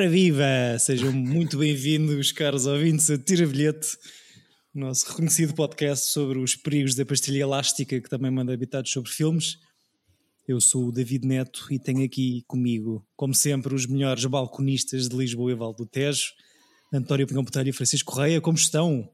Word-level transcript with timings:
Ora 0.00 0.08
viva! 0.08 0.78
Sejam 0.78 1.12
muito 1.12 1.58
bem-vindos, 1.58 2.32
caros 2.32 2.64
ouvintes, 2.64 3.10
a 3.10 3.18
Tira 3.18 3.46
Bilhete, 3.46 3.98
o 4.74 4.80
nosso 4.80 5.06
reconhecido 5.06 5.52
podcast 5.52 6.06
sobre 6.06 6.38
os 6.38 6.56
perigos 6.56 6.94
da 6.94 7.04
pastilha 7.04 7.42
elástica 7.42 8.00
que 8.00 8.08
também 8.08 8.30
manda 8.30 8.50
habitados 8.50 8.90
sobre 8.90 9.10
filmes. 9.10 9.58
Eu 10.48 10.58
sou 10.58 10.88
o 10.88 10.90
David 10.90 11.26
Neto 11.26 11.66
e 11.70 11.78
tenho 11.78 12.02
aqui 12.02 12.42
comigo, 12.48 13.06
como 13.14 13.34
sempre, 13.34 13.74
os 13.74 13.84
melhores 13.84 14.24
balconistas 14.24 15.06
de 15.06 15.14
Lisboa 15.14 15.52
e 15.52 15.54
Val 15.54 15.74
do 15.74 15.84
Tejo, 15.84 16.32
António 16.90 17.26
Pinhão 17.26 17.44
Botelho 17.44 17.68
e 17.68 17.72
Francisco 17.74 18.10
Correia. 18.10 18.40
Como 18.40 18.56
estão? 18.56 19.06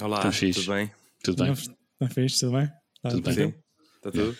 Olá, 0.00 0.22
tudo 0.22 0.32
fixe. 0.32 0.66
bem? 0.66 0.90
Tudo 1.22 1.44
bem. 1.44 1.52
Não, 1.54 1.76
não 2.00 2.08
fez? 2.08 2.38
Tudo 2.38 2.52
bem? 2.52 2.66
Tá, 3.02 3.10
Tudo 3.10 3.22
bem. 3.24 3.34
bem. 3.34 3.50
Sim, 3.50 3.54
está 3.96 4.10
tudo? 4.10 4.38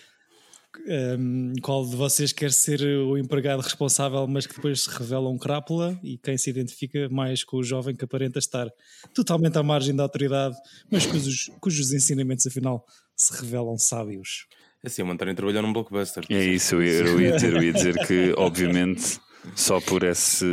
Um, 0.87 1.53
qual 1.63 1.83
de 1.83 1.95
vocês 1.95 2.31
quer 2.31 2.51
ser 2.51 2.81
o 2.81 3.17
empregado 3.17 3.61
responsável, 3.61 4.27
mas 4.27 4.45
que 4.45 4.55
depois 4.55 4.83
se 4.83 4.89
revela 4.89 5.27
um 5.27 5.37
crápula 5.37 5.99
e 6.03 6.17
quem 6.17 6.37
se 6.37 6.49
identifica 6.49 7.09
mais 7.09 7.43
com 7.43 7.57
o 7.57 7.63
jovem 7.63 7.95
que 7.95 8.05
aparenta 8.05 8.37
estar 8.37 8.67
totalmente 9.13 9.57
à 9.57 9.63
margem 9.63 9.95
da 9.95 10.03
autoridade, 10.03 10.55
mas 10.89 11.07
cujos, 11.07 11.49
cujos 11.59 11.91
ensinamentos 11.91 12.45
afinal 12.45 12.85
se 13.15 13.33
revelam 13.41 13.77
sábios? 13.77 14.45
Assim, 14.83 15.01
o 15.01 15.11
António 15.11 15.35
trabalhou 15.35 15.61
num 15.63 15.73
blockbuster. 15.73 16.23
É 16.29 16.43
isso, 16.45 16.75
eu, 16.75 16.81
eu 16.81 17.21
ia 17.21 17.31
dizer, 17.33 17.53
eu 17.53 17.63
ia 17.63 17.73
dizer 17.73 18.07
que, 18.07 18.33
obviamente, 18.37 19.19
só 19.55 19.81
por 19.81 20.03
esse, 20.03 20.45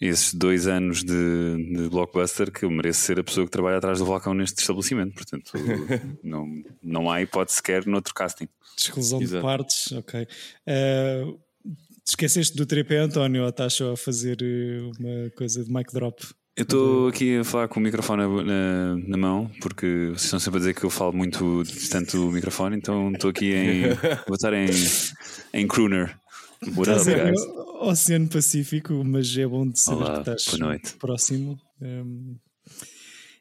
esses 0.00 0.32
dois 0.32 0.66
anos 0.66 1.02
de, 1.02 1.74
de 1.74 1.88
blockbuster 1.88 2.52
que 2.52 2.64
eu 2.64 2.70
mereço 2.70 3.00
ser 3.00 3.18
a 3.18 3.24
pessoa 3.24 3.46
que 3.46 3.50
trabalha 3.50 3.78
atrás 3.78 3.98
do 3.98 4.06
balcão 4.06 4.32
neste 4.32 4.60
estabelecimento. 4.60 5.14
Portanto, 5.14 5.52
não, 6.22 6.46
não 6.82 7.10
há 7.10 7.20
hipótese 7.20 7.56
sequer 7.56 7.86
noutro 7.86 8.14
casting. 8.14 8.48
Exclusão 8.76 9.18
de 9.18 9.24
Exato. 9.24 9.42
partes, 9.42 9.92
ok. 9.92 10.22
Uh, 10.22 11.38
esqueceste 12.06 12.56
do 12.56 12.64
tripé, 12.64 12.98
António, 12.98 13.42
ou 13.42 13.48
estás 13.48 13.74
só 13.74 13.92
a 13.92 13.96
fazer 13.96 14.38
uh, 14.40 14.92
uma 15.00 15.30
coisa 15.30 15.64
de 15.64 15.72
mic 15.72 15.92
drop? 15.92 16.22
Eu 16.56 16.62
estou 16.62 17.06
aqui 17.06 17.38
a 17.38 17.44
falar 17.44 17.68
com 17.68 17.78
o 17.78 17.82
microfone 17.82 18.22
na, 18.22 18.42
na, 18.42 18.96
na 18.96 19.16
mão, 19.16 19.48
porque 19.60 20.08
vocês 20.08 20.24
estão 20.24 20.40
sempre 20.40 20.58
a 20.58 20.60
dizer 20.60 20.74
que 20.74 20.82
eu 20.82 20.90
falo 20.90 21.12
muito 21.12 21.62
distante 21.62 22.16
do 22.16 22.32
microfone, 22.32 22.76
então 22.76 23.12
estou 23.12 23.30
aqui 23.30 23.54
em. 23.54 23.82
Vou 24.26 24.34
estar 24.34 24.52
em, 24.52 24.66
em 25.54 25.68
crooner. 25.68 26.18
Guys? 26.62 27.40
Oceano 27.80 28.28
Pacífico, 28.28 29.04
mas 29.04 29.36
é 29.36 29.46
bom 29.46 29.68
de 29.68 29.78
saber 29.78 30.04
Olá, 30.04 30.14
que 30.14 30.30
estás 30.30 30.44
boa 30.46 30.68
noite. 30.70 30.94
próximo. 30.94 31.58
Um, 31.80 32.36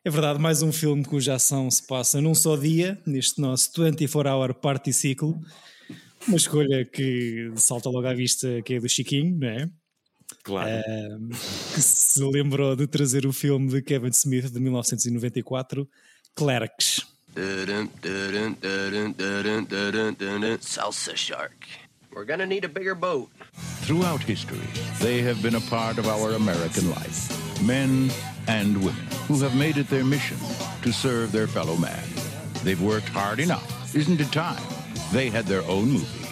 é 0.06 0.10
verdade, 0.10 0.40
mais 0.40 0.62
um 0.62 0.72
filme 0.72 1.04
cuja 1.04 1.34
ação 1.34 1.70
se 1.70 1.86
passa 1.86 2.22
num 2.22 2.36
só 2.36 2.56
dia, 2.56 3.02
neste 3.06 3.42
nosso 3.42 3.72
24-hour 3.74 4.54
party 4.54 4.94
ciclo. 4.94 5.40
Uma 6.28 6.38
escolha 6.38 6.86
que 6.86 7.52
salta 7.56 7.90
logo 7.90 8.08
à 8.08 8.14
vista, 8.14 8.62
que 8.62 8.76
é 8.76 8.80
do 8.80 8.88
Chiquinho, 8.88 9.38
não 9.38 9.48
é? 9.48 9.70
Claro. 10.44 10.84
Um, 10.88 11.30
que 11.30 11.82
se 11.82 12.24
lembrou 12.24 12.76
de 12.76 12.86
trazer 12.86 13.26
o 13.26 13.34
filme 13.34 13.70
de 13.70 13.82
Kevin 13.82 14.10
Smith 14.10 14.52
de 14.52 14.60
1994, 14.60 15.90
Clerks. 16.36 17.02
Salsa 20.62 21.16
shark. 21.16 21.87
We're 22.14 22.26
gonna 22.26 22.46
need 22.46 22.66
a 22.66 22.70
bigger 22.70 22.96
boat. 22.96 23.30
Throughout 23.82 24.22
history, 24.22 24.68
they 25.00 25.22
have 25.22 25.42
been 25.42 25.56
a 25.56 25.62
part 25.62 25.98
of 25.98 26.08
our 26.08 26.34
American 26.34 26.90
life. 26.90 27.62
Men 27.62 28.12
and 28.48 28.78
women 28.84 29.06
who 29.28 29.40
have 29.42 29.56
made 29.56 29.78
it 29.78 29.90
their 29.90 30.04
mission 30.04 30.38
to 30.82 30.92
serve 30.92 31.32
their 31.32 31.48
fellow 31.48 31.76
man. 31.78 32.04
They've 32.64 32.82
worked 32.82 33.10
hard 33.10 33.40
enough. 33.40 33.96
Isn't 33.96 34.20
it 34.20 34.32
time? 34.32 34.62
They 35.12 35.30
had 35.30 35.46
their 35.46 35.64
own 35.64 35.92
movie. 35.92 36.28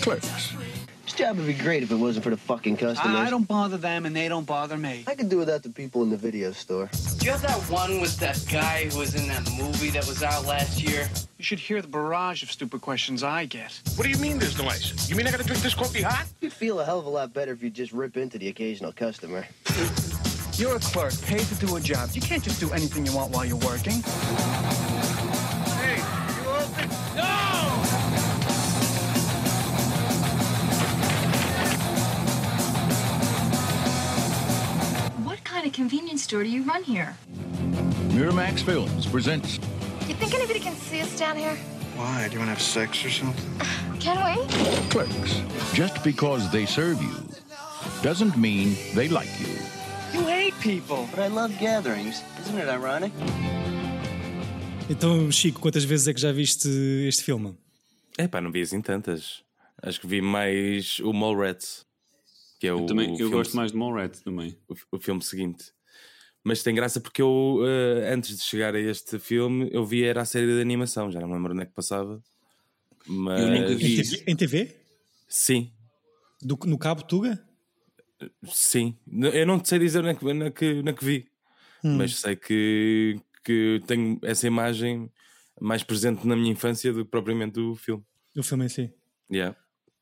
Clerks. 0.00 0.54
This 1.04 1.12
job 1.12 1.36
would 1.36 1.46
be 1.46 1.52
great 1.52 1.82
if 1.82 1.90
it 1.90 1.96
wasn't 1.96 2.24
for 2.24 2.30
the 2.30 2.36
fucking 2.36 2.78
customers. 2.78 3.16
I 3.16 3.28
don't 3.28 3.46
bother 3.46 3.76
them 3.76 4.06
and 4.06 4.16
they 4.16 4.26
don't 4.26 4.46
bother 4.46 4.78
me. 4.78 5.04
I 5.06 5.14
could 5.14 5.28
do 5.28 5.36
without 5.36 5.62
the 5.62 5.68
people 5.68 6.02
in 6.02 6.08
the 6.08 6.16
video 6.16 6.50
store. 6.52 6.88
Do 7.18 7.26
you 7.26 7.32
have 7.32 7.42
that 7.42 7.58
one 7.70 8.00
with 8.00 8.16
that 8.20 8.42
guy 8.50 8.88
who 8.88 8.98
was 8.98 9.14
in 9.14 9.28
that 9.28 9.46
movie 9.58 9.90
that 9.90 10.06
was 10.06 10.22
out 10.22 10.46
last 10.46 10.82
year? 10.82 11.06
You 11.36 11.44
should 11.44 11.58
hear 11.58 11.82
the 11.82 11.88
barrage 11.88 12.42
of 12.42 12.50
stupid 12.50 12.80
questions 12.80 13.22
I 13.22 13.44
get. 13.44 13.80
What 13.96 14.04
do 14.04 14.10
you 14.10 14.16
mean 14.16 14.38
there's 14.38 14.58
no 14.58 14.66
ice? 14.66 15.08
You 15.10 15.14
mean 15.14 15.26
I 15.26 15.30
gotta 15.30 15.44
drink 15.44 15.62
this 15.62 15.74
coffee 15.74 16.00
hot? 16.00 16.26
You'd 16.40 16.54
feel 16.54 16.80
a 16.80 16.84
hell 16.84 17.00
of 17.00 17.06
a 17.06 17.10
lot 17.10 17.34
better 17.34 17.52
if 17.52 17.62
you 17.62 17.68
just 17.68 17.92
rip 17.92 18.16
into 18.16 18.38
the 18.38 18.48
occasional 18.48 18.92
customer. 18.92 19.46
You're 20.54 20.76
a 20.76 20.80
clerk, 20.80 21.20
paid 21.22 21.40
to 21.40 21.54
do 21.56 21.76
a 21.76 21.80
job. 21.80 22.10
You 22.14 22.22
can't 22.22 22.42
just 22.42 22.60
do 22.60 22.72
anything 22.72 23.04
you 23.04 23.14
want 23.14 23.30
while 23.30 23.44
you're 23.44 23.56
working. 23.58 24.02
Store 36.24 36.42
do 36.42 36.48
you 36.50 36.62
run 36.62 36.82
here? 36.82 37.14
Miramax 38.14 38.62
Films 38.62 39.06
presents 39.06 39.58
You 40.08 40.14
think 40.14 40.34
anybody 40.34 40.60
can 40.60 40.74
see 40.74 41.00
us 41.02 41.14
down 41.18 41.36
here? 41.36 41.56
Why? 41.96 42.26
Do 42.28 42.34
you 42.34 42.38
wanna 42.40 42.52
have 42.52 42.62
sex 42.62 43.04
or 43.04 43.10
something? 43.10 43.44
Can 44.00 44.16
we? 44.24 44.34
Clerks. 44.90 45.42
Just 45.74 46.02
because 46.02 46.50
they 46.50 46.66
serve 46.66 47.00
you 47.02 47.14
doesn't 48.02 48.36
mean 48.36 48.74
they 48.94 49.08
like 49.08 49.28
you. 49.40 49.52
You 50.12 50.26
hate 50.26 50.54
people. 50.60 51.08
But 51.10 51.20
I 51.20 51.28
love 51.28 51.52
gatherings. 51.58 52.22
Isn't 52.40 52.58
it 52.58 52.68
ironic? 52.68 53.12
Então, 54.90 55.30
Chico, 55.32 55.60
quantas 55.60 55.84
vezes 55.84 56.06
é 56.08 56.14
que 56.14 56.20
já 56.20 56.32
viste 56.32 56.68
este 57.08 57.22
filme? 57.24 57.56
É 58.18 58.28
pá, 58.28 58.40
não 58.40 58.52
vi 58.52 58.60
assim 58.62 58.80
tantas. 58.82 59.42
Acho 59.82 60.00
que 60.00 60.06
vi 60.06 60.20
mais 60.20 60.98
o 61.00 61.12
Mallrats, 61.12 61.84
que 62.60 62.66
é 62.66 62.72
o, 62.72 62.80
Eu, 62.80 62.86
também, 62.86 63.08
o 63.08 63.12
eu 63.12 63.16
filme, 63.16 63.32
gosto 63.32 63.56
mais 63.56 63.72
de 63.72 63.78
Mallrats 63.78 64.20
também. 64.20 64.56
o, 64.68 64.74
o 64.96 64.98
filme 64.98 65.22
seguinte. 65.22 65.72
Mas 66.44 66.62
tem 66.62 66.74
graça 66.74 67.00
porque 67.00 67.22
eu, 67.22 67.60
eh, 67.66 68.12
antes 68.12 68.36
de 68.36 68.42
chegar 68.42 68.74
a 68.74 68.78
este 68.78 69.18
filme, 69.18 69.68
eu 69.72 69.84
vi 69.84 70.04
era 70.04 70.20
a 70.20 70.24
série 70.26 70.46
de 70.54 70.60
animação, 70.60 71.10
já 71.10 71.18
não 71.18 71.26
me 71.28 71.34
lembro 71.34 71.52
onde 71.54 71.62
é 71.62 71.66
que 71.66 71.72
passava. 71.72 72.22
Mas 73.06 73.40
Eu 73.40 73.48
nunca 73.48 73.72
Em 73.72 73.76
vi. 73.76 73.96
TV? 74.02 74.24
Em 74.26 74.36
TV? 74.36 74.76
sim, 75.26 75.72
Do- 76.42 76.58
no 76.66 76.76
Cabo 76.78 77.02
Tuga? 77.02 77.42
sim. 78.44 78.96
Eu 79.32 79.46
não 79.46 79.58
te 79.58 79.68
sei 79.68 79.78
dizer 79.78 80.02
na 80.02 80.14
que, 80.14 80.32
na 80.32 80.50
que, 80.50 80.82
na 80.82 80.92
que 80.92 81.04
vi, 81.04 81.28
mas 81.82 82.16
sei 82.16 82.36
que, 82.36 83.18
que 83.42 83.80
tenho 83.86 84.18
essa 84.22 84.46
imagem 84.46 85.10
mais 85.60 85.82
presente 85.82 86.26
na 86.26 86.36
minha 86.36 86.52
infância 86.52 86.92
do 86.92 87.04
que 87.04 87.10
propriamente 87.10 87.54
do 87.54 87.74
filme. 87.74 88.04
O 88.36 88.42
filme 88.42 88.64
em 88.66 88.68
si. 88.68 88.92
Yeah. 89.30 89.56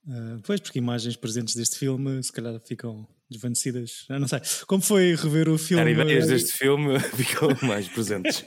Uh, 0.06 0.40
pois, 0.44 0.60
porque 0.60 0.78
imagens 0.78 1.16
presentes 1.16 1.54
deste 1.54 1.78
filme 1.78 2.22
se 2.22 2.32
calhar 2.32 2.58
ficam 2.60 3.06
desvanecidas. 3.32 4.04
Eu 4.08 4.20
não 4.20 4.28
sei. 4.28 4.40
Como 4.66 4.82
foi 4.82 5.14
rever 5.14 5.48
o 5.48 5.58
filme? 5.58 5.80
Era 5.80 5.90
ideias 5.90 6.28
deste 6.28 6.52
filme 6.52 6.98
ficam 7.16 7.48
mais 7.62 7.88
presentes. 7.88 8.44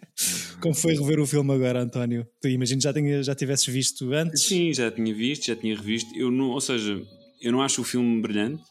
Como 0.60 0.74
foi 0.74 0.94
rever 0.94 1.20
o 1.20 1.26
filme 1.26 1.52
agora, 1.52 1.82
António? 1.82 2.26
Tu 2.40 2.48
imagino 2.48 2.80
já, 2.80 2.92
já 3.22 3.34
tivesses 3.34 3.66
visto 3.66 4.12
antes. 4.12 4.42
Sim, 4.42 4.72
já 4.72 4.90
tinha 4.90 5.14
visto, 5.14 5.46
já 5.46 5.56
tinha 5.56 5.76
revisto. 5.76 6.10
Eu 6.16 6.30
não, 6.30 6.50
ou 6.50 6.60
seja, 6.60 7.02
eu 7.40 7.52
não 7.52 7.60
acho 7.62 7.82
o 7.82 7.84
filme 7.84 8.20
brilhante. 8.20 8.62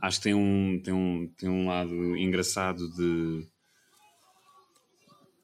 Acho 0.00 0.18
que 0.18 0.24
tem 0.24 0.34
um, 0.34 0.80
tem 0.82 0.92
um, 0.92 1.30
tem 1.38 1.48
um 1.48 1.66
lado 1.66 2.16
engraçado 2.16 2.90
de. 2.94 3.46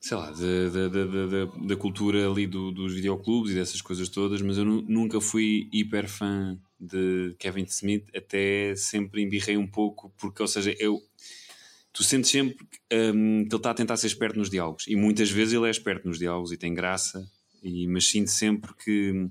Sei 0.00 0.16
lá, 0.16 0.30
de- 0.30 1.66
da 1.66 1.76
cultura 1.76 2.30
ali 2.30 2.46
do- 2.46 2.70
dos 2.70 2.94
videoclubes 2.94 3.52
e 3.52 3.54
dessas 3.56 3.80
coisas 3.82 4.08
todas, 4.08 4.40
mas 4.40 4.56
eu 4.56 4.64
nu- 4.64 4.82
nunca 4.82 5.20
fui 5.20 5.68
hiper 5.72 6.08
fã 6.08 6.58
de 6.80 7.34
Kevin 7.38 7.64
Smith, 7.64 8.04
até 8.14 8.74
sempre 8.76 9.22
embirrei 9.22 9.56
um 9.56 9.66
pouco, 9.66 10.12
porque, 10.18 10.40
ou 10.42 10.48
seja, 10.48 10.74
eu. 10.78 11.00
Tu 11.92 12.04
sentes 12.04 12.30
sempre 12.30 12.64
hum, 13.14 13.44
que 13.48 13.48
ele 13.54 13.56
está 13.56 13.70
a 13.72 13.74
tentar 13.74 13.96
ser 13.96 14.06
esperto 14.06 14.38
nos 14.38 14.48
diálogos, 14.50 14.86
e 14.86 14.94
muitas 14.94 15.30
vezes 15.30 15.54
ele 15.54 15.66
é 15.66 15.70
esperto 15.70 16.06
nos 16.06 16.18
diálogos 16.18 16.52
e 16.52 16.56
tem 16.56 16.72
graça, 16.72 17.28
e, 17.62 17.88
mas 17.88 18.06
sinto 18.06 18.30
sempre 18.30 18.72
que 18.74 19.28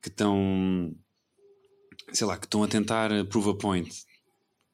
que 0.00 0.08
estão 0.08 0.94
sei 2.12 2.26
lá, 2.26 2.36
que 2.38 2.46
estão 2.46 2.62
a 2.62 2.68
tentar 2.68 3.10
prove 3.26 3.50
a 3.50 3.54
point 3.54 3.90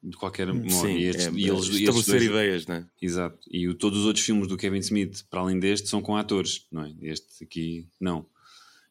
de 0.01 0.15
qualquer 0.17 0.47
modo. 0.53 0.69
Sim, 0.69 0.97
e 0.97 1.03
estes, 1.05 1.25
é, 1.27 1.31
e 1.31 1.47
eles, 1.49 1.59
estes 1.63 1.79
estabelecer 1.79 2.13
dois- 2.15 2.25
ideias, 2.25 2.67
né? 2.67 2.85
Exato. 3.01 3.37
E 3.51 3.67
o- 3.67 3.73
todos 3.73 3.99
os 3.99 4.05
outros 4.05 4.23
filmes 4.25 4.47
do 4.47 4.55
Kevin 4.57 4.79
Smith, 4.79 5.23
para 5.29 5.41
além 5.41 5.59
deste, 5.59 5.89
são 5.89 6.01
com 6.01 6.15
atores, 6.15 6.65
não 6.71 6.83
é? 6.85 6.93
Este 7.01 7.43
aqui, 7.43 7.85
não. 7.99 8.25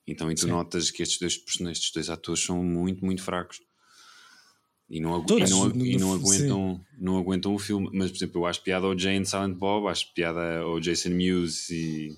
Então, 0.07 0.31
e 0.31 0.35
tu 0.35 0.47
notas 0.49 0.91
que 0.91 1.03
estes 1.03 1.19
dois, 1.19 1.37
person- 1.37 1.69
estes 1.71 1.91
dois 1.93 2.09
atores 2.11 2.43
são 2.43 2.63
muito, 2.65 3.05
muito 3.05 3.23
fracos. 3.23 3.61
E 4.91 5.01
não, 5.01 5.15
agu- 5.15 5.27
e 5.39 5.51
não, 5.51 5.67
e 5.85 5.97
não 5.99 6.13
aguentam, 6.15 6.81
não 6.99 7.19
aguentam 7.19 7.55
o 7.55 7.59
filme. 7.59 7.91
Mas, 7.93 8.11
por 8.11 8.17
exemplo, 8.17 8.41
eu 8.41 8.47
acho 8.47 8.63
piada 8.63 8.87
ao 8.87 8.99
Jane 8.99 9.27
Silent 9.27 9.55
Bob, 9.55 9.87
acho 9.89 10.13
piada 10.15 10.61
ao 10.61 10.81
Jason 10.81 11.11
Mewes 11.11 11.69
e. 11.69 12.17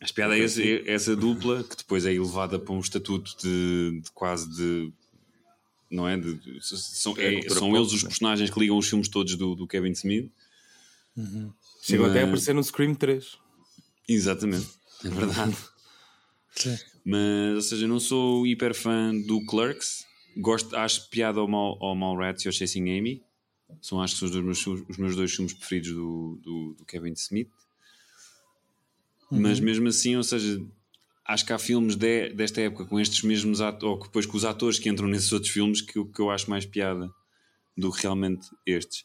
Acho 0.00 0.12
piada 0.12 0.34
a 0.34 0.38
esse- 0.38 0.82
essa 0.86 1.16
dupla 1.16 1.64
que 1.64 1.76
depois 1.76 2.04
é 2.04 2.12
elevada 2.12 2.58
para 2.58 2.74
um 2.74 2.80
estatuto 2.80 3.34
de, 3.42 4.00
de 4.02 4.10
quase 4.12 4.50
de. 4.54 4.92
Não 5.94 6.08
é? 6.08 6.16
De, 6.16 6.34
de- 6.34 6.60
são 6.66 7.14
É 7.18 7.34
é- 7.36 7.48
são 7.50 7.74
eles 7.76 7.92
os 7.92 8.02
né? 8.02 8.08
personagens 8.08 8.50
que 8.50 8.58
ligam 8.60 8.76
os 8.76 8.88
filmes 8.88 9.08
todos 9.08 9.36
do, 9.36 9.54
do 9.54 9.66
Kevin 9.66 9.92
Smith. 9.92 10.30
Chegou 11.82 12.06
até 12.06 12.22
a 12.22 12.24
aparecer 12.24 12.52
no 12.54 12.62
Scream 12.64 12.94
3. 12.94 13.38
Exatamente, 14.08 14.66
é 15.04 15.08
verdade. 15.08 15.56
Mas, 17.04 17.54
ou 17.56 17.62
seja, 17.62 17.84
eu 17.84 17.88
não 17.88 18.00
sou 18.00 18.46
hiper 18.46 18.74
fã 18.74 19.14
do 19.26 19.44
Clerks, 19.46 20.04
gosto, 20.36 20.74
acho 20.76 21.08
piada 21.10 21.38
ao, 21.40 21.46
Mal, 21.48 21.76
ao 21.82 21.94
Mallrats 21.94 22.44
e 22.44 22.48
ao 22.48 22.52
Chasing 22.52 22.90
Amy. 22.98 23.22
São, 23.80 24.00
acho 24.00 24.14
que 24.14 24.20
são 24.20 24.26
os, 24.26 24.32
dois 24.32 24.44
meus, 24.44 24.66
os 24.88 24.96
meus 24.96 25.16
dois 25.16 25.32
filmes 25.34 25.52
preferidos 25.52 25.92
do, 25.92 26.38
do, 26.42 26.74
do 26.78 26.84
Kevin 26.84 27.12
Smith. 27.12 27.48
Mas 29.30 29.58
mesmo 29.60 29.88
assim, 29.88 30.16
ou 30.16 30.22
seja, 30.22 30.60
acho 31.26 31.44
que 31.46 31.52
há 31.52 31.58
filmes 31.58 31.96
de- 31.96 32.30
desta 32.34 32.60
época 32.60 32.84
com 32.86 33.00
estes 33.00 33.22
mesmos 33.22 33.60
atores, 33.60 33.98
ou 33.98 34.02
depois 34.02 34.26
com 34.26 34.36
os 34.36 34.44
atores 34.44 34.78
que 34.78 34.88
entram 34.88 35.08
nesses 35.08 35.32
outros 35.32 35.50
filmes 35.52 35.80
que, 35.80 35.98
eu- 35.98 36.06
que 36.06 36.20
eu 36.20 36.30
acho 36.30 36.48
mais 36.50 36.64
piada 36.66 37.10
do 37.76 37.90
que 37.92 38.02
realmente 38.02 38.46
estes. 38.66 39.04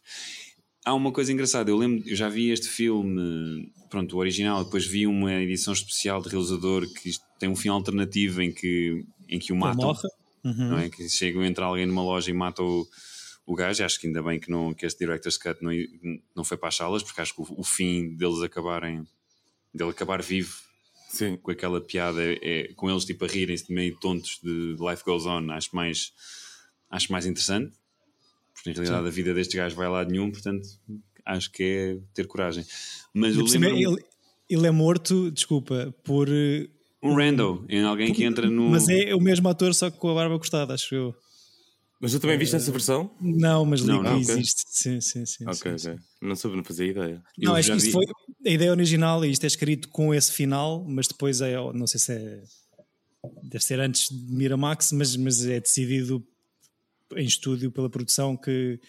Há 0.85 0.93
uma 0.93 1.11
coisa 1.11 1.31
engraçada, 1.33 1.69
eu 1.69 1.77
lembro, 1.77 2.07
eu 2.07 2.15
já 2.15 2.29
vi 2.29 2.49
este 2.51 2.67
filme, 2.67 3.71
pronto, 3.89 4.15
o 4.15 4.19
original, 4.19 4.63
depois 4.63 4.85
vi 4.85 5.05
uma 5.07 5.33
edição 5.33 5.73
especial 5.73 6.21
de 6.21 6.29
realizador 6.29 6.87
que 6.93 7.11
tem 7.39 7.49
um 7.49 7.55
fim 7.55 7.69
alternativo 7.69 8.41
em 8.41 8.51
que, 8.51 9.03
em 9.27 9.39
que 9.39 9.51
o 9.51 9.55
matam 9.55 9.87
morre. 9.87 10.07
Uhum. 10.43 10.53
não 10.69 10.77
é? 10.79 10.89
Que 10.89 11.07
chegam, 11.09 11.43
entra 11.43 11.65
alguém 11.65 11.85
numa 11.85 12.01
loja 12.01 12.29
e 12.29 12.33
mata 12.33 12.63
o, 12.63 12.87
o 13.45 13.53
gajo. 13.55 13.83
Acho 13.83 13.99
que 13.99 14.07
ainda 14.07 14.23
bem 14.23 14.39
que, 14.39 14.49
não, 14.49 14.73
que 14.73 14.85
este 14.85 14.99
Director's 14.99 15.37
Cut 15.37 15.61
não, 15.61 15.71
não 16.33 16.43
foi 16.45 16.55
para 16.57 16.69
as 16.69 16.75
salas, 16.77 17.03
porque 17.03 17.19
acho 17.19 17.35
que 17.35 17.41
o, 17.41 17.47
o 17.57 17.63
fim 17.63 18.15
deles 18.15 18.41
acabarem, 18.41 19.03
dele 19.73 19.89
acabar 19.89 20.21
vivo 20.21 20.55
Sim. 21.09 21.35
com 21.37 21.51
aquela 21.51 21.81
piada, 21.81 22.23
é, 22.23 22.37
é- 22.41 22.73
com 22.73 22.89
eles 22.89 23.03
tipo 23.03 23.25
a 23.25 23.27
rirem-se 23.27 23.71
meio 23.73 23.97
tontos 23.99 24.39
de, 24.43 24.75
de 24.75 24.81
Life 24.89 25.03
Goes 25.03 25.25
On, 25.25 25.51
acho 25.51 25.75
mais, 25.75 26.13
acho 26.89 27.11
mais 27.11 27.25
interessante. 27.25 27.75
Porque 28.53 28.69
na 28.69 28.75
realidade 28.75 29.07
a 29.07 29.11
vida 29.11 29.33
deste 29.33 29.57
gajo 29.57 29.75
vai 29.75 29.87
a 29.87 29.89
lado 29.89 30.11
nenhum, 30.11 30.31
portanto 30.31 30.67
acho 31.25 31.51
que 31.51 31.63
é 31.63 31.97
ter 32.13 32.27
coragem. 32.27 32.65
Mas 33.13 33.35
eu 33.35 33.43
por 33.43 33.51
lembro 33.51 33.69
ele, 33.69 34.03
ele 34.49 34.67
é 34.67 34.71
morto, 34.71 35.31
desculpa, 35.31 35.93
por. 36.03 36.27
um 37.01 37.13
rando, 37.13 37.65
em 37.69 37.83
alguém 37.83 38.13
que 38.13 38.23
entra 38.23 38.49
no. 38.49 38.69
Mas 38.69 38.87
é 38.89 39.13
o 39.15 39.21
mesmo 39.21 39.47
ator, 39.47 39.73
só 39.73 39.89
que 39.89 39.97
com 39.97 40.09
a 40.09 40.13
barba 40.15 40.37
cortada, 40.37 40.73
acho 40.73 40.93
eu. 40.95 41.15
Mas 41.99 42.11
tu 42.13 42.19
também 42.19 42.37
viste 42.37 42.55
essa 42.55 42.71
versão? 42.71 43.11
Não, 43.19 43.65
mas 43.65 43.81
li 43.81 43.87
Não, 43.87 44.03
que 44.03 44.31
existe. 44.31 44.63
Sim, 44.67 45.01
sim, 45.01 45.25
sim. 45.25 45.45
Ok, 45.45 45.77
sim, 45.77 45.89
ok. 45.91 45.99
Não 46.21 46.35
soube, 46.35 46.55
não 46.55 46.63
fazia 46.63 46.85
ideia. 46.85 47.21
Não, 47.37 47.51
Eu 47.51 47.55
acho 47.55 47.71
que 47.71 47.77
isto 47.77 47.91
foi 47.91 48.05
a 48.45 48.49
ideia 48.49 48.71
original 48.71 49.25
e 49.25 49.31
isto 49.31 49.43
é 49.43 49.47
escrito 49.47 49.89
com 49.89 50.13
esse 50.13 50.31
final, 50.31 50.85
mas 50.87 51.07
depois 51.07 51.41
é, 51.41 51.55
não 51.73 51.85
sei 51.87 51.99
se 51.99 52.13
é. 52.13 52.43
Deve 53.43 53.63
ser 53.63 53.79
antes 53.81 54.07
de 54.09 54.33
Miramax, 54.33 54.93
mas, 54.93 55.15
mas 55.17 55.45
é 55.45 55.59
decidido 55.59 56.25
em 57.17 57.25
estúdio 57.25 57.69
pela 57.69 57.89
produção 57.89 58.37
que 58.37 58.79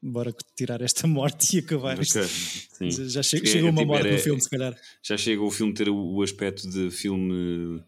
bora 0.00 0.32
tirar 0.56 0.80
esta 0.80 1.08
morte 1.08 1.56
e 1.56 1.58
acabar 1.58 1.98
isto. 2.00 2.18
Ok. 2.20 2.28
Sim. 2.28 3.08
Já 3.08 3.20
che- 3.22 3.38
É, 3.38 3.46
chega 3.46 3.64
uma 3.66 3.80
tipo, 3.80 3.86
morte 3.92 4.06
era- 4.06 4.16
no 4.16 4.22
filme, 4.22 4.40
se 4.40 4.48
calhar. 4.48 4.78
já 5.02 5.16
chega 5.16 5.42
o 5.42 5.50
filme 5.50 5.74
ter 5.74 5.88
o, 5.88 5.96
o 5.96 6.22
aspecto 6.22 6.70
de 6.70 6.88
filme 6.92 7.82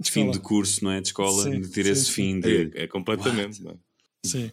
de 0.00 0.10
fim 0.10 0.20
escola. 0.22 0.32
de 0.32 0.40
curso, 0.40 0.84
não 0.84 0.90
é? 0.90 1.00
De 1.00 1.06
escola, 1.08 1.44
Sim, 1.44 1.60
de 1.60 1.68
ter 1.68 1.84
sim, 1.84 1.92
esse 1.92 2.04
sim. 2.06 2.12
fim 2.12 2.40
de. 2.40 2.72
É, 2.76 2.82
é 2.82 2.86
completamente. 2.88 3.62
não 3.62 3.70
é? 3.70 3.74
Sim. 4.26 4.50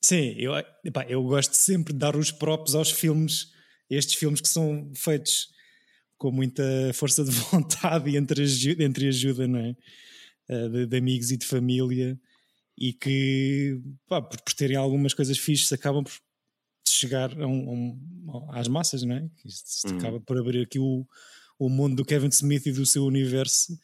Sim, 0.00 0.34
eu, 0.36 0.52
epá, 0.84 1.04
eu 1.08 1.22
gosto 1.22 1.54
sempre 1.54 1.92
de 1.92 1.98
dar 1.98 2.16
os 2.16 2.30
props 2.32 2.74
aos 2.74 2.90
filmes, 2.90 3.52
estes 3.88 4.14
filmes 4.14 4.40
que 4.40 4.48
são 4.48 4.90
feitos 4.94 5.48
com 6.18 6.30
muita 6.32 6.62
força 6.94 7.24
de 7.24 7.30
vontade 7.50 8.10
e 8.10 8.16
entre 8.16 8.42
ajuda, 8.42 8.82
entre 8.84 9.08
ajuda 9.08 9.46
não 9.46 9.58
é? 9.60 9.76
Eh, 10.48 10.68
De, 10.68 10.86
de 10.86 10.96
amigos 10.96 11.30
e 11.30 11.36
de 11.36 11.46
família 11.46 12.18
e 12.76 12.92
que, 12.92 13.80
pá, 14.08 14.20
por, 14.20 14.40
por 14.40 14.52
terem 14.54 14.76
algumas 14.76 15.14
coisas 15.14 15.38
fixes, 15.38 15.72
acabam 15.72 16.02
por 16.02 16.12
chegar 16.88 17.30
a 17.40 17.46
um- 17.46 17.68
a 17.68 18.38
um- 18.38 18.50
às 18.52 18.66
massas, 18.66 19.02
não 19.04 19.14
é? 19.14 19.30
Isto, 19.44 19.66
isto 19.68 19.88
Uhum. 19.90 19.98
acaba 19.98 20.20
por 20.20 20.36
abrir 20.38 20.62
aqui 20.62 20.78
o, 20.80 21.06
o 21.58 21.68
mundo 21.68 21.96
do 21.96 22.04
Kevin 22.04 22.28
Smith 22.28 22.66
e 22.66 22.72
do 22.72 22.84
seu 22.84 23.04
universo 23.04 23.78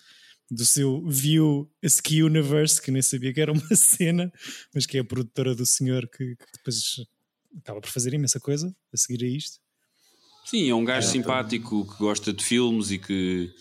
do 0.51 0.65
seu 0.65 1.05
View 1.07 1.71
Ski 1.83 2.23
Universe, 2.23 2.81
que 2.81 2.91
nem 2.91 3.03
sabia 3.03 3.33
que 3.33 3.41
era 3.41 3.53
uma 3.53 3.61
cena, 3.77 4.33
mas 4.75 4.87
que 4.87 4.97
é 4.97 5.01
a 5.01 5.05
produtora 5.05 5.55
do 5.55 5.67
senhor 5.67 6.09
que, 6.09 6.37
que 6.37 6.45
depois 6.57 6.97
acaba 7.59 7.81
por 7.81 7.91
fazer 7.91 8.15
imensa 8.15 8.41
coisa 8.41 8.75
a 8.93 8.97
seguir 8.97 9.25
a 9.25 9.29
isto. 9.29 9.59
Sim, 10.47 10.71
é 10.71 10.75
um 10.75 10.85
gajo 10.85 11.07
simpático 11.09 11.87
que 11.93 11.99
gosta 11.99 12.33
de 12.33 12.43
filmes 12.43 12.91
e 12.91 12.99
que. 12.99 13.53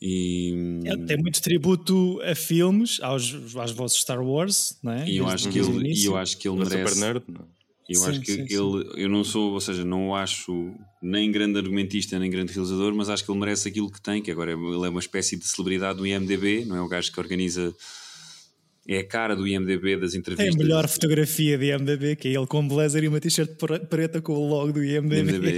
E, 0.00 0.50
Ele 0.84 1.06
tem 1.06 1.16
muito 1.16 1.40
tributo 1.40 2.20
a 2.22 2.34
filmes, 2.34 3.00
aos, 3.00 3.32
às 3.56 3.70
vozes 3.70 3.98
Star 3.98 4.20
Wars, 4.22 4.78
não 4.82 4.92
é? 4.92 5.08
e 5.08 5.16
eu 5.16 5.24
Desde- 5.26 5.48
acho 5.48 5.52
que 5.52 5.58
ele, 5.58 5.92
e 5.94 6.04
eu 6.04 6.16
acho 6.16 6.36
que 6.36 6.46
ele 6.46 6.56
é 6.60 6.64
merece. 6.64 6.94
super 6.94 7.00
nerd. 7.06 7.24
não? 7.28 7.48
Eu 7.88 8.00
Sim, 8.00 8.10
acho 8.10 8.20
que 8.22 8.32
sim, 8.32 8.40
ele, 8.48 8.90
eu 8.96 9.08
não 9.10 9.22
sou, 9.22 9.52
ou 9.52 9.60
seja, 9.60 9.84
não 9.84 10.08
o 10.08 10.14
acho 10.14 10.72
nem 11.02 11.30
grande 11.30 11.58
argumentista 11.58 12.18
nem 12.18 12.30
grande 12.30 12.52
realizador, 12.52 12.94
mas 12.94 13.10
acho 13.10 13.22
que 13.24 13.30
ele 13.30 13.38
merece 13.40 13.68
aquilo 13.68 13.90
que 13.90 14.00
tem, 14.00 14.22
que 14.22 14.30
agora 14.30 14.52
é- 14.52 14.54
ele 14.54 14.86
é 14.86 14.88
uma 14.88 15.00
espécie 15.00 15.36
de 15.36 15.44
celebridade 15.46 15.98
do 15.98 16.06
IMDB, 16.06 16.64
não 16.64 16.76
é 16.76 16.80
o 16.80 16.88
gajo 16.88 17.12
que 17.12 17.20
organiza, 17.20 17.74
é 18.88 18.98
a 19.00 19.06
cara 19.06 19.36
do 19.36 19.46
IMDB 19.46 19.98
das 19.98 20.12
Tem 20.12 20.20
entrevistas. 20.20 20.54
a 20.54 20.58
melhor 20.58 20.88
fotografia 20.88 21.58
de 21.58 21.66
IMDB, 21.72 22.16
que 22.16 22.28
é 22.28 22.32
ele 22.32 22.46
com 22.46 22.66
blazer 22.66 23.04
e 23.04 23.08
uma 23.08 23.20
t-shirt 23.20 23.50
pre- 23.58 23.80
preta 23.80 24.22
com 24.22 24.32
o 24.32 24.48
logo 24.48 24.72
do 24.72 24.82
IMDB. 24.82 25.18
IMDB. 25.18 25.52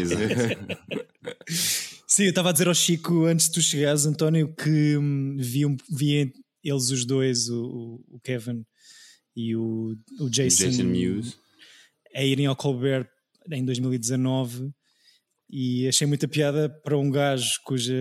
Sim, 2.09 2.25
eu 2.25 2.31
estava 2.31 2.49
a 2.51 2.53
dizer 2.53 2.67
ao 2.69 2.75
Chico 2.75 3.25
antes 3.25 3.47
de 3.47 3.53
tu 3.53 3.63
chegares, 3.63 4.05
António, 4.07 4.53
que 4.55 4.97
hum, 4.97 5.37
vi, 5.39 5.65
um- 5.67 5.77
vi 5.91 6.33
eles 6.65 6.91
os 6.91 7.05
dois, 7.05 7.49
o, 7.49 8.01
o 8.09 8.19
Kevin 8.21 8.65
e 9.37 9.55
o, 9.55 9.95
o 10.21 10.29
Jason, 10.31 10.65
Jason 10.67 10.85
Mewes. 10.85 11.37
A 12.17 12.25
irem 12.25 12.47
ao 12.47 12.57
Colbert 12.57 13.09
em 13.51 13.65
2019 13.65 14.71
e 15.51 15.87
achei 15.89 16.07
muita 16.07 16.27
piada 16.29 16.69
para 16.69 16.99
um 16.99 17.11
gajo 17.11 17.61
cuja 17.65 17.95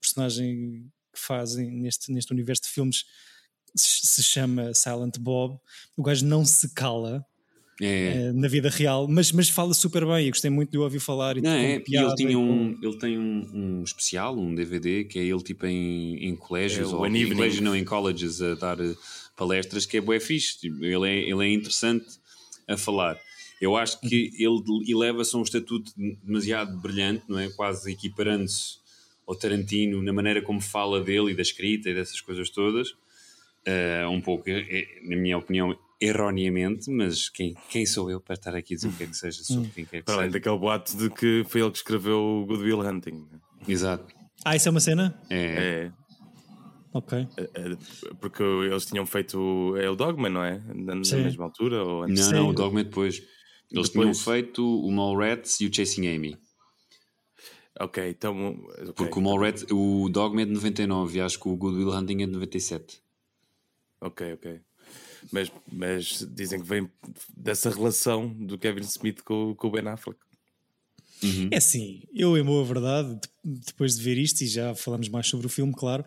personagem 0.00 0.90
que 1.12 1.20
fazem 1.20 1.70
neste, 1.70 2.12
neste 2.12 2.32
universo 2.32 2.62
de 2.64 2.68
filmes 2.70 3.04
se 3.76 4.22
chama 4.22 4.72
Silent 4.74 5.18
Bob. 5.18 5.58
O 5.96 6.02
gajo 6.02 6.24
não 6.26 6.44
se 6.44 6.72
cala 6.74 7.24
É, 7.82 8.28
eh, 8.28 8.32
na 8.32 8.46
vida 8.48 8.70
real, 8.70 9.08
mas, 9.08 9.32
mas 9.32 9.48
fala 9.48 9.74
super 9.74 10.06
bem. 10.06 10.26
Eu 10.26 10.30
gostei 10.30 10.50
muito 10.50 10.70
de 10.70 10.78
ouvir 10.78 11.00
falar. 11.00 11.36
E 11.36 11.40
Não, 11.42 11.50
é, 11.50 11.74
e 11.76 11.80
piada 11.80 12.06
ele 12.08 12.14
tinha 12.14 12.38
um, 12.38 12.74
com- 12.74 12.86
ele 12.86 12.98
tem 12.98 13.18
um, 13.18 13.50
um 13.80 13.82
especial, 13.82 14.38
um 14.38 14.54
DVD, 14.54 15.04
que 15.04 15.18
é 15.18 15.24
ele 15.24 15.42
tipo 15.42 15.66
em, 15.66 16.16
em 16.24 16.36
colégios, 16.36 16.92
É 16.92 16.94
ou 16.94 17.04
em 17.06 17.28
colégios 17.34 17.60
não, 17.60 17.74
em 17.76 17.84
colleges, 17.84 18.40
a 18.40 18.54
dar 18.54 18.80
eh, 18.80 18.94
palestras, 19.36 19.86
que 19.86 19.96
é 19.96 20.00
bué 20.00 20.20
fixe. 20.20 20.58
Tipo, 20.60 20.84
Ele 20.84 21.08
é, 21.08 21.28
ele 21.30 21.44
é 21.44 21.52
interessante 21.52 22.06
a 22.68 22.76
falar. 22.76 23.18
Eu 23.60 23.76
acho 23.76 24.00
que 24.00 24.32
ele 24.38 24.90
eleva-se 24.90 25.34
a 25.34 25.38
um 25.38 25.42
estatuto 25.42 25.92
demasiado 26.22 26.76
brilhante, 26.78 27.24
não 27.28 27.38
é? 27.38 27.48
Quase 27.50 27.92
equiparando-se 27.92 28.78
ao 29.26 29.34
Tarantino 29.34 30.02
na 30.02 30.12
maneira 30.12 30.42
como 30.42 30.60
fala 30.60 31.00
dele 31.00 31.32
e 31.32 31.34
da 31.34 31.42
escrita 31.42 31.88
e 31.88 31.94
dessas 31.94 32.20
coisas 32.20 32.50
todas. 32.50 32.94
Eh, 33.64 34.06
um 34.08 34.20
pouco, 34.20 34.48
eh, 34.50 34.66
eh, 34.68 34.86
na 35.08 35.16
minha 35.16 35.38
opinião, 35.38 35.74
erroneamente, 35.98 36.90
mas 36.90 37.30
quem, 37.30 37.56
quem 37.70 37.86
sou 37.86 38.10
eu 38.10 38.20
para 38.20 38.34
estar 38.34 38.54
aqui 38.54 38.74
a 38.74 38.76
dizer 38.76 38.88
o 38.88 38.92
que 38.92 39.04
é 39.04 39.06
que 39.06 39.16
seja 39.16 39.42
sobre 39.42 39.70
quem 39.70 39.84
quer 39.86 39.98
que 40.00 40.04
Para 40.04 40.16
além 40.16 40.30
daquele 40.30 40.58
boato 40.58 40.94
de 40.96 41.08
que 41.08 41.44
foi 41.48 41.62
ele 41.62 41.70
que 41.70 41.78
escreveu 41.78 42.18
o 42.18 42.46
Good 42.46 42.62
Will 42.62 42.80
Hunting. 42.80 43.26
Exato. 43.66 44.14
Ah, 44.44 44.54
isso 44.54 44.68
é 44.68 44.70
uma 44.70 44.80
cena? 44.80 45.18
É, 45.30 45.36
É, 45.36 45.92
Ok. 46.94 47.18
é, 47.36 47.42
é, 47.42 47.76
porque 48.20 48.42
eles 48.42 48.86
tinham 48.86 49.04
feito 49.04 49.76
é 49.76 49.90
o 49.90 49.96
Dogman, 49.96 50.30
não 50.32 50.42
é? 50.44 50.58
Na, 50.72 50.94
na 50.94 51.00
mesma 51.16 51.44
altura? 51.44 51.84
Ou 51.84 52.04
antes? 52.04 52.30
Não, 52.30 52.32
não, 52.44 52.48
o 52.50 52.52
Dogma 52.54 52.80
é 52.80 52.84
depois. 52.84 53.22
Eles 53.70 53.90
tinham 53.90 54.12
Depois. 54.12 54.22
feito 54.22 54.64
o 54.64 54.90
Mallrats 54.92 55.60
e 55.60 55.66
o 55.66 55.74
Chasing 55.74 56.06
Amy. 56.06 56.38
Ok, 57.80 58.08
então. 58.08 58.54
ok. 58.78 58.92
Porque 58.94 59.18
o 59.18 59.22
Mallrats, 59.22 59.66
o 59.70 60.08
Dogma 60.08 60.42
é 60.42 60.44
de 60.44 60.52
99 60.52 61.18
e 61.18 61.20
acho 61.20 61.40
que 61.40 61.48
o 61.48 61.56
Good 61.56 61.76
Will 61.78 61.90
Hunting 61.90 62.22
é 62.22 62.26
de 62.26 62.32
97. 62.32 63.02
Ok, 64.00 64.34
ok. 64.34 64.60
Mas, 65.32 65.50
mas 65.72 66.24
dizem 66.30 66.60
que 66.60 66.66
vem 66.66 66.88
dessa 67.36 67.70
relação 67.70 68.28
do 68.28 68.56
Kevin 68.58 68.82
Smith 68.82 69.22
com, 69.22 69.54
com 69.56 69.66
o 69.66 69.70
Ben 69.72 69.88
Affleck. 69.88 70.20
É 71.50 71.56
assim, 71.56 72.02
eu, 72.14 72.36
em 72.36 72.44
boa 72.44 72.62
verdade, 72.64 73.14
de- 73.14 73.60
depois 73.66 73.96
de 73.96 74.02
ver 74.04 74.18
isto, 74.18 74.42
e 74.42 74.46
já 74.46 74.74
falamos 74.74 75.08
mais 75.08 75.26
sobre 75.26 75.46
o 75.46 75.50
filme, 75.50 75.72
claro, 75.74 76.04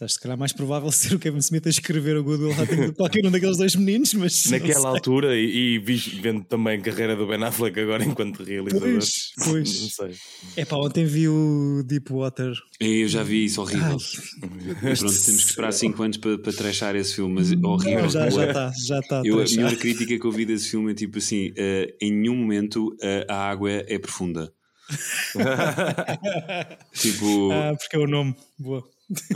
acho 0.00 0.06
que 0.06 0.12
se 0.12 0.20
calhar 0.20 0.38
mais 0.38 0.52
provável 0.52 0.90
ser 0.92 1.14
o 1.14 1.18
Kevin 1.18 1.38
Smith 1.38 1.66
a 1.66 1.70
escrever 1.70 2.16
o 2.16 2.22
Good 2.22 2.42
Will 2.44 2.52
Hunting 2.52 2.76
do 2.76 2.92
que 2.92 2.96
qualquer 2.96 3.26
um 3.26 3.30
daqueles 3.30 3.56
dois 3.56 3.74
meninos, 3.74 4.14
mas. 4.14 4.46
Naquela 4.50 4.90
altura, 4.90 5.36
e, 5.36 5.74
e 5.74 5.78
vendo 5.78 6.44
também 6.44 6.78
a 6.78 6.80
carreira 6.80 7.16
do 7.16 7.26
Ben 7.26 7.42
Affleck 7.42 7.78
agora 7.80 8.04
enquanto 8.04 8.44
realizador. 8.44 8.88
Pois, 8.90 9.32
pois. 9.44 9.80
Não 9.82 9.88
sei. 9.88 10.14
É 10.56 10.64
pá, 10.64 10.76
ontem 10.76 11.04
vi 11.04 11.28
o 11.28 11.82
Deepwater. 11.84 12.52
E 12.80 13.02
Eu 13.02 13.08
já 13.08 13.22
vi 13.22 13.44
isso 13.44 13.60
horrível. 13.60 13.96
Ai, 14.42 14.96
Pronto, 14.96 14.98
temos 14.98 15.24
que 15.24 15.30
esperar 15.32 15.72
5 15.72 16.02
anos 16.02 16.16
para, 16.16 16.38
para 16.38 16.52
trashar 16.52 16.94
esse 16.94 17.16
filme, 17.16 17.34
mas 17.34 17.50
horrível. 17.50 18.02
não, 18.02 18.08
já 18.08 18.30
já 18.30 18.46
está, 18.46 18.72
já 18.86 18.98
está. 19.00 19.22
Eu, 19.24 19.40
a 19.40 19.44
melhor 19.44 19.74
crítica 19.76 20.18
que 20.18 20.24
eu 20.24 20.30
vi 20.30 20.46
desse 20.46 20.70
filme 20.70 20.92
é 20.92 20.94
tipo 20.94 21.18
assim: 21.18 21.52
eh, 21.56 21.94
em 22.00 22.12
nenhum 22.12 22.36
momento 22.36 22.96
eh, 23.02 23.26
a 23.28 23.50
água 23.50 23.70
é 23.70 23.98
profunda. 23.98 24.52
tipo, 26.94 27.50
Ah, 27.52 27.74
porque 27.78 27.96
é 27.96 27.98
o 27.98 28.06
nome. 28.06 28.34
Boa. 28.58 28.82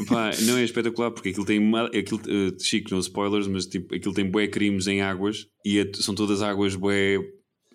Pá, 0.06 0.30
não 0.42 0.58
é 0.58 0.64
espetacular 0.64 1.10
porque 1.10 1.30
aquilo 1.30 1.46
tem 1.46 1.58
uma, 1.58 1.86
aquilo, 1.86 2.20
eh, 2.28 2.54
Chico, 2.60 2.90
não 2.90 2.98
spoilers, 3.00 3.46
mas 3.46 3.64
tipo, 3.66 3.94
aquilo 3.94 4.12
tem 4.12 4.28
bué 4.30 4.46
crimes 4.46 4.86
em 4.86 5.00
águas 5.00 5.46
e 5.64 5.78
é- 5.78 5.90
são 5.94 6.14
todas 6.14 6.42
águas 6.42 6.74
bué. 6.76 7.16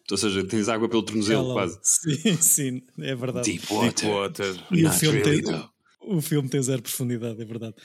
Ou 0.09 0.17
seja, 0.17 0.45
tens 0.45 0.69
água 0.69 0.87
pelo 0.87 1.03
tornozelo 1.03 1.41
Ela- 1.45 1.53
quase. 1.53 1.79
Sim, 1.83 2.37
sim, 2.41 2.81
é 2.99 3.15
verdade. 3.15 3.51
Deep 3.51 3.65
water. 3.73 3.93
Deepwater. 3.93 4.55
E 4.71 4.85
o 4.85 4.91
filme, 4.91 5.19
really, 5.19 5.41
tem, 5.43 5.51
though. 5.51 5.69
o 6.01 6.21
filme 6.21 6.47
tem 6.49 6.61
zero 6.61 6.81
profundidade, 6.81 7.41
é 7.41 7.45
verdade. 7.45 7.75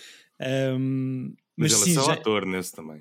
Ahm, 0.41 1.33
Mas, 1.57 1.73
mas 1.73 1.83
ele 1.83 1.85
sim, 1.85 1.91
é 1.93 1.95
só 1.95 2.07
já, 2.07 2.13
ator 2.15 2.47
nesse 2.47 2.73
também. 2.73 3.01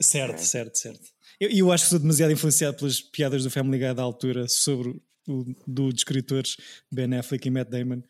Certo, 0.00 0.38
certo, 0.38 0.76
certo. 0.76 1.00
Eu, 1.40 1.50
eu 1.50 1.72
acho 1.72 1.84
que 1.84 1.90
sou 1.90 1.98
demasiado 1.98 2.32
influenciado 2.32 2.76
pelas 2.76 3.00
piadas 3.00 3.44
do 3.44 3.50
Family 3.50 3.78
Guy 3.78 3.94
da 3.94 4.02
altura 4.02 4.46
sobre 4.48 5.00
o 5.26 5.44
do 5.66 5.92
de 5.92 6.00
escritores 6.00 6.56
Ben 6.90 7.14
Affleck 7.16 7.46
e 7.46 7.50
Matt 7.50 7.68
Damon. 7.68 8.02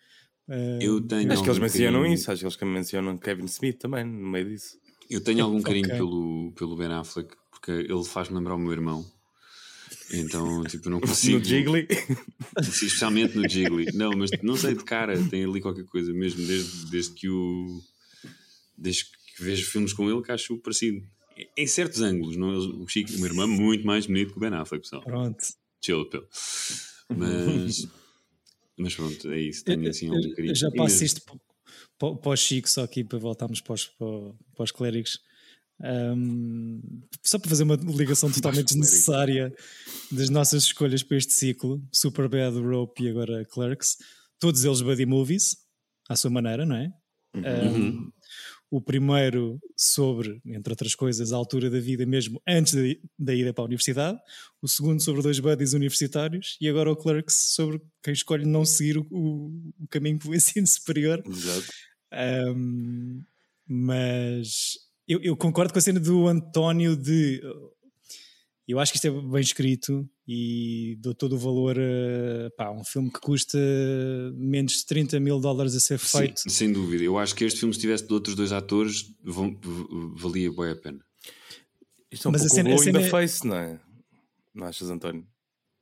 Eu 0.80 1.00
tenho 1.00 1.32
Acho 1.32 1.42
que 1.42 1.48
eles 1.48 1.58
mencionam 1.58 2.00
carinho- 2.00 2.14
isso, 2.14 2.30
acho 2.32 2.40
que 2.40 2.44
eles 2.46 2.56
que 2.56 2.64
mencionam 2.64 3.18
Kevin 3.18 3.44
Smith 3.44 3.78
também 3.78 4.04
no 4.04 4.28
meio 4.28 4.48
disso. 4.48 4.78
Eu 5.10 5.20
tenho 5.22 5.44
algum 5.44 5.60
carinho 5.62 5.86
Ok. 5.86 5.96
pelo, 5.96 6.52
pelo 6.56 6.76
Ben 6.76 6.88
Affleck, 6.92 7.34
porque 7.50 7.70
ele 7.70 8.04
faz-me 8.04 8.36
lembrar 8.36 8.54
o 8.54 8.58
meu 8.58 8.72
irmão. 8.72 9.04
Então, 10.12 10.64
tipo, 10.64 10.86
eu 10.86 10.90
não 10.90 11.00
consigo. 11.00 11.38
No 11.38 11.44
Jiggly. 11.44 11.86
Sim, 12.62 12.86
especialmente 12.86 13.36
no 13.36 13.48
Jiggly. 13.48 13.86
Não, 13.94 14.10
mas 14.12 14.30
não 14.42 14.56
sei 14.56 14.74
de 14.74 14.84
cara, 14.84 15.18
tem 15.28 15.44
ali 15.44 15.60
qualquer 15.60 15.84
coisa 15.84 16.12
mesmo, 16.12 16.46
desde, 16.46 16.86
desde 16.90 17.12
que 17.14 17.28
o. 17.28 17.80
Desde 18.76 19.04
que 19.04 19.42
vejo 19.42 19.66
filmes 19.70 19.92
com 19.92 20.10
ele, 20.10 20.22
que 20.22 20.32
acho 20.32 20.56
parecido. 20.58 21.02
Em 21.56 21.66
certos 21.66 22.00
ângulos, 22.00 22.36
não? 22.36 22.50
O 22.82 22.88
Chico, 22.88 23.10
o 23.12 23.16
meu 23.16 23.26
irmão, 23.26 23.44
é 23.44 23.48
muito 23.48 23.86
mais 23.86 24.06
bonito 24.06 24.32
que 24.32 24.36
o 24.38 24.40
Ben 24.40 24.52
Affleck, 24.54 24.82
pessoal. 24.82 25.02
Pronto. 25.02 25.38
Chill, 25.80 26.04
pelo. 26.06 26.26
Mas. 27.16 27.86
Mas 28.78 28.94
pronto, 28.94 29.30
é 29.30 29.40
isso. 29.40 29.64
Tenho 29.64 29.88
assim 29.88 30.08
carinho. 30.08 30.50
eu 30.50 30.54
já 30.54 30.70
passo 30.70 31.04
isto 31.04 31.20
para, 31.98 32.14
para, 32.14 32.30
o 32.30 32.36
Chico, 32.36 32.68
só 32.68 32.84
aqui 32.84 33.02
para 33.02 33.18
voltarmos 33.18 33.60
para 33.60 33.74
os, 33.74 33.86
para, 33.86 34.62
os 34.62 34.70
clérigos. 34.70 35.18
Um, 35.80 36.80
só 37.22 37.38
para 37.38 37.50
fazer 37.50 37.62
uma 37.62 37.76
ligação 37.76 38.30
totalmente 38.32 38.66
desnecessária 38.66 39.54
das 40.10 40.28
nossas 40.28 40.64
escolhas 40.64 41.02
para 41.02 41.16
este 41.16 41.32
ciclo: 41.32 41.82
Superbad, 41.92 42.56
Rope 42.58 43.04
e 43.04 43.08
agora 43.08 43.44
Clerks. 43.44 43.96
Todos 44.38 44.64
eles 44.64 44.80
buddy 44.80 45.06
movies, 45.06 45.56
à 46.08 46.14
sua 46.14 46.30
maneira, 46.30 46.64
não 46.64 46.76
é? 46.76 46.92
Um, 47.34 48.10
o 48.70 48.80
primeiro 48.80 49.58
sobre, 49.76 50.40
entre 50.44 50.72
outras 50.72 50.94
coisas, 50.94 51.32
a 51.32 51.36
altura 51.36 51.70
da 51.70 51.80
vida 51.80 52.04
mesmo 52.04 52.40
antes 52.46 52.74
da, 52.74 52.80
da 53.18 53.34
ida 53.34 53.52
para 53.54 53.64
a 53.64 53.66
universidade. 53.66 54.18
O 54.60 54.68
segundo 54.68 55.00
sobre 55.00 55.22
dois 55.22 55.38
buddies 55.40 55.72
universitários. 55.72 56.56
E 56.60 56.68
agora 56.68 56.90
o 56.92 56.96
Clerks 56.96 57.34
sobre 57.54 57.80
quem 58.02 58.12
escolhe 58.12 58.44
não 58.44 58.64
seguir 58.66 58.98
o, 58.98 59.06
o- 59.10 59.72
o 59.80 59.88
caminho 59.88 60.18
para 60.18 60.28
o 60.30 60.34
ensino 60.36 60.66
superior. 60.66 61.22
Exato. 61.26 61.66
Um, 62.56 63.22
mas 63.66 64.78
eu, 65.06 65.20
eu 65.22 65.36
concordo 65.36 65.72
com 65.72 65.78
a 65.78 65.82
cena 65.82 66.00
do 66.00 66.26
António 66.26 66.96
de 66.96 67.40
eu 68.66 68.78
acho 68.78 68.92
que 68.92 68.98
isto 68.98 69.06
é 69.08 69.10
bem 69.10 69.40
escrito 69.40 70.08
e 70.30 70.94
dou 71.00 71.14
todo 71.14 71.36
o 71.36 71.38
valor 71.38 71.78
a 71.78 72.50
pá, 72.50 72.70
um 72.70 72.84
filme 72.84 73.10
que 73.10 73.18
custa 73.18 73.58
menos 74.36 74.74
de 74.74 74.84
30 74.86 75.18
mil 75.18 75.40
dólares 75.40 75.74
a 75.74 75.80
ser 75.80 75.98
Sim, 75.98 76.18
feito. 76.18 76.42
sem 76.50 76.70
dúvida. 76.70 77.02
Eu 77.02 77.16
acho 77.16 77.34
que 77.34 77.44
este 77.44 77.60
filme, 77.60 77.74
se 77.74 77.80
tivesse 77.80 78.06
de 78.06 78.12
outros 78.12 78.34
dois 78.36 78.52
atores, 78.52 79.10
valia 80.16 80.52
bem 80.52 80.70
a 80.70 80.76
pena. 80.76 81.00
Isto 82.10 82.26
é 82.26 82.28
um 82.28 82.32
Mas 82.32 82.42
a 82.42 82.44
pouco 82.44 82.54
cena- 82.56 82.70
o 82.70 82.74
a 82.74 82.76
the 82.76 82.84
cena 82.84 83.00
é- 83.00 83.08
face, 83.10 83.46
não 83.46 83.56
é? 83.56 83.80
Não 84.54 84.66
achas, 84.66 84.90
António? 84.90 85.26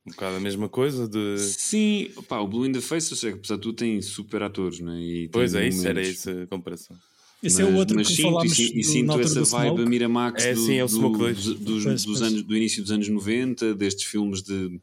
Um 0.05 0.11
bocado 0.11 0.37
a 0.37 0.39
mesma 0.39 0.69
coisa 0.69 1.07
de. 1.07 1.37
Sim, 1.39 2.09
pá, 2.29 2.39
o 2.39 2.47
Blue 2.47 2.65
in 2.65 2.71
the 2.71 2.79
Face, 2.79 3.11
eu 3.11 3.17
sei 3.17 3.31
que 3.33 3.39
apesar 3.39 3.55
de 3.55 3.61
tudo 3.61 3.75
tem 3.75 4.01
super 4.01 4.41
atores, 4.43 4.79
não 4.79 4.93
é? 4.93 5.01
E 5.01 5.13
tem 5.23 5.29
Pois 5.29 5.53
é, 5.53 5.67
isso, 5.67 5.85
era 5.85 6.01
isso 6.01 6.29
a 6.29 6.47
comparação. 6.47 6.95
Esse 7.43 7.61
é 7.61 7.65
o 7.65 7.75
outro 7.75 7.95
mas 7.95 8.07
que 8.07 8.15
sinto, 8.15 8.31
falámos 8.31 8.57
e, 8.59 8.63
e 8.63 8.81
do- 8.81 8.83
sinto 8.83 9.19
essa 9.19 9.39
do 9.41 9.45
vibe 9.45 9.65
Smoke. 9.67 9.81
a 9.81 9.85
Miramax 9.85 10.43
É, 10.45 10.53
do, 10.53 10.59
sim, 10.59 10.75
é 10.75 10.83
o 10.83 10.87
do- 10.87 10.91
Smoke 10.93 11.17
dos, 11.17 11.19
dois. 11.19 11.35
dos- 11.59 11.83
Pois, 11.83 12.03
dos 12.03 12.05
pois. 12.05 12.21
anos, 12.21 12.41
do 12.43 12.57
início 12.57 12.81
dos 12.81 12.91
anos 12.91 13.07
90, 13.07 13.75
destes 13.75 14.05
filmes 14.05 14.41
de, 14.41 14.79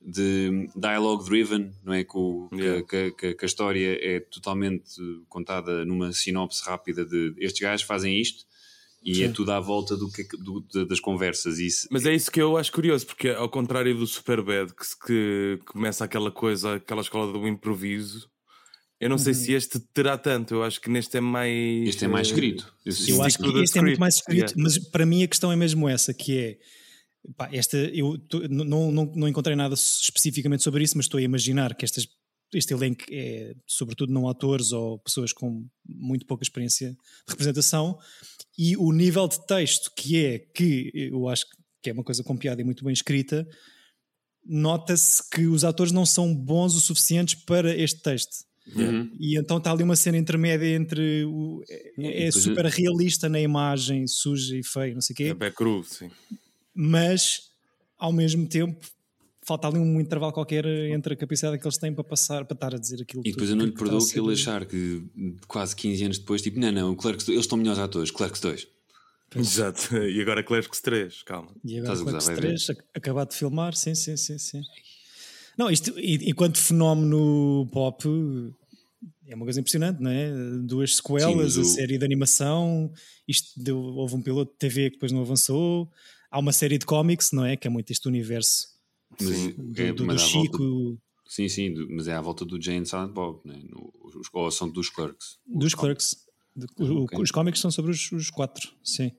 de 0.00 0.68
dialogue 0.76 1.24
driven, 1.24 1.72
não 1.84 1.92
é? 1.92 2.04
Que, 2.04 2.16
o- 2.16 2.48
Yeah. 2.52 2.82
que- 2.86 3.10
que- 3.12 3.34
que 3.34 3.44
a 3.44 3.46
história 3.46 3.98
é 4.00 4.20
totalmente 4.20 4.84
contada 5.28 5.84
numa 5.84 6.12
sinopse 6.12 6.62
rápida 6.64 7.04
de 7.04 7.34
estes 7.38 7.60
gajos 7.60 7.84
fazem 7.84 8.20
isto 8.20 8.44
e 9.02 9.22
é 9.22 9.28
tudo 9.28 9.50
à 9.52 9.60
volta 9.60 9.96
do 9.96 10.08
que, 10.10 10.22
do- 10.38 10.60
de- 10.72 10.84
das 10.86 11.00
conversas. 11.00 11.58
Isso, 11.58 11.88
Mas 11.90 12.06
é 12.06 12.14
isso 12.14 12.30
que 12.30 12.40
eu 12.40 12.56
acho 12.56 12.70
curioso, 12.72 13.06
porque 13.06 13.28
ao 13.28 13.48
contrário 13.48 13.96
do 13.96 14.06
Superbad, 14.06 14.70
que, 14.72 14.84
que 15.06 15.58
começa 15.66 16.04
aquela 16.04 16.30
coisa, 16.30 16.76
aquela 16.76 17.00
escola 17.02 17.32
do 17.32 17.46
improviso, 17.48 18.28
eu 19.00 19.08
não 19.08 19.18
sei 19.18 19.32
Uhum. 19.32 19.38
se 19.38 19.52
este 19.52 19.78
terá 19.94 20.16
tanto. 20.18 20.54
Eu 20.54 20.62
acho 20.64 20.80
que 20.80 20.90
neste 20.90 21.16
é 21.16 21.20
mais. 21.20 21.88
este 21.88 22.04
é 22.04 22.08
mais 22.08 22.28
escrito. 22.28 22.72
Esse- 22.84 23.10
Eu 23.10 23.22
acho 23.22 23.34
Stick 23.36 23.46
to 23.46 23.52
que 23.52 23.58
este 23.64 23.78
é 23.78 23.80
muito 23.82 23.92
script, 23.94 24.00
mais 24.00 24.14
escrito, 24.16 24.50
yeah. 24.50 24.62
mas 24.62 24.78
para 24.78 25.06
mim 25.06 25.22
a 25.22 25.28
questão 25.28 25.52
é 25.52 25.56
mesmo 25.56 25.88
essa, 25.88 26.12
que 26.14 26.36
é 26.38 26.58
pá, 27.36 27.48
esta, 27.52 27.76
eu 27.76 28.18
tô- 28.18 28.46
não, 28.48 28.90
não, 28.90 29.04
não 29.14 29.28
encontrei 29.28 29.54
nada 29.56 29.74
especificamente 29.74 30.62
sobre 30.62 30.82
isso, 30.84 30.96
mas 30.96 31.04
estou 31.06 31.18
a 31.18 31.22
imaginar 31.22 31.74
que 31.76 31.84
estas, 31.84 32.06
este 32.54 32.72
elenco 32.72 33.04
é 33.10 33.54
sobretudo 33.66 34.12
não 34.12 34.28
atores 34.28 34.72
ou 34.72 34.98
pessoas 35.00 35.32
com 35.32 35.66
muito 35.86 36.24
pouca 36.26 36.42
experiência 36.42 36.90
de 36.92 36.96
representação 37.28 37.98
e 38.56 38.76
o 38.76 38.90
nível 38.92 39.28
de 39.28 39.46
texto 39.46 39.92
que 39.94 40.16
é 40.24 40.38
que 40.38 40.90
eu 40.94 41.28
acho 41.28 41.44
que 41.82 41.90
é 41.90 41.92
uma 41.92 42.02
coisa 42.02 42.24
com 42.24 42.36
piada 42.36 42.60
e 42.60 42.64
muito 42.64 42.82
bem 42.84 42.92
escrita 42.92 43.46
nota-se 44.46 45.28
que 45.30 45.46
os 45.46 45.62
atores 45.64 45.92
não 45.92 46.06
são 46.06 46.34
bons 46.34 46.74
o 46.74 46.80
suficientes 46.80 47.34
para 47.34 47.76
este 47.76 48.00
texto 48.00 48.46
Uhum. 48.76 49.10
e 49.18 49.38
então 49.38 49.58
está 49.58 49.72
ali 49.72 49.82
uma 49.82 49.96
cena 49.96 50.18
intermédia 50.18 50.66
entre 50.74 51.24
o, 51.24 51.62
é, 51.68 52.26
é 52.26 52.30
super 52.30 52.64
realista 52.66 53.28
na 53.28 53.40
imagem, 53.40 54.06
suja 54.06 54.56
e 54.56 54.62
feia, 54.62 54.94
não 54.94 55.00
sei 55.00 55.14
o 55.14 55.16
quê, 55.16 55.24
É 55.24 55.34
bem 55.34 55.50
cru, 55.52 55.82
sim. 55.84 56.10
mas 56.74 57.50
ao 57.98 58.12
mesmo 58.12 58.46
tempo 58.48 58.78
falta 59.42 59.66
ali 59.66 59.78
um 59.78 59.98
intervalo 60.00 60.32
qualquer 60.32 60.66
entre 60.66 61.14
a 61.14 61.16
capacidade 61.16 61.58
que 61.58 61.66
eles 61.66 61.78
têm 61.78 61.92
para 61.94 62.04
passar, 62.04 62.44
para 62.44 62.54
estar 62.54 62.74
a 62.74 62.78
dizer 62.78 63.00
aquilo 63.02 63.22
E 63.24 63.30
depois 63.30 63.48
tudo 63.48 63.50
eu 63.52 63.56
não 63.56 63.64
lhe 63.64 63.72
perdoo 63.72 64.06
que 64.06 64.18
ele 64.20 64.32
achar 64.34 64.66
que 64.66 65.02
quase 65.46 65.74
15 65.74 66.04
anos 66.04 66.18
depois, 66.18 66.42
tipo, 66.42 66.60
não, 66.60 66.70
não, 66.70 66.90
o 66.92 66.96
Clerks, 66.96 67.26
eles 67.28 67.40
estão 67.40 67.56
melhores 67.56 67.78
atores, 67.80 68.10
Clerks 68.10 68.40
2. 68.40 68.68
Exato. 69.34 69.96
E 70.06 70.20
agora 70.20 70.42
Clerks 70.42 70.80
3, 70.80 71.22
calma. 71.22 71.50
E 71.64 71.78
agora 71.78 71.94
Clerks 71.94 72.12
gozar, 72.12 72.22
vai 72.22 72.36
3, 72.36 72.70
ac- 72.70 72.84
acabado 72.94 73.30
de 73.30 73.36
filmar, 73.36 73.74
sim, 73.74 73.94
sim, 73.94 74.16
sim, 74.18 74.38
sim. 74.38 74.60
Não, 75.58 75.68
isto, 75.70 75.92
enquanto 75.98 76.56
fenómeno 76.58 77.68
pop, 77.72 78.04
é 79.26 79.34
uma 79.34 79.44
coisa 79.44 79.58
impressionante, 79.60 80.00
não 80.00 80.10
é? 80.10 80.30
Duas 80.62 80.96
sequelas, 80.96 81.54
Sim, 81.54 81.60
a 81.60 81.64
série 81.64 81.98
de 81.98 82.04
animação, 82.04 82.92
isto 83.26 83.60
deu, 83.62 83.76
houve 83.78 84.14
um 84.14 84.22
piloto 84.22 84.52
de 84.52 84.58
TV 84.58 84.84
que 84.90 84.96
depois 84.96 85.10
não 85.12 85.20
avançou, 85.20 85.90
há 86.30 86.38
uma 86.38 86.52
série 86.52 86.78
de 86.78 86.86
cómics, 86.86 87.32
não 87.32 87.44
é? 87.44 87.56
Que 87.56 87.66
é 87.66 87.70
muito 87.70 87.90
este 87.90 88.06
universo 88.06 88.68
Sim. 89.18 89.52
do, 89.52 89.82
é, 89.82 89.92
do- 89.92 90.06
do 90.06 90.10
à 90.12 90.16
Chico, 90.18 90.58
volta- 90.58 91.02
sim, 91.26 91.48
sim, 91.48 91.74
mas 91.90 92.06
é 92.08 92.14
à 92.14 92.20
volta 92.20 92.44
do 92.44 92.60
Jane 92.62 92.86
Silent 92.86 93.10
Bob, 93.12 93.40
né? 93.44 93.60
no, 93.68 93.92
os, 94.04 94.28
ou 94.32 94.50
são 94.50 94.68
dos 94.70 94.88
Clerks. 94.88 95.38
dos 95.46 95.74
Clerks. 95.74 96.16
O- 96.78 97.02
Ok. 97.04 97.20
Os 97.20 97.30
cómics 97.30 97.60
são 97.60 97.70
sobre 97.70 97.92
os, 97.92 98.10
os 98.10 98.30
quatro, 98.30 98.68
sim. 98.82 99.12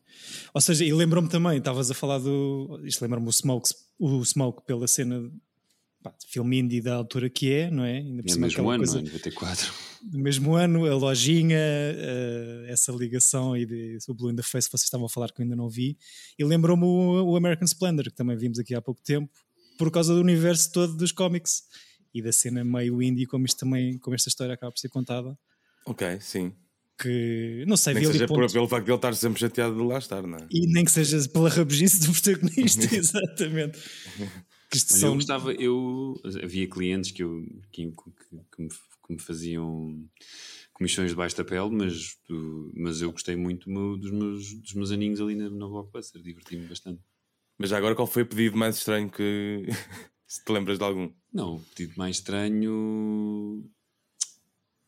Ou 0.54 0.60
seja, 0.60 0.84
e 0.84 0.92
lembro-me 0.94 1.30
também, 1.30 1.58
estavas 1.58 1.90
a 1.90 1.94
falar 1.94 2.18
do. 2.20 2.82
Isto 2.84 3.02
lembra-me 3.02 3.28
o 3.28 3.32
Smoke, 3.32 3.70
o 3.98 4.26
Smoke 4.26 4.66
pela 4.66 4.88
cena 4.88 5.32
pá, 6.02 6.14
filme 6.28 6.60
indie 6.60 6.82
da 6.82 6.96
altura 6.96 7.30
que 7.30 7.52
é, 7.52 7.70
não 7.70 7.84
é? 7.84 7.98
Ainda 7.98 8.24
por 8.24 8.32
É 8.32 8.36
mesmo 8.38 8.70
ano, 8.70 8.78
coisa 8.80 8.94
não 8.94 9.08
é? 9.08 9.12
94. 9.12 9.74
do 10.04 10.20
mesmo 10.20 10.56
ano, 10.56 10.86
a 10.86 10.96
lojinha, 10.96 11.58
eh, 11.58 12.66
essa 12.70 12.92
ligação 12.92 13.56
e 13.56 13.66
de, 13.66 13.98
o 14.08 14.14
Blue 14.14 14.32
in 14.32 14.36
the 14.36 14.44
Face 14.44 14.68
que 14.68 14.78
vocês 14.78 14.86
estavam 14.86 15.06
a 15.06 15.10
falar 15.10 15.32
que 15.32 15.42
eu 15.42 15.44
ainda 15.44 15.56
não 15.56 15.70
vi. 15.70 15.98
E 16.38 16.44
lembrou-me 16.44 16.84
o, 16.84 17.32
o 17.32 17.36
American 17.36 17.66
Splendor, 17.66 18.06
que 18.06 18.16
também 18.16 18.38
vimos 18.38 18.60
aqui 18.60 18.74
há 18.74 18.82
pouco 18.82 19.02
tempo, 19.04 19.30
por 19.78 19.92
causa 19.92 20.14
do 20.14 20.22
universo 20.22 20.72
todo 20.72 20.96
dos 20.96 21.12
cómics 21.12 21.64
e 22.14 22.22
da 22.22 22.32
cena 22.32 22.64
meio 22.64 23.02
indie, 23.02 23.26
como 23.26 23.46
isto 23.46 23.60
também, 23.60 23.98
como 24.00 24.16
esta 24.16 24.30
história 24.30 24.54
acaba 24.54 24.72
por 24.72 24.80
ser 24.80 24.90
contada. 24.90 25.38
Ok, 25.86 26.20
sim. 26.22 26.54
Que 27.02 27.64
não 27.66 27.78
sei, 27.78 27.94
Nem 27.94 28.04
que 28.04 28.12
seja 28.12 28.28
por, 28.28 28.52
pelo 28.52 28.68
facto 28.68 28.86
de 28.86 28.92
ele 28.92 28.98
estar 28.98 29.16
sempre 29.16 29.40
chateado 29.40 29.74
de 29.74 29.82
lá 29.82 29.98
estar, 29.98 30.22
não 30.24 30.38
é? 30.38 30.48
E 30.52 30.68
nem 30.74 30.84
que 30.84 30.92
seja 30.92 31.18
pela 31.30 31.50
rabugice 31.50 32.02
do 32.02 32.12
protagonista, 32.12 32.84
exatamente. 32.94 33.80
Que 34.70 34.78
isto 34.78 34.94
Olha, 34.94 34.98
Eu 34.98 35.02
são- 35.02 35.16
gostava, 35.16 35.54
eu 35.54 36.22
havia 36.44 36.68
clientes 36.70 37.12
que, 37.12 37.24
eu, 37.24 37.42
que, 37.72 37.86
que- 37.88 37.94
que 38.56 38.62
me, 38.62 38.70
que 38.70 39.14
me 39.14 39.20
faziam 39.20 40.08
comissões 40.74 41.10
debaixo 41.12 41.36
da 41.36 41.44
pele, 41.44 41.70
mas, 41.72 42.18
mas 42.76 43.02
eu 43.02 43.12
gostei 43.12 43.36
muito 43.36 43.66
do 43.66 43.72
meu- 43.74 43.98
dos, 43.98 44.12
meus, 44.12 44.54
dos 44.62 44.74
meus 44.74 44.92
aninhos 44.92 45.20
ali 45.20 45.36
na, 45.36 45.50
na 45.50 45.68
Blockbuster, 45.68 46.22
diverti-me 46.22 46.68
bastante. 46.68 47.02
Mas 47.58 47.72
já 47.72 47.78
agora 47.78 47.96
qual 47.96 48.08
foi 48.08 48.24
o 48.24 48.28
pedido 48.28 48.56
mais 48.58 48.78
estranho 48.78 49.10
que. 49.10 49.66
se 50.28 50.44
te 50.46 50.52
lembras 50.52 50.78
de 50.78 50.84
algum? 50.86 51.12
Não, 51.34 51.56
o 51.56 51.60
pedido 51.76 51.96
mais 51.98 52.18
estranho. 52.18 53.68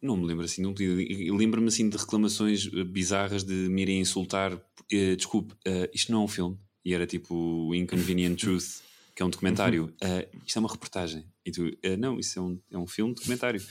Não 0.01 0.17
me 0.17 0.25
lembro 0.25 0.45
assim 0.45 0.61
de 0.61 0.67
um 0.67 0.73
pedido. 0.73 1.35
Lembro-me 1.35 1.67
assim 1.67 1.89
de 1.89 1.97
reclamações 1.97 2.65
bizarras 2.67 3.43
de 3.43 3.53
me 3.53 3.81
irem 3.81 3.99
insultar. 3.99 4.59
eh, 4.91 5.15
desculpe, 5.15 5.53
eh, 5.65 5.89
isto 5.93 6.11
não 6.11 6.21
é 6.21 6.25
um 6.25 6.27
filme. 6.27 6.57
E 6.83 6.93
era 6.93 7.05
tipo 7.05 7.35
o 7.35 7.75
Inconvenient 7.75 8.35
Truth, 8.39 8.81
que 9.15 9.21
é 9.21 9.25
um 9.25 9.29
documentário. 9.29 9.93
Eh, 10.01 10.29
isto 10.45 10.57
é 10.57 10.59
uma 10.59 10.71
reportagem. 10.71 11.25
E 11.45 11.51
tu, 11.51 11.69
"Eh, 11.83 11.97
não, 11.97 12.19
isso 12.19 12.39
é 12.39 12.41
um, 12.41 12.59
é 12.71 12.77
um 12.77 12.87
filme 12.87 13.13
documentário. 13.13 13.61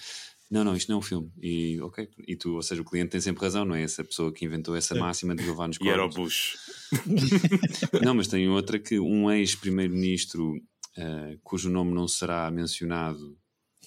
Não, 0.51 0.65
não, 0.65 0.75
isto 0.75 0.89
não 0.89 0.97
é 0.97 0.99
um 0.99 1.03
filme. 1.03 1.31
E 1.41 1.81
ok, 1.81 2.09
e 2.27 2.35
tu, 2.35 2.55
ou 2.55 2.63
seja, 2.63 2.83
o 2.83 2.85
cliente 2.85 3.11
tem 3.11 3.21
sempre 3.21 3.43
razão, 3.43 3.65
não 3.65 3.75
é? 3.75 3.83
Essa 3.83 4.03
pessoa 4.03 4.33
que 4.33 4.45
inventou 4.45 4.75
essa 4.75 4.97
máxima 4.97 5.35
de 5.35 5.45
levar 5.45 5.69
nos 5.69 5.79
E 5.81 5.89
era 5.89 6.05
o. 6.05 6.09
Bush. 6.09 6.57
Não, 8.03 8.15
mas 8.15 8.27
tem 8.27 8.49
outra 8.49 8.77
que 8.77 8.99
um 8.99 9.31
ex-primeiro-ministro 9.31 10.61
eh, 10.97 11.39
cujo 11.45 11.71
nome 11.71 11.95
não 11.95 12.09
será 12.09 12.51
mencionado 12.51 13.39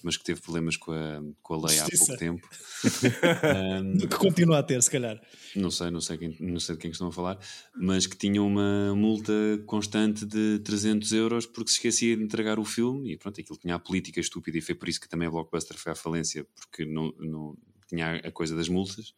mas 0.04 0.16
que 0.16 0.24
teve 0.24 0.40
problemas 0.40 0.76
com 0.76 0.92
a, 0.92 1.22
com 1.42 1.54
a 1.54 1.66
lei 1.66 1.78
há 1.78 1.84
Justiça. 1.84 2.06
pouco 2.06 2.18
tempo. 2.18 2.48
Que 4.08 4.16
continua 4.18 4.58
a 4.58 4.62
ter, 4.62 4.82
se 4.82 4.90
calhar. 4.90 5.20
não 5.56 5.70
sei, 5.70 5.90
não 5.90 6.00
sei, 6.00 6.18
quem, 6.18 6.36
não 6.40 6.60
sei 6.60 6.74
de 6.74 6.80
quem 6.80 6.90
que 6.90 6.94
estão 6.94 7.08
a 7.08 7.12
falar, 7.12 7.38
mas 7.74 8.06
que 8.06 8.16
tinha 8.16 8.42
uma 8.42 8.94
multa 8.94 9.32
constante 9.66 10.26
de 10.26 10.58
300 10.60 11.12
euros 11.12 11.46
porque 11.46 11.70
se 11.70 11.76
esquecia 11.76 12.16
de 12.16 12.22
entregar 12.22 12.58
o 12.58 12.64
filme 12.64 13.12
e 13.12 13.16
pronto, 13.16 13.40
aquilo 13.40 13.58
tinha 13.58 13.74
a 13.74 13.78
política 13.78 14.20
estúpida 14.20 14.58
e 14.58 14.60
foi 14.60 14.74
por 14.74 14.88
isso 14.88 15.00
que 15.00 15.08
também 15.08 15.26
a 15.26 15.30
Blockbuster 15.30 15.78
foi 15.78 15.92
à 15.92 15.94
falência 15.94 16.46
porque 16.54 16.84
não, 16.84 17.12
não 17.18 17.56
tinha 17.88 18.16
a 18.16 18.30
coisa 18.30 18.54
das 18.54 18.68
multas. 18.68 19.14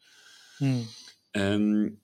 Hum. 0.61 0.87
Um, 1.37 1.97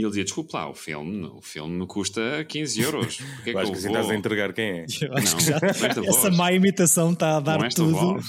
e 0.00 0.02
ele 0.04 0.10
dizia: 0.10 0.24
Desculpe 0.24 0.50
lá, 0.54 0.68
o 0.70 0.74
filme, 0.74 1.26
o 1.26 1.40
filme 1.42 1.86
custa 1.86 2.44
15 2.48 2.80
euros. 2.80 3.16
Porque 3.36 3.50
é 3.50 3.52
acho 3.58 3.62
eu 3.68 3.72
que 3.72 3.78
assim 3.78 3.86
estás 3.88 4.10
a 4.10 4.14
entregar 4.14 4.52
quem 4.52 4.64
é. 4.64 4.86
Eu 5.02 5.14
acho 5.16 5.30
Não, 5.32 5.36
que 5.38 5.44
já, 5.44 5.56
esta 5.62 5.86
essa 5.86 6.02
voz. 6.02 6.36
má 6.36 6.52
imitação 6.52 7.12
está 7.12 7.36
a 7.36 7.40
dar 7.40 7.62
esta 7.64 7.82
tudo. 7.82 7.92
voz. 7.92 8.26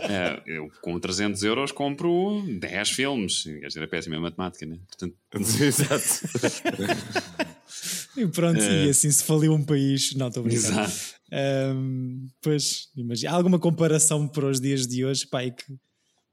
É, 0.00 0.42
eu 0.44 0.68
com 0.80 0.98
300 0.98 1.40
euros 1.44 1.70
compro 1.70 2.42
10 2.60 2.90
filmes. 2.90 3.44
Quer 3.44 3.66
dizer, 3.68 3.82
é 3.82 3.86
péssima 3.86 4.18
matemática, 4.18 4.66
né? 4.66 4.76
Portanto, 4.88 5.16
Exato. 5.62 6.04
E 8.16 8.26
pronto, 8.26 8.60
É. 8.60 8.86
e 8.86 8.90
assim 8.90 9.10
se 9.10 9.24
faliu 9.24 9.52
um 9.54 9.64
país. 9.64 10.14
Não, 10.14 10.28
estou 10.28 10.42
brincando. 10.42 10.80
exato. 10.80 10.92
Ahm, 11.32 12.26
pois, 12.42 12.88
imagina. 12.96 13.32
Há 13.32 13.34
alguma 13.36 13.58
comparação 13.58 14.28
para 14.28 14.46
os 14.46 14.60
dias 14.60 14.86
de 14.86 15.04
hoje? 15.04 15.26
Pá, 15.26 15.42
é 15.42 15.50
que 15.50 15.64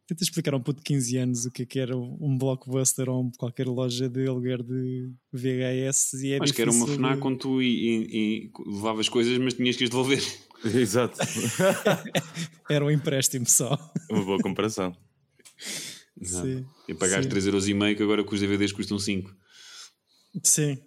tenta 0.10 0.24
explicar 0.24 0.54
a 0.56 0.58
um 0.58 0.62
puto 0.62 0.80
de 0.80 0.84
15 0.86 1.18
anos 1.18 1.46
o 1.46 1.51
que 1.51 1.62
é 1.62 1.66
que 1.68 1.80
era 1.80 1.96
um 1.96 2.36
blockbuster 2.38 3.08
ou 3.10 3.24
um- 3.24 3.32
qualquer 3.38 3.68
loja 3.68 4.10
de 4.10 4.28
aluguer 4.28 4.63
de 4.63 5.12
VHS 5.32 6.13
e 6.24 6.32
é 6.34 6.39
Acho 6.42 6.51
que 6.54 6.62
era 6.63 6.72
uma 6.72 6.88
FNAC 6.88 7.22
de- 7.22 7.28
onde 7.28 7.38
tu 7.38 7.62
e, 7.62 7.68
e- 7.68 8.08
e 8.48 8.51
levavas 8.66 9.08
coisas, 9.08 9.38
mas 9.38 9.54
tinhas 9.54 9.75
que 9.75 9.84
as 9.84 9.89
devolver. 9.92 10.22
Exato. 10.66 11.18
Era 12.70 12.84
um 12.84 12.92
empréstimo 12.92 13.46
só. 13.48 13.78
Uma 14.12 14.25
boa 14.25 14.39
comparação. 14.39 14.96
Sim. 16.22 16.66
E 16.88 16.94
pagaste 16.94 17.24
Sim. 17.24 17.50
3,5€ 17.51 17.96
que 17.96 18.04
agora 18.04 18.24
com 18.24 18.34
os 18.36 18.42
DVDs 18.42 18.72
custam 18.74 19.00
5. 19.00 19.34
Sim. 20.44 20.78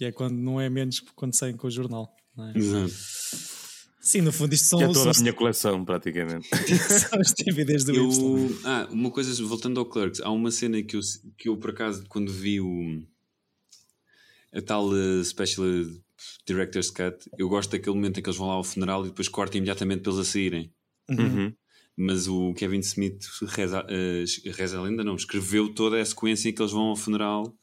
E 0.00 0.04
é 0.06 0.10
quando 0.12 0.34
não 0.36 0.60
é 0.60 0.68
menos 0.68 0.98
que 0.98 1.12
quando 1.14 1.34
saem 1.34 1.56
com 1.56 1.66
o 1.68 1.70
jornal. 1.70 2.12
não 2.36 2.48
é? 2.48 2.58
Exato. 2.58 2.92
Sim, 4.02 4.22
no 4.22 4.32
fundo 4.32 4.52
isto 4.52 4.66
são, 4.66 4.80
Que 4.80 4.84
é 4.84 4.88
toda 4.88 5.14
são, 5.14 5.20
a 5.20 5.22
minha 5.22 5.32
coleção, 5.32 5.84
praticamente. 5.84 6.48
são 7.08 7.20
os 7.20 7.32
DVDs 7.32 7.84
do 7.84 7.94
Eu, 7.94 8.10
Y. 8.10 8.58
ah, 8.64 8.88
uma 8.90 9.12
coisa, 9.12 9.32
voltando 9.44 9.78
ao 9.78 9.86
Clerks, 9.86 10.20
há 10.20 10.30
uma 10.30 10.50
cena 10.50 10.82
que 10.82 10.96
eu, 10.96 11.00
que 11.38 11.48
eu 11.48 11.56
por 11.56 11.70
acaso, 11.70 12.04
quando 12.08 12.32
vi 12.32 12.60
o 12.60 13.00
a 14.52 14.60
tal 14.60 14.88
uh, 14.88 15.24
Special 15.24 15.64
Director's 16.44 16.90
Cut, 16.90 17.30
eu 17.38 17.48
gosto 17.48 17.70
daquele 17.70 17.94
momento 17.94 18.18
em 18.18 18.22
que 18.22 18.28
eles 18.28 18.36
vão 18.36 18.48
lá 18.48 18.54
ao 18.54 18.64
funeral 18.64 19.04
e 19.04 19.08
depois 19.08 19.28
cortam 19.28 19.58
imediatamente 19.58 20.02
para 20.02 20.12
eles 20.12 20.28
a 20.28 20.30
saírem. 20.30 20.72
Uhum. 21.08 21.54
Mas 21.96 22.26
o 22.26 22.52
Kevin 22.54 22.80
Smith 22.80 23.24
reza, 23.46 23.84
uh, 23.84 24.50
reza 24.52 24.78
a 24.78 24.82
lenda, 24.82 25.04
não, 25.04 25.14
escreveu 25.14 25.72
toda 25.72 26.00
a 26.00 26.04
sequência 26.04 26.48
em 26.48 26.52
que 26.52 26.60
eles 26.60 26.72
vão 26.72 26.88
ao 26.88 26.96
funeral 26.96 27.56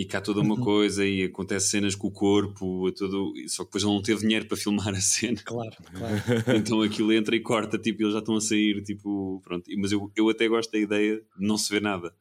e 0.00 0.04
cá 0.04 0.20
toda 0.20 0.40
uma 0.40 0.56
coisa 0.56 1.04
e 1.04 1.24
acontece 1.24 1.70
cenas 1.70 1.96
com 1.96 2.06
o 2.06 2.12
corpo, 2.12 2.92
tudo, 2.92 3.32
só 3.48 3.64
que 3.64 3.70
depois 3.70 3.82
ele 3.82 3.92
não 3.92 4.00
teve 4.00 4.20
dinheiro 4.20 4.46
para 4.46 4.56
filmar 4.56 4.90
a 4.94 5.00
cena. 5.00 5.42
Claro, 5.44 5.76
claro. 5.92 6.14
Então 6.56 6.82
aquilo 6.82 7.12
entra 7.12 7.34
e 7.34 7.40
corta, 7.40 7.76
tipo, 7.76 8.02
eles 8.04 8.12
já 8.12 8.20
estão 8.20 8.36
a 8.36 8.40
sair, 8.40 8.80
tipo, 8.84 9.40
pronto. 9.42 9.68
Mas 9.76 9.90
eu, 9.90 10.08
eu 10.16 10.28
até 10.28 10.46
gosto 10.46 10.70
da 10.70 10.78
ideia 10.78 11.16
de 11.16 11.44
não 11.44 11.58
se 11.58 11.68
ver 11.68 11.82
nada. 11.82 12.14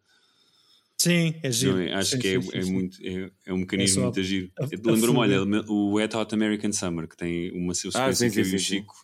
Sim, 0.97 1.35
é 1.43 1.51
giro. 1.51 1.73
Não 1.73 1.81
é? 1.81 1.93
Acho 1.93 2.15
Sim, 2.15 2.19
que 2.19 2.27
é, 2.29 2.41
sim, 2.41 2.49
é 2.53 2.61
sim. 2.63 2.71
muito, 2.73 2.97
é, 3.05 3.31
é 3.45 3.53
um 3.53 3.57
mecanismo 3.57 4.01
É 4.01 4.03
muito 4.05 4.23
giro. 4.23 4.51
Lembro-me, 4.83 5.19
olha, 5.19 5.43
o 5.67 5.93
Wet 5.93 6.17
Hot 6.17 6.33
American 6.33 6.73
Summer, 6.73 7.07
que 7.07 7.15
tem 7.15 7.51
uma 7.51 7.75
sequência 7.75 8.03
Ah, 8.03 8.11
sim, 8.11 8.31
que 8.31 8.39
eu 8.39 8.45
sim, 8.45 8.53
e 8.53 8.55
o. 8.55 8.59
Chico 8.59 8.95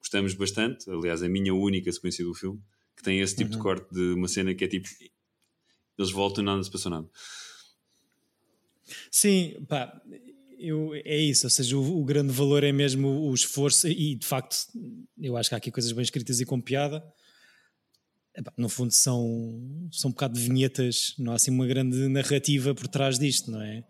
gostamos 0.00 0.34
bastante. 0.34 0.90
Aliás, 0.90 1.22
a 1.22 1.28
minha 1.28 1.54
única 1.54 1.92
sequência 1.92 2.24
do 2.24 2.34
filme, 2.34 2.60
que 2.96 3.02
tem 3.04 3.20
esse 3.20 3.34
Uhum. 3.34 3.38
tipo 3.38 3.50
de 3.52 3.58
corte 3.58 3.86
de 3.94 4.14
uma 4.14 4.26
cena 4.26 4.52
que 4.54 4.64
é 4.64 4.68
tipo. 4.68 4.88
Eles 5.96 6.10
voltam 6.10 6.42
e 6.42 6.46
nada 6.46 6.60
se 6.64 6.70
passou 6.70 6.90
nada. 6.90 7.08
Sim, 9.10 9.56
pá, 9.68 10.00
eu, 10.58 10.92
é 11.04 11.16
isso, 11.16 11.46
ou 11.46 11.50
seja, 11.50 11.76
o, 11.76 12.00
o 12.00 12.04
grande 12.04 12.32
valor 12.32 12.64
é 12.64 12.72
mesmo 12.72 13.08
o 13.28 13.34
esforço 13.34 13.86
e 13.88 14.14
de 14.16 14.26
facto 14.26 14.56
eu 15.20 15.36
acho 15.36 15.48
que 15.48 15.54
há 15.54 15.58
aqui 15.58 15.70
coisas 15.70 15.92
bem 15.92 16.02
escritas 16.02 16.40
e 16.40 16.44
com 16.46 16.60
piada. 16.60 17.02
Epá, 18.36 18.52
no 18.56 18.68
fundo 18.68 18.92
são, 18.92 19.88
são 19.90 20.10
um 20.10 20.12
bocado 20.12 20.34
de 20.34 20.40
vinhetas, 20.48 21.14
não 21.18 21.32
há 21.32 21.36
assim 21.36 21.50
uma 21.50 21.66
grande 21.66 21.96
narrativa 22.08 22.74
por 22.74 22.86
trás 22.86 23.18
disto, 23.18 23.50
não 23.50 23.60
é? 23.60 23.82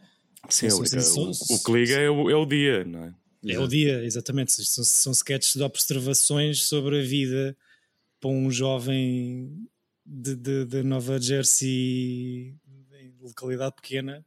Sim, 0.49 0.71
São- 0.71 0.81
o, 0.81 0.87
são- 0.87 1.29
o, 1.31 1.35
são- 1.35 1.57
o 1.57 1.63
que 1.63 1.73
liga 1.73 1.95
é 1.95 2.09
o, 2.11 2.31
é 2.31 2.35
o 2.37 2.47
dia, 2.47 2.85
não 2.85 3.05
é? 3.05 3.15
É 3.47 3.59
o 3.59 3.69
dia, 3.69 4.03
exatamente. 4.05 4.53
São, 4.53 4.83
são 4.85 5.13
sketches 5.13 5.55
de 5.55 5.63
observações 5.63 6.65
sobre 6.65 6.99
a 6.99 7.03
vida 7.03 7.57
para 8.21 8.31
um 8.31 8.51
jovem 8.51 9.67
de, 10.05 10.35
de, 10.35 10.65
de 10.65 10.83
Nova 10.83 11.21
Jersey, 11.21 12.55
em 13.01 13.15
localidade 13.21 13.75
pequena, 13.77 14.25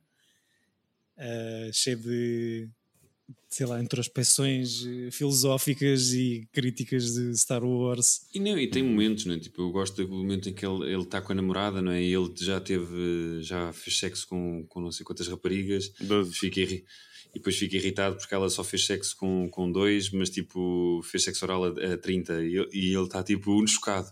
eh, 1.21 1.69
cheio 1.71 1.97
de, 1.97 2.67
sei 3.49 3.65
lá, 3.65 3.81
introspecções 3.81 4.85
eh, 4.85 5.11
filosóficas 5.11 6.13
e 6.13 6.47
críticas 6.51 7.13
de 7.13 7.37
Star 7.37 7.63
Wars. 7.63 8.21
E, 8.33 8.39
não, 8.39 8.57
e 8.57 8.67
tem 8.67 8.81
momentos, 8.83 9.25
não 9.25 9.35
é? 9.35 9.39
Tipo, 9.39 9.61
eu 9.61 9.71
gosto 9.71 10.03
do 10.05 10.09
momento 10.11 10.49
em 10.49 10.53
que 10.53 10.65
ele 10.65 10.91
ele 10.91 11.03
está 11.03 11.21
com 11.21 11.31
a 11.31 11.35
namorada, 11.35 11.81
não 11.81 11.91
é? 11.91 12.01
E 12.01 12.13
ele 12.13 12.33
já 12.39 12.59
teve, 12.59 13.41
já 13.41 13.71
fez 13.73 13.97
sexo 13.99 14.27
com, 14.27 14.65
com 14.67 14.81
não 14.81 14.91
sei 14.91 15.05
quantas 15.05 15.27
raparigas. 15.27 15.91
Doze. 15.99 16.33
Fica 16.33 16.59
irri- 16.59 16.85
E 17.33 17.35
depois 17.39 17.55
fica 17.57 17.77
irritado 17.77 18.17
porque 18.17 18.33
ela 18.35 18.49
só 18.49 18.63
fez 18.63 18.85
sexo 18.85 19.15
com, 19.15 19.47
com 19.49 19.71
dois, 19.71 20.09
mas 20.11 20.29
tipo, 20.29 21.01
fez 21.03 21.23
sexo 21.23 21.45
oral 21.45 21.63
a, 21.65 21.93
a 21.93 21.97
30 21.97 22.33
e, 22.43 22.57
ele- 22.57 22.69
e 22.73 22.93
ele 22.95 23.03
está 23.05 23.23
tipo 23.23 23.65
chocado. 23.67 24.09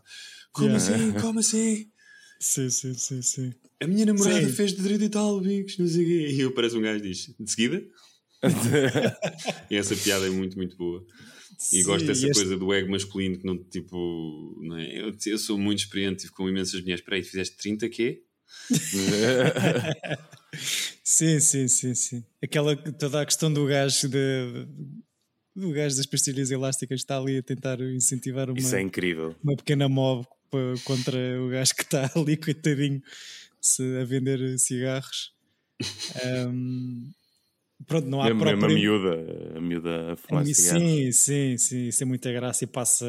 Como 0.54 0.70
Yeah. 0.70 0.78
assim? 0.96 1.12
Como 1.20 1.40
assim? 1.40 1.90
Sim, 2.40 2.70
sim, 2.70 2.94
sim, 2.94 3.22
sim. 3.22 3.54
A 3.82 3.88
minha 3.88 4.06
namorada 4.06 4.48
Sim. 4.48 4.54
fez 4.54 4.74
de 4.74 4.84
30 4.84 5.06
e 5.06 5.10
tal, 5.10 5.40
bicos, 5.42 5.78
não 5.78 5.88
sei 5.88 6.04
o 6.04 6.08
quê. 6.08 6.28
E 6.32 6.40
eu 6.42 6.54
parece 6.54 6.78
um 6.78 6.82
gajo 6.82 7.02
diz, 7.02 7.34
de 7.40 7.52
seguida? 7.52 7.82
e 9.70 9.76
essa 9.76 9.96
piada 9.96 10.26
é 10.26 10.30
muito, 10.30 10.56
muito 10.58 10.78
boa. 10.78 11.06
E 11.52 11.56
Sim, 11.58 11.84
gosto 11.84 12.06
dessa 12.06 12.28
este- 12.28 12.40
coisa 12.40 12.58
do 12.58 12.74
ego 12.74 12.90
masculino 12.90 13.38
que 13.38 13.46
não, 13.46 13.58
tipo, 13.58 14.58
não 14.62 14.78
é? 14.78 15.02
Eu, 15.02 15.14
eu 15.26 15.38
sou 15.38 15.58
muito 15.58 15.80
experiente, 15.80 16.22
tive 16.22 16.34
com 16.34 16.48
imensas 16.48 16.80
mulheres. 16.82 17.02
Espera 17.02 17.18
aí, 17.18 17.24
fizeste 17.24 17.58
30 17.58 17.90
quê? 17.90 18.24
Sim, 21.04 21.40
sim, 21.40 21.68
sim, 21.68 21.96
sim. 21.96 22.24
Aquela 22.42 22.76
toda 22.76 23.22
a 23.22 23.26
questão 23.26 23.52
do 23.52 23.66
gajo 23.66 24.08
de, 24.08 24.68
do 25.60 25.72
gajo 25.72 25.96
das 25.98 26.06
pastilhas 26.06 26.50
elásticas 26.52 27.00
está 27.02 27.18
ali 27.18 27.38
a 27.38 27.44
tentar 27.44 27.80
incentivar 27.82 28.50
uma, 28.50 28.58
Isso 28.58 28.76
é 28.76 28.82
incrível. 28.82 29.36
uma 29.44 29.56
pequena 29.56 29.88
mob 29.90 30.26
contra 30.84 31.18
o 31.42 31.50
gajo 31.50 31.76
que 31.76 31.84
está 31.84 32.10
ali, 32.16 32.36
coitadinho, 32.38 33.02
se- 33.62 33.98
a 34.02 34.04
vender 34.06 34.58
cigarros. 34.58 35.34
Ahm, 36.24 37.12
pronto, 37.88 38.08
não 38.08 38.22
há 38.22 38.26
Mesmo, 38.26 38.40
mesmo 38.44 38.56
a 38.58 38.60
própria... 38.60 38.76
miúda, 38.76 39.58
a 39.58 39.62
miúda 39.62 40.12
a 40.14 40.16
fumar 40.16 40.46
Sim, 40.46 40.54
cigarros. 40.54 41.16
sim, 41.18 41.58
sim, 41.58 41.88
isso 41.88 42.04
é 42.04 42.06
muita 42.06 42.32
graça 42.32 42.64
e 42.64 42.68
passa 42.68 43.06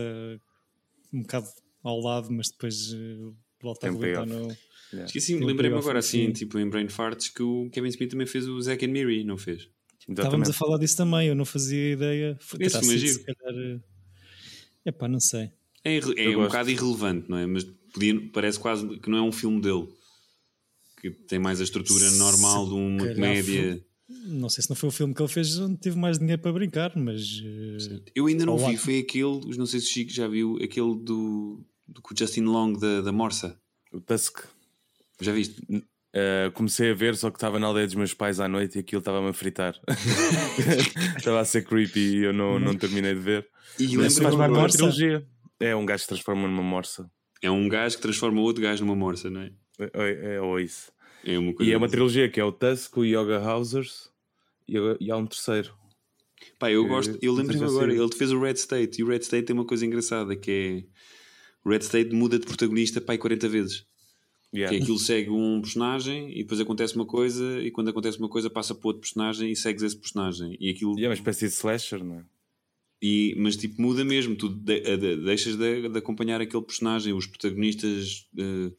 um 1.12 1.22
bocado 1.22 1.48
ao 1.82 1.98
lado, 2.00 2.28
mas 2.30 2.48
depois 2.50 2.92
eh, 2.92 3.32
volta 3.60 3.88
a 3.88 3.90
Tem 3.90 4.00
payoff. 4.00 4.28
no... 4.28 4.56
Yeah. 4.92 5.06
Esqueci, 5.06 5.36
lembrei-me 5.38 5.76
agora 5.78 6.00
assim, 6.00 6.26
sim. 6.26 6.32
tipo 6.32 6.58
em 6.58 6.68
Brain 6.68 6.88
Farts, 6.88 7.28
que 7.28 7.42
o 7.44 7.70
Kevin 7.70 7.88
Smith 7.90 8.10
também 8.10 8.26
fez 8.26 8.48
o 8.48 8.60
Zack 8.60 8.84
and 8.84 8.88
Miri, 8.90 9.22
não 9.22 9.38
fez? 9.38 9.68
Estávamos 10.08 10.48
Exatamente. 10.48 10.50
a 10.50 10.52
falar 10.54 10.78
disso 10.78 10.96
também, 10.96 11.28
eu 11.28 11.34
não 11.34 11.44
fazia 11.44 11.92
ideia. 11.92 12.38
Esse 12.40 12.56
terá 12.58 12.80
filme 12.80 12.94
é 12.94 12.98
sido, 12.98 13.12
se 13.20 13.24
calhar. 13.24 13.80
É 14.84 14.90
pá, 14.92 15.06
não 15.08 15.20
sei. 15.20 15.50
É, 15.84 15.96
irre- 15.96 16.14
é 16.16 16.28
um 16.30 16.34
gosto. 16.34 16.46
bocado 16.48 16.70
irrelevante, 16.70 17.30
não 17.30 17.36
é? 17.38 17.46
Mas 17.46 17.64
podia, 17.92 18.30
parece 18.32 18.58
quase 18.58 18.86
que 18.98 19.10
não 19.10 19.18
é 19.18 19.22
um 19.22 19.32
filme 19.32 19.60
dele. 19.60 19.88
Que 21.00 21.10
tem 21.10 21.38
mais 21.38 21.60
a 21.60 21.64
estrutura 21.64 22.08
Se 22.08 22.18
normal 22.18 22.66
de 22.66 22.74
uma 22.74 23.14
comédia. 23.14 23.84
Não 24.26 24.48
sei 24.48 24.62
se 24.62 24.68
não 24.68 24.76
foi 24.76 24.88
o 24.88 24.92
filme 24.92 25.14
que 25.14 25.22
ele 25.22 25.28
fez 25.32 25.58
onde 25.58 25.76
teve 25.78 25.96
mais 25.96 26.18
dinheiro 26.18 26.42
para 26.42 26.52
brincar, 26.52 26.92
mas. 26.96 27.40
eh, 27.44 28.00
Eu 28.14 28.26
ainda 28.26 28.44
não 28.44 28.56
Olá. 28.56 28.70
vi, 28.70 28.76
foi 28.76 28.98
aquele, 28.98 29.56
não 29.56 29.66
sei 29.66 29.80
se 29.80 29.86
o 29.86 29.90
Chico 29.90 30.10
já 30.10 30.26
viu, 30.26 30.56
aquele 30.56 30.94
do, 30.96 31.64
do 31.86 32.02
Justin 32.18 32.42
Long 32.42 32.72
da, 32.72 33.00
da 33.02 33.12
Morsa. 33.12 33.58
O 33.92 34.00
Tusk. 34.00 34.40
Já 35.20 35.32
viste? 35.32 35.62
Uh, 36.12 36.51
comecei 36.53 36.90
a 36.90 36.94
ver, 36.94 37.14
só 37.16 37.31
que 37.31 37.37
estava 37.37 37.59
na 37.61 37.68
aldeia 37.68 37.87
dos 37.87 37.94
meus 37.94 38.12
pais 38.12 38.40
à 38.40 38.49
noite 38.49 38.77
e 38.77 38.81
aquilo 38.81 38.99
estava-me 38.99 39.29
a 39.29 39.33
fritar. 39.33 39.81
estava 41.16 41.40
a 41.40 41.44
ser 41.44 41.64
creepy 41.64 42.01
e 42.01 42.25
eu 42.25 42.33
não, 42.33 42.59
não 42.59 42.75
terminei 42.75 43.14
de 43.14 43.20
ver. 43.20 43.49
E 43.79 43.96
Mas 43.96 44.18
faz 44.18 44.35
parte 44.35 44.53
de 44.53 44.59
uma 44.59 44.68
trilogia. 44.68 45.27
É 45.61 45.77
um 45.77 45.87
gajo 45.87 46.03
que 46.03 46.09
transforma 46.09 46.49
numa 46.49 46.62
morsa. 46.62 47.11
É 47.42 47.51
um 47.51 47.68
gajo 47.68 47.96
que 47.96 48.03
transforma 48.03 48.40
outro 48.40 48.62
gajo 48.62 48.85
numa 48.85 48.96
morsa, 48.96 49.31
não 49.31 49.42
é? 49.42 49.53
É, 49.79 49.90
é, 49.94 50.35
é 50.35 50.40
ou 50.40 50.59
isso. 50.59 50.90
É 51.25 51.38
uma 51.38 51.53
coisa 51.53 51.70
E 51.70 51.75
é 51.75 51.77
uma 51.77 51.88
trilogia 51.88 52.29
que 52.29 52.40
é 52.40 52.44
o 52.44 52.51
Tusk, 52.51 52.96
o 52.96 53.05
Yoga 53.05 53.38
Housers 53.38 54.11
e, 54.68 54.77
e 55.01 55.11
há 55.11 55.16
um 55.16 55.27
terceiro. 55.27 55.75
Pá, 56.59 56.70
eu 56.70 56.87
gosto, 56.87 57.18
eu 57.23 57.35
sei 57.35 57.42
lembro-me 57.44 57.64
agora, 57.64 57.92
ele 57.92 58.12
fez 58.16 58.33
o 58.33 58.40
Red 58.40 58.55
State 58.55 59.01
e 59.01 59.05
o 59.05 59.09
Red 59.09 59.18
State 59.18 59.46
tem 59.46 59.55
uma 59.55 59.64
coisa 59.64 59.85
engraçada 59.85 60.35
que 60.35 60.51
é 60.51 61.68
o 61.68 61.70
Red 61.70 61.81
State 61.81 62.14
muda 62.14 62.38
de 62.38 62.46
protagonista 62.46 63.01
pá, 63.01 63.12
aí 63.12 63.18
40 63.18 63.49
vezes. 63.49 63.87
Yeah. 64.52 64.76
Que 64.76 64.82
aquilo 64.82 64.98
segue 64.98 65.30
um 65.30 65.60
personagem 65.60 66.32
e 66.32 66.42
depois 66.42 66.58
acontece 66.60 66.96
uma 66.96 67.06
coisa, 67.06 67.60
e 67.62 67.70
quando 67.70 67.88
acontece 67.90 68.18
uma 68.18 68.28
coisa 68.28 68.50
passa 68.50 68.74
para 68.74 68.88
outro 68.88 69.00
personagem 69.02 69.52
e 69.52 69.54
segues 69.54 69.82
esse 69.82 69.96
personagem. 69.96 70.56
E 70.58 70.70
aquilo 70.70 70.98
E 70.98 71.04
é 71.04 71.08
uma 71.08 71.14
espécie 71.14 71.46
de 71.46 71.52
slasher, 71.52 72.02
não 72.02 72.16
é? 72.16 72.24
E, 73.00 73.34
mas 73.38 73.56
tipo, 73.56 73.80
muda 73.80 74.04
mesmo, 74.04 74.34
tu 74.34 74.48
de- 74.48 74.80
de- 74.96 75.16
deixas 75.24 75.56
de, 75.56 75.88
de 75.88 75.98
acompanhar 75.98 76.40
aquele 76.40 76.64
personagem, 76.64 77.12
os 77.14 77.26
protagonistas. 77.26 78.26
eh, 78.36 78.72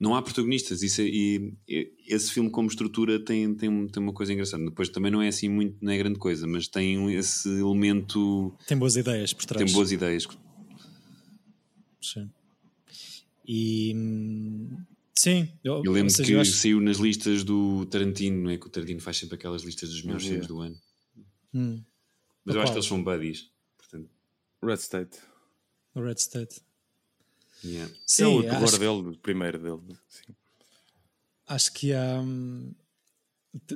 não 0.00 0.16
há 0.16 0.22
protagonistas, 0.22 0.82
isso 0.82 1.00
é- 1.02 1.04
e, 1.06 1.54
e 1.68 1.92
esse 2.08 2.32
filme, 2.32 2.50
como 2.50 2.66
estrutura, 2.66 3.20
tem, 3.20 3.54
tem, 3.54 3.86
tem 3.86 4.02
uma 4.02 4.12
coisa 4.12 4.32
engraçada. 4.32 4.64
Depois 4.64 4.88
também 4.88 5.12
não 5.12 5.20
é 5.22 5.28
assim 5.28 5.48
muito, 5.48 5.76
não 5.80 5.92
é 5.92 5.98
grande 5.98 6.18
coisa, 6.18 6.46
mas 6.46 6.66
tem 6.66 7.14
esse 7.14 7.46
elemento, 7.48 8.52
Tem 8.66 8.76
boas 8.76 8.96
ideias 8.96 9.32
por 9.34 9.44
trás. 9.44 9.64
tem 9.64 9.72
boas 9.72 9.92
ideias. 9.92 10.26
Sim. 12.00 12.28
E 13.44 13.92
hum, 13.94 14.84
sim, 15.16 15.48
eu, 15.64 15.82
Eu 15.84 15.92
lembro 15.92 16.10
seja, 16.10 16.24
que 16.26 16.32
eu 16.32 16.40
acho- 16.40 16.52
saiu 16.52 16.80
nas 16.80 16.98
listas 16.98 17.42
do 17.44 17.84
Tarantino, 17.86 18.42
não 18.44 18.50
é? 18.50 18.56
Que 18.58 18.66
o 18.66 18.70
Tarantino 18.70 19.00
faz 19.00 19.16
sempre 19.16 19.34
aquelas 19.34 19.62
listas 19.62 19.90
dos 19.90 20.02
melhores 20.02 20.24
Uhum. 20.24 20.30
filmes 20.30 20.46
do 20.46 20.60
ano. 20.60 20.76
Hum, 21.54 21.84
Mas 22.44 22.54
eu 22.54 22.60
Qual? 22.60 22.62
acho 22.64 22.72
que 22.72 22.78
eles 22.78 22.86
são 22.88 23.02
buddies. 23.04 23.50
Portanto, 23.76 24.10
Red 24.62 24.74
State. 24.76 25.18
o 25.94 26.00
Red 26.00 26.14
State. 26.18 26.60
yeah. 27.64 27.92
Sim, 28.06 28.22
é 28.22 28.26
o 28.26 28.42
terror 28.42 28.64
acho, 28.64 28.78
dele, 28.78 29.08
o 29.08 29.18
primeiro 29.18 29.58
dele. 29.58 29.98
Sim. 30.08 30.34
acho 31.46 31.72
que 31.72 31.92
há 31.92 32.20
hum, 32.20 32.74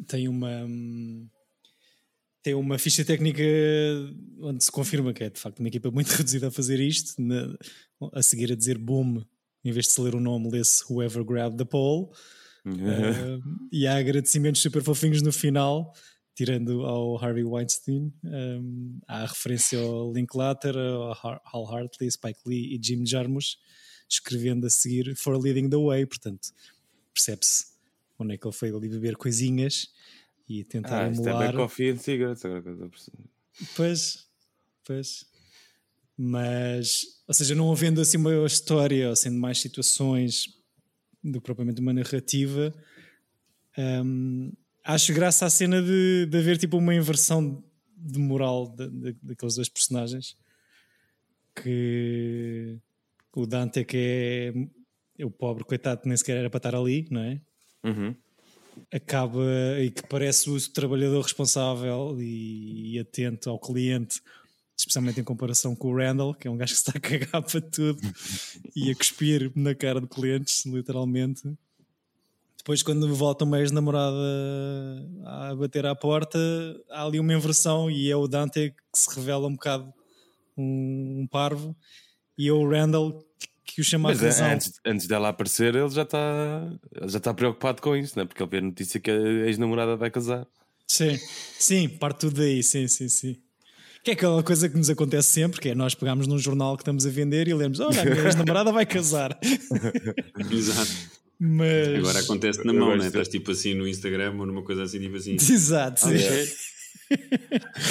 tem 0.07 0.26
uma 0.29 0.64
hum, 0.64 1.29
tem 2.42 2.55
uma 2.55 2.79
ficha 2.79 3.05
técnica 3.05 3.42
onde 4.40 4.62
se 4.64 4.70
confirma 4.72 5.12
que 5.12 5.24
é 5.24 5.31
de 5.31 5.38
facto 5.40 5.59
uma 5.61 5.68
equipa 5.68 5.90
muito 5.90 6.07
reduzida 6.24 6.48
a 6.48 6.50
fazer 6.50 6.81
isto, 6.81 7.20
na- 7.20 7.57
a 8.12 8.22
seguir 8.22 8.50
a 8.52 8.57
dizer 8.57 8.79
boom, 8.79 9.22
em 9.66 9.72
vez 9.72 9.87
de 9.87 9.92
se 9.92 10.00
ler 10.00 10.14
o 10.14 10.20
nome, 10.20 10.50
lê-se 10.50 10.85
Whoever 10.88 11.24
Grabbed 11.24 11.59
the 11.59 11.64
Pole. 11.64 12.09
Uh, 12.64 13.42
e 13.70 13.87
há 13.87 13.96
agradecimentos 13.96 14.61
super 14.61 14.83
fofinhos 14.83 15.22
no 15.22 15.33
final, 15.33 15.94
tirando 16.35 16.85
ao 16.85 17.16
Harvey 17.22 17.44
Weinstein. 17.44 18.12
Um, 18.24 18.98
há 19.07 19.22
a 19.22 19.26
referência 19.26 19.79
ao 19.79 20.12
Linklater, 20.12 20.76
ao 20.76 21.40
Hal 21.44 21.74
Hartley, 21.74 22.11
Spike 22.11 22.40
Lee 22.46 22.74
e 22.76 22.81
Jim 22.83 23.07
Jarmusch, 23.07 23.57
escrevendo 24.09 24.66
a 24.66 24.70
seguir 24.70 25.14
For 25.16 25.37
Leading 25.37 25.68
the 25.68 25.76
Way. 25.76 26.07
Portanto, 26.07 26.48
percebe-se 27.14 27.66
onde 28.18 28.35
é 28.35 28.38
que 28.38 28.46
ele 28.46 28.55
foi 28.55 28.70
ali 28.70 28.88
beber 28.88 29.16
coisinhas 29.16 29.88
e 30.48 30.64
tentar 30.64 31.07
Ah, 31.07 31.11
isto 31.11 31.26
é 31.26 31.31
emular. 31.31 31.55
Coffee 31.55 31.90
and 31.90 31.98
Cigarettes. 31.98 32.44
Agora 32.44 32.62
que 32.62 32.68
eu 32.68 32.72
estou 32.72 32.87
a 32.87 32.90
perceber. 32.90 33.24
Pois, 33.74 34.29
pois. 34.85 35.26
Mas, 36.16 37.15
ou 37.26 37.34
seja, 37.34 37.54
não 37.54 37.70
havendo 37.72 38.00
assim 38.00 38.16
uma 38.18 38.46
história, 38.46 39.08
ou 39.10 39.16
sendo 39.16 39.38
mais 39.38 39.60
situações 39.60 40.46
do 41.22 41.40
que 41.40 41.44
propriamente 41.46 41.80
uma 41.80 41.92
narrativa, 41.92 42.72
hum, 44.04 44.52
acho 44.84 45.12
graça 45.12 45.44
à 45.46 45.50
cena 45.50 45.82
de, 45.82 46.26
de 46.26 46.38
haver 46.38 46.56
tipo 46.58 46.76
uma 46.76 46.94
inversão 46.94 47.62
de 47.96 48.18
moral 48.18 48.68
de- 48.68 48.88
de- 48.88 49.16
daqueles 49.22 49.56
dois 49.56 49.68
personagens. 49.68 50.36
Que 51.54 52.78
o 53.34 53.46
Dante, 53.46 53.84
que 53.84 53.96
é, 53.96 55.22
é 55.22 55.26
o 55.26 55.30
pobre 55.30 55.64
coitado 55.64 56.02
que 56.02 56.08
nem 56.08 56.16
sequer 56.16 56.36
era 56.38 56.50
para 56.50 56.58
estar 56.58 56.74
ali, 56.74 57.06
não 57.10 57.22
é? 57.22 57.40
Uhum. 57.84 58.14
acaba 58.92 59.42
e 59.80 59.90
que 59.90 60.02
parece 60.06 60.50
o 60.50 60.60
trabalhador 60.72 61.22
responsável 61.22 62.16
e, 62.20 62.94
e 62.94 62.98
atento 62.98 63.48
ao 63.48 63.58
cliente, 63.58 64.20
especialmente 64.76 65.20
em 65.20 65.24
comparação 65.24 65.74
com 65.74 65.88
o 65.88 65.96
Randall, 65.96 66.34
que 66.34 66.46
é 66.46 66.50
um 66.50 66.56
gajo 66.56 66.74
que 66.74 66.78
se 66.78 66.88
está 66.88 66.98
a 66.98 67.00
cagar 67.00 67.42
para 67.42 67.60
tudo 67.60 67.98
e 68.74 68.90
a 68.90 68.94
cuspir 68.94 69.50
na 69.54 69.74
cara 69.74 70.00
de 70.00 70.06
clientes, 70.06 70.66
literalmente. 70.66 71.42
Depois, 72.58 72.82
quando 72.82 73.14
volta 73.14 73.44
uma 73.44 73.60
ex-namorada 73.60 74.16
a 75.24 75.54
bater 75.54 75.86
à 75.86 75.94
porta, 75.94 76.38
há 76.90 77.04
ali 77.04 77.20
uma 77.20 77.32
inversão 77.32 77.90
e 77.90 78.10
é 78.10 78.16
o 78.16 78.26
Dante 78.26 78.70
que 78.70 78.98
se 78.98 79.14
revela 79.14 79.46
um 79.46 79.52
bocado 79.52 79.94
um, 80.56 81.20
um 81.20 81.26
parvo 81.26 81.76
e 82.36 82.48
é 82.48 82.52
o 82.52 82.68
Randall 82.68 83.24
que 83.64 83.80
o 83.80 83.84
chama 83.84 84.08
Mas 84.08 84.22
a 84.22 84.26
é, 84.26 84.28
razão. 84.30 84.50
antes, 84.50 84.72
antes 84.84 85.06
dela 85.06 85.28
aparecer, 85.28 85.74
ele 85.74 85.90
já 85.90 86.02
está 86.02 86.72
já 87.02 87.18
está 87.18 87.34
preocupado 87.34 87.80
com 87.80 87.96
isso, 87.96 88.18
né? 88.18 88.24
porque 88.24 88.42
ele 88.42 88.50
vê 88.50 88.58
a 88.58 88.62
notícia 88.62 89.00
que 89.00 89.10
a 89.10 89.46
ex-namorada 89.46 89.96
vai 89.96 90.10
casar. 90.10 90.46
Sim, 90.86 91.18
sim, 91.58 91.88
parte 91.88 92.20
tudo 92.20 92.36
daí, 92.36 92.62
sim, 92.62 92.86
sim, 92.86 93.08
sim. 93.08 93.36
Que 94.07 94.12
é 94.12 94.14
aquela 94.14 94.40
coisa 94.40 94.69
que 94.69 94.77
nos 94.77 94.88
acontece 94.88 95.27
sempre, 95.33 95.61
que 95.61 95.71
é 95.71 95.75
nós 95.75 95.92
pegamos 95.92 96.29
num 96.29 96.38
jornal 96.38 96.77
que 96.77 96.83
estamos 96.83 97.05
a 97.05 97.11
vender 97.11 97.49
e 97.49 97.55
lemos, 97.55 97.81
olha, 97.81 98.03
a 98.03 98.05
minha 98.05 98.23
ex-namorada 98.23 98.71
vai 98.71 98.87
casar. 98.87 99.37
Exato. 100.49 100.92
Mas... 101.40 101.99
Agora 101.99 102.21
acontece 102.21 102.64
na 102.64 102.73
mão, 102.73 102.97
né? 102.97 103.09
Estás 103.09 103.27
tipo 103.27 103.51
assim 103.51 103.75
no 103.75 103.85
Instagram 103.88 104.37
ou 104.38 104.47
numa 104.47 104.62
coisa 104.62 104.85
assim, 104.85 105.01
tipo 105.01 105.16
assim. 105.16 105.33
Exato, 105.35 106.03
sim. 106.03 106.14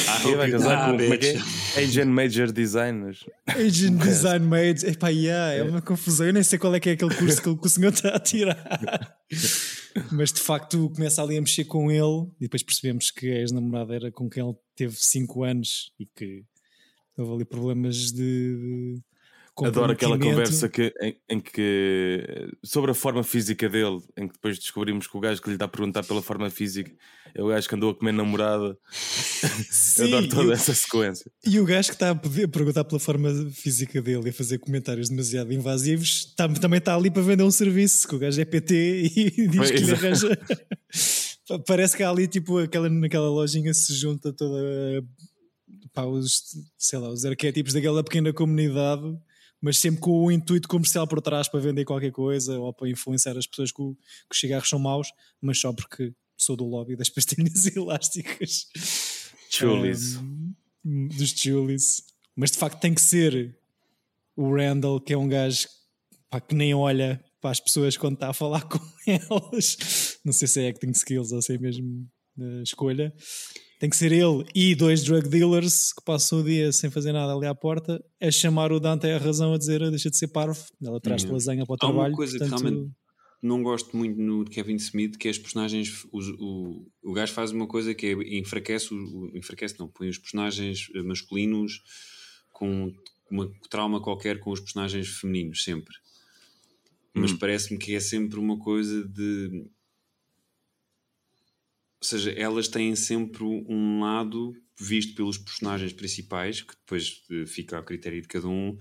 Ah, 0.07 0.35
vai 0.35 0.51
casar 0.51 0.77
ah, 0.77 0.91
com 0.91 0.97
como 0.97 1.13
é 1.13 1.17
que 1.17 1.27
é? 1.27 1.81
Asian 1.81 2.05
Major 2.05 2.51
Designers. 2.51 3.25
Asian 3.47 3.95
Design 3.97 4.45
Made, 4.45 4.85
epá, 4.85 5.09
yeah, 5.09 5.53
é 5.53 5.63
uma 5.63 5.81
confusão. 5.81 6.27
Eu 6.27 6.33
nem 6.33 6.43
sei 6.43 6.59
qual 6.59 6.75
é 6.75 6.79
que 6.79 6.89
é 6.89 6.93
aquele 6.93 7.15
curso 7.15 7.41
que, 7.41 7.55
que 7.55 7.65
o 7.65 7.69
senhor 7.69 7.93
está 7.93 8.09
a 8.09 8.19
tirar. 8.19 9.17
Mas 10.11 10.33
de 10.33 10.41
facto 10.41 10.89
começa 10.89 11.23
ali 11.23 11.37
a 11.37 11.41
mexer 11.41 11.63
com 11.65 11.89
ele 11.89 12.29
e 12.39 12.43
depois 12.43 12.61
percebemos 12.61 13.09
que 13.11 13.31
a 13.31 13.39
ex-namorada 13.39 13.95
era 13.95 14.11
com 14.11 14.29
quem 14.29 14.43
ele 14.43 14.55
teve 14.75 14.95
5 14.97 15.43
anos 15.43 15.93
e 15.97 16.05
que 16.05 16.43
houve 17.17 17.35
ali 17.35 17.45
problemas 17.45 18.11
de. 18.11 18.15
de 18.15 19.03
Adoro 19.63 19.93
aquela 19.93 20.19
conversa 20.19 20.67
que, 20.67 20.93
em, 21.01 21.15
em 21.29 21.39
que 21.39 22.49
sobre 22.63 22.91
a 22.91 22.93
forma 22.93 23.23
física 23.23 23.69
dele, 23.69 23.99
em 24.17 24.27
que 24.27 24.33
depois 24.33 24.59
descobrimos 24.59 25.07
que 25.07 25.15
o 25.15 25.19
gajo 25.19 25.41
que 25.41 25.47
lhe 25.47 25.55
está 25.55 25.63
a 25.65 25.67
perguntar 25.69 26.03
pela 26.03 26.21
forma 26.21 26.49
física 26.49 26.91
é 27.33 27.41
o 27.41 27.47
gajo 27.47 27.67
que 27.69 27.75
andou 27.75 27.91
a 27.91 27.95
comer 27.95 28.11
namorada. 28.11 28.77
Sim, 28.91 30.03
Adoro 30.13 30.27
toda 30.29 30.43
eu- 30.43 30.51
essa 30.53 30.73
sequência. 30.73 31.31
E 31.45 31.59
o 31.59 31.65
gajo 31.65 31.89
que 31.89 31.95
está 31.95 32.09
a 32.09 32.15
poder 32.15 32.47
perguntar 32.49 32.83
pela 32.83 32.99
forma 32.99 33.29
física 33.51 34.01
dele 34.01 34.23
e 34.25 34.29
a 34.29 34.33
fazer 34.33 34.57
comentários 34.57 35.09
demasiado 35.09 35.53
invasivos 35.53 36.33
tá- 36.35 36.49
também 36.49 36.79
está 36.79 36.95
ali 36.95 37.09
para 37.09 37.21
vender 37.21 37.43
um 37.43 37.51
serviço, 37.51 38.07
que 38.07 38.15
o 38.15 38.19
gajo 38.19 38.41
é 38.41 38.45
PT 38.45 39.11
e 39.15 39.47
diz 39.47 39.71
que 39.71 39.77
lhe 39.77 39.91
arranja. 39.93 40.37
Parece 41.67 41.95
que 41.95 42.03
há 42.03 42.09
ali, 42.09 42.27
tipo, 42.27 42.57
aquela, 42.57 42.89
naquela 42.89 43.29
lojinha 43.29 43.73
se 43.73 43.93
junta 43.93 44.33
toda 44.33 45.03
pá, 45.93 46.03
os, 46.05 46.41
sei 46.77 46.99
lá, 46.99 47.09
os 47.09 47.23
arquétipos 47.25 47.73
daquela 47.73 48.03
pequena 48.03 48.33
comunidade, 48.33 49.15
mas 49.61 49.77
sempre 49.77 49.99
com 50.01 50.25
o 50.25 50.31
intuito 50.31 50.67
comercial 50.67 51.07
por 51.07 51.21
trás 51.21 51.47
para 51.47 51.59
vender 51.59 51.85
qualquer 51.85 52.11
coisa 52.11 52.59
ou 52.59 52.73
para 52.73 52.89
influenciar 52.89 53.37
as 53.37 53.47
pessoas 53.47 53.71
que, 53.71 53.81
o- 53.81 53.95
que 53.95 54.33
os 54.33 54.39
cigarros 54.39 54.69
são 54.69 54.77
maus, 54.79 55.07
mas 55.41 55.59
só 55.59 55.73
porque 55.73 56.13
sou 56.37 56.55
do 56.55 56.65
lobby 56.65 56.95
das 56.95 57.09
pastilhas 57.11 57.65
elásticas. 57.75 58.67
Chulis. 59.49 60.17
Um, 60.17 61.07
dos 61.07 61.29
Julies. 61.31 62.03
Mas 62.35 62.51
de 62.51 62.57
facto 62.57 62.79
tem 62.79 62.93
que 62.93 63.01
ser 63.01 63.57
o 64.35 64.53
Randall, 64.53 64.99
que 64.99 65.13
é 65.13 65.17
um 65.17 65.27
gajo 65.27 65.67
pá, 66.29 66.39
que 66.41 66.53
nem 66.53 66.73
olha 66.73 67.23
para 67.41 67.51
as 67.51 67.59
pessoas 67.59 67.95
quando 67.95 68.15
está 68.15 68.29
a 68.29 68.33
falar 68.33 68.63
com 68.69 68.79
elas. 69.07 70.17
Não 70.25 70.33
sei 70.33 70.47
se 70.47 70.61
é 70.61 70.69
acting 70.69 70.91
skills 70.91 71.31
ou 71.31 71.41
se 71.41 71.53
é 71.55 71.57
mesmo 71.57 72.07
a 72.39 72.63
escolha. 72.63 73.13
Tem 73.79 73.89
que 73.89 73.95
ser 73.97 74.11
ele 74.11 74.45
e 74.55 74.73
dois 74.73 75.03
drug 75.03 75.27
dealers 75.27 75.91
que 75.93 76.03
passam 76.05 76.39
o 76.39 76.43
dia 76.43 76.71
sem 76.71 76.89
fazer 76.89 77.11
nada 77.11 77.33
ali 77.33 77.45
à 77.45 77.53
porta 77.53 78.03
a 78.21 78.31
chamar 78.31 78.71
o 78.71 78.79
Dante 78.79 79.05
à 79.07 79.17
razão 79.17 79.53
a 79.53 79.57
dizer 79.57 79.79
deixa 79.89 80.09
de 80.09 80.17
ser 80.17 80.29
parvo. 80.29 80.63
Ela 80.83 80.99
traz-te 81.01 81.27
Uhum. 81.27 81.33
lasanha 81.33 81.65
para 81.65 81.73
o 81.73 81.77
Há 81.81 81.85
uma 81.87 81.93
trabalho. 81.93 82.15
coisa 82.15 82.37
portanto, 82.37 82.57
que 82.57 82.63
realmente 82.63 82.93
não 83.43 83.61
gosto 83.61 83.95
muito 83.95 84.19
no 84.19 84.43
de 84.45 84.49
Kevin 84.51 84.75
Smith, 84.77 85.17
que 85.17 85.27
é 85.27 85.31
as 85.31 85.37
personagens. 85.37 86.05
os- 86.11 86.29
o, 86.39 86.87
o 87.03 87.13
gajo 87.13 87.33
faz 87.33 87.51
uma 87.51 87.67
coisa 87.67 87.93
que 87.93 88.07
é 88.07 88.37
enfraquece, 88.39 88.93
o, 88.93 88.97
o- 88.97 89.37
enfraquece 89.37 89.77
não, 89.77 89.87
põe 89.89 90.07
os 90.09 90.17
personagens 90.17 90.87
eh, 90.95 91.03
masculinos 91.03 91.81
com 92.53 92.91
uma 93.29 93.51
trauma 93.69 94.01
qualquer 94.01 94.39
com 94.39 94.51
os 94.51 94.61
personagens 94.61 95.09
femininos, 95.09 95.63
sempre. 95.63 95.93
Mas 97.13 97.31
Hum. 97.31 97.37
parece-me 97.37 97.77
que 97.79 97.93
é 97.95 97.99
sempre 97.99 98.39
uma 98.39 98.57
coisa 98.57 99.03
de. 99.07 99.65
Ou 102.05 102.09
seja, 102.09 102.31
elas 102.33 102.67
têm 102.67 102.95
sempre 102.95 103.43
um 103.43 104.01
lado 104.01 104.53
visto 104.79 105.15
pelos 105.15 105.39
personagens 105.39 105.91
principais, 105.91 106.61
que 106.61 106.75
depois 106.75 107.23
eh, 107.31 107.45
fica 107.47 107.79
a 107.79 107.83
critério 107.83 108.21
de 108.21 108.27
cada 108.27 108.47
um, 108.47 108.77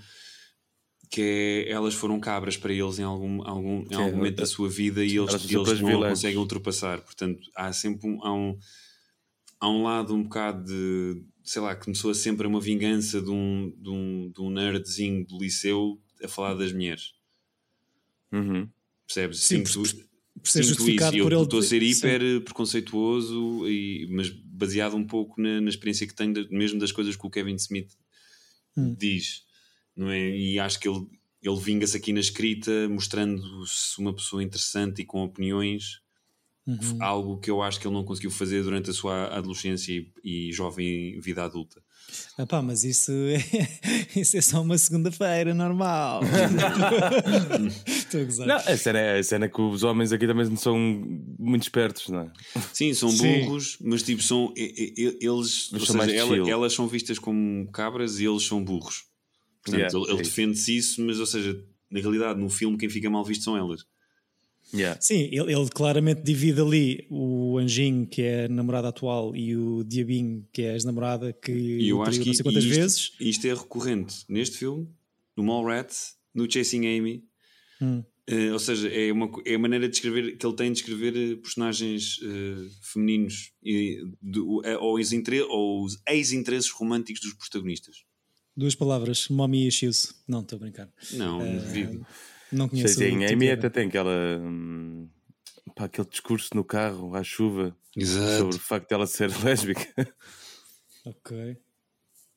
que 1.10 1.22
é 1.66 1.70
elas 1.70 1.94
foram 1.94 2.20
cabras 2.20 2.56
para 2.58 2.72
eles 2.72 2.98
em 2.98 3.02
algum, 3.02 3.40
algum, 3.48 3.80
em 3.82 3.88
Sim, 3.88 3.94
algum 3.94 4.16
momento 4.16 4.40
a- 4.40 4.42
da 4.42 4.46
sua 4.46 4.68
vida 4.68 5.02
e 5.02 5.16
eles, 5.16 5.32
eles 5.50 5.80
não 5.80 6.02
conseguem 6.02 6.36
ultrapassar. 6.38 7.00
Portanto, 7.00 7.40
há 7.56 7.72
sempre 7.72 8.08
um, 8.10 8.22
há 8.22 8.34
um, 8.34 8.58
há 9.60 9.70
um 9.70 9.82
lado 9.84 10.14
um 10.14 10.22
bocado 10.24 10.64
de, 10.64 11.22
sei 11.42 11.62
lá, 11.62 11.74
que 11.74 11.84
começou 11.84 12.10
a 12.10 12.14
sempre 12.14 12.46
uma 12.46 12.60
vingança 12.60 13.22
de 13.22 13.30
um, 13.30 13.70
de 13.80 13.88
um, 13.88 14.30
de 14.32 14.40
um 14.42 14.50
nerdzinho 14.50 15.24
do 15.26 15.38
liceu 15.38 15.98
a 16.22 16.28
falar 16.28 16.54
das 16.54 16.72
mulheres. 16.72 17.12
Uhum. 18.32 18.68
Percebes? 19.06 19.40
Sim, 19.40 19.64
Sinto- 19.64 19.82
por- 19.94 20.13
por 20.42 20.48
ser 20.50 20.62
sinto 20.64 20.76
justificado 20.76 21.16
isso. 21.16 21.24
por 21.24 21.32
eu 21.32 21.38
ele- 21.38 21.44
estou 21.44 21.60
a 21.60 21.62
ser 21.62 21.80
sim. 21.80 21.86
hiper 22.06 22.40
preconceituoso, 22.42 23.68
e, 23.68 24.06
mas 24.10 24.30
baseado 24.30 24.96
um 24.96 25.06
pouco 25.06 25.40
na, 25.40 25.60
na 25.60 25.68
experiência 25.68 26.06
que 26.06 26.14
tenho, 26.14 26.32
de- 26.32 26.48
mesmo 26.50 26.78
das 26.78 26.92
coisas 26.92 27.16
que 27.16 27.26
o 27.26 27.30
Kevin 27.30 27.54
Smith 27.56 27.92
Hum. 28.76 28.94
diz, 28.98 29.42
não 29.96 30.10
é? 30.10 30.36
E 30.36 30.58
acho 30.58 30.80
que 30.80 30.88
ele, 30.88 31.06
ele 31.42 31.60
vinga-se 31.60 31.96
aqui 31.96 32.12
na 32.12 32.20
escrita, 32.20 32.88
mostrando-se 32.88 33.98
uma 33.98 34.12
pessoa 34.14 34.42
interessante 34.42 35.02
e 35.02 35.04
com 35.04 35.22
opiniões, 35.22 36.00
Uhum. 36.66 36.96
Algo 36.98 37.38
que 37.40 37.50
eu 37.50 37.60
acho 37.62 37.78
que 37.78 37.86
ele 37.86 37.94
não 37.94 38.04
conseguiu 38.04 38.30
fazer 38.30 38.62
durante 38.62 38.88
a 38.88 38.92
sua 38.94 39.26
adolescência 39.36 39.92
e, 39.92 40.48
e 40.48 40.52
jovem 40.52 41.20
vida 41.20 41.44
adulta. 41.44 41.82
Ah 42.38 42.46
pá, 42.46 42.62
mas 42.62 42.84
isso 42.84 43.12
é, 43.12 43.36
isso 44.18 44.36
é 44.36 44.40
só 44.40 44.62
uma 44.62 44.78
segunda-feira 44.78 45.52
normal. 45.52 46.22
Estou 47.86 48.20
a 48.20 48.24
gozar. 48.24 48.46
Não, 48.46 48.56
a 48.56 48.76
cena, 48.76 48.98
é, 48.98 49.18
a 49.18 49.22
cena 49.22 49.44
é 49.46 49.48
que 49.48 49.60
os 49.60 49.82
homens 49.82 50.12
aqui 50.12 50.26
também 50.26 50.46
não 50.48 50.56
são 50.56 50.78
muito 51.38 51.62
espertos, 51.62 52.08
não 52.08 52.20
é? 52.20 52.32
Sim, 52.72 52.94
são 52.94 53.10
Sim. 53.10 53.44
burros, 53.44 53.76
mas 53.80 54.02
tipo, 54.02 54.22
são 54.22 54.52
eles, 54.56 55.68
Mas 55.72 55.80
ou 55.82 55.86
são 55.86 56.00
seja, 56.00 56.14
ela- 56.16 56.50
elas 56.50 56.72
são 56.72 56.86
vistas 56.88 57.18
como 57.18 57.70
cabras 57.72 58.18
e 58.20 58.24
eles 58.24 58.42
são 58.44 58.62
burros. 58.64 59.04
Portanto, 59.62 59.80
Yeah, 59.80 59.96
ele, 59.98 60.04
ele 60.04 60.18
é 60.18 60.22
isso. 60.22 60.30
defende-se 60.30 60.76
isso, 60.76 61.02
mas 61.02 61.18
ou 61.20 61.26
seja, 61.26 61.58
na 61.90 62.00
realidade, 62.00 62.38
no 62.40 62.50
filme, 62.50 62.76
quem 62.76 62.88
fica 62.88 63.08
mal 63.08 63.24
visto 63.24 63.44
são 63.44 63.56
elas. 63.56 63.84
Yeah. 64.72 65.00
Sim, 65.00 65.28
ele, 65.30 65.52
ele 65.52 65.68
claramente 65.70 66.22
divide 66.22 66.60
ali 66.60 67.06
o 67.10 67.58
Anjinho, 67.58 68.06
que 68.06 68.22
é 68.22 68.44
a 68.46 68.48
namorada 68.48 68.88
atual, 68.88 69.34
e 69.36 69.56
o 69.56 69.84
Diabinho, 69.84 70.46
que 70.52 70.62
é 70.62 70.70
a 70.70 70.72
ex-namorada, 70.74 71.32
que 71.32 71.52
E 71.52 71.88
eu 71.88 72.02
acho 72.02 72.20
que 72.20 72.26
não 72.26 72.34
sei 72.34 72.42
quantas 72.42 72.64
isto, 72.64 72.74
vezes. 72.76 73.12
isto 73.20 73.46
é 73.46 73.54
recorrente 73.54 74.24
neste 74.28 74.56
filme, 74.58 74.88
no 75.36 75.44
Mallrats, 75.44 76.16
no 76.34 76.50
Chasing 76.50 76.86
Amy. 76.86 77.24
Hum. 77.80 78.02
Eh, 78.26 78.52
ou 78.52 78.58
seja, 78.58 78.88
é, 78.88 79.12
uma, 79.12 79.30
é 79.44 79.54
a 79.54 79.58
maneira 79.58 79.86
de 79.88 79.94
escrever 79.96 80.36
que 80.38 80.46
ele 80.46 80.56
tem 80.56 80.72
de 80.72 80.78
escrever 80.78 81.14
eh, 81.14 81.36
personagens 81.36 82.18
eh, 82.22 82.68
femininos 82.80 83.52
e 83.62 84.02
do- 84.20 84.62
eh, 84.64 84.78
ou, 84.78 84.94
os 84.98 85.12
ou 85.50 85.84
os 85.84 85.98
ex-interesses 86.08 86.70
românticos 86.70 87.20
dos 87.22 87.34
protagonistas. 87.34 87.96
Duas 88.56 88.74
palavras, 88.74 89.28
mommy 89.28 89.66
issues. 89.66 90.14
Não, 90.26 90.40
estou 90.40 90.56
a 90.56 90.60
brincar. 90.60 90.88
Não, 91.12 91.38
duvido. 91.58 92.06
Não 92.54 92.68
conheço. 92.68 92.94
Sei, 92.94 93.10
o 93.10 93.14
em 93.14 93.20
tipo 93.20 93.32
Amy 93.34 93.50
até 93.50 93.68
tem 93.70 93.88
aquela. 93.88 94.38
hum, 94.40 95.08
pá, 95.74 95.84
aquele 95.84 96.08
discurso 96.08 96.48
no 96.54 96.64
carro 96.64 97.14
à 97.14 97.22
chuva 97.22 97.76
Exato. 97.96 98.38
sobre 98.38 98.56
o 98.56 98.60
facto 98.60 98.88
de 98.88 98.94
ela 98.94 99.06
ser 99.06 99.30
lésbica. 99.44 100.14
Ok. 101.04 101.56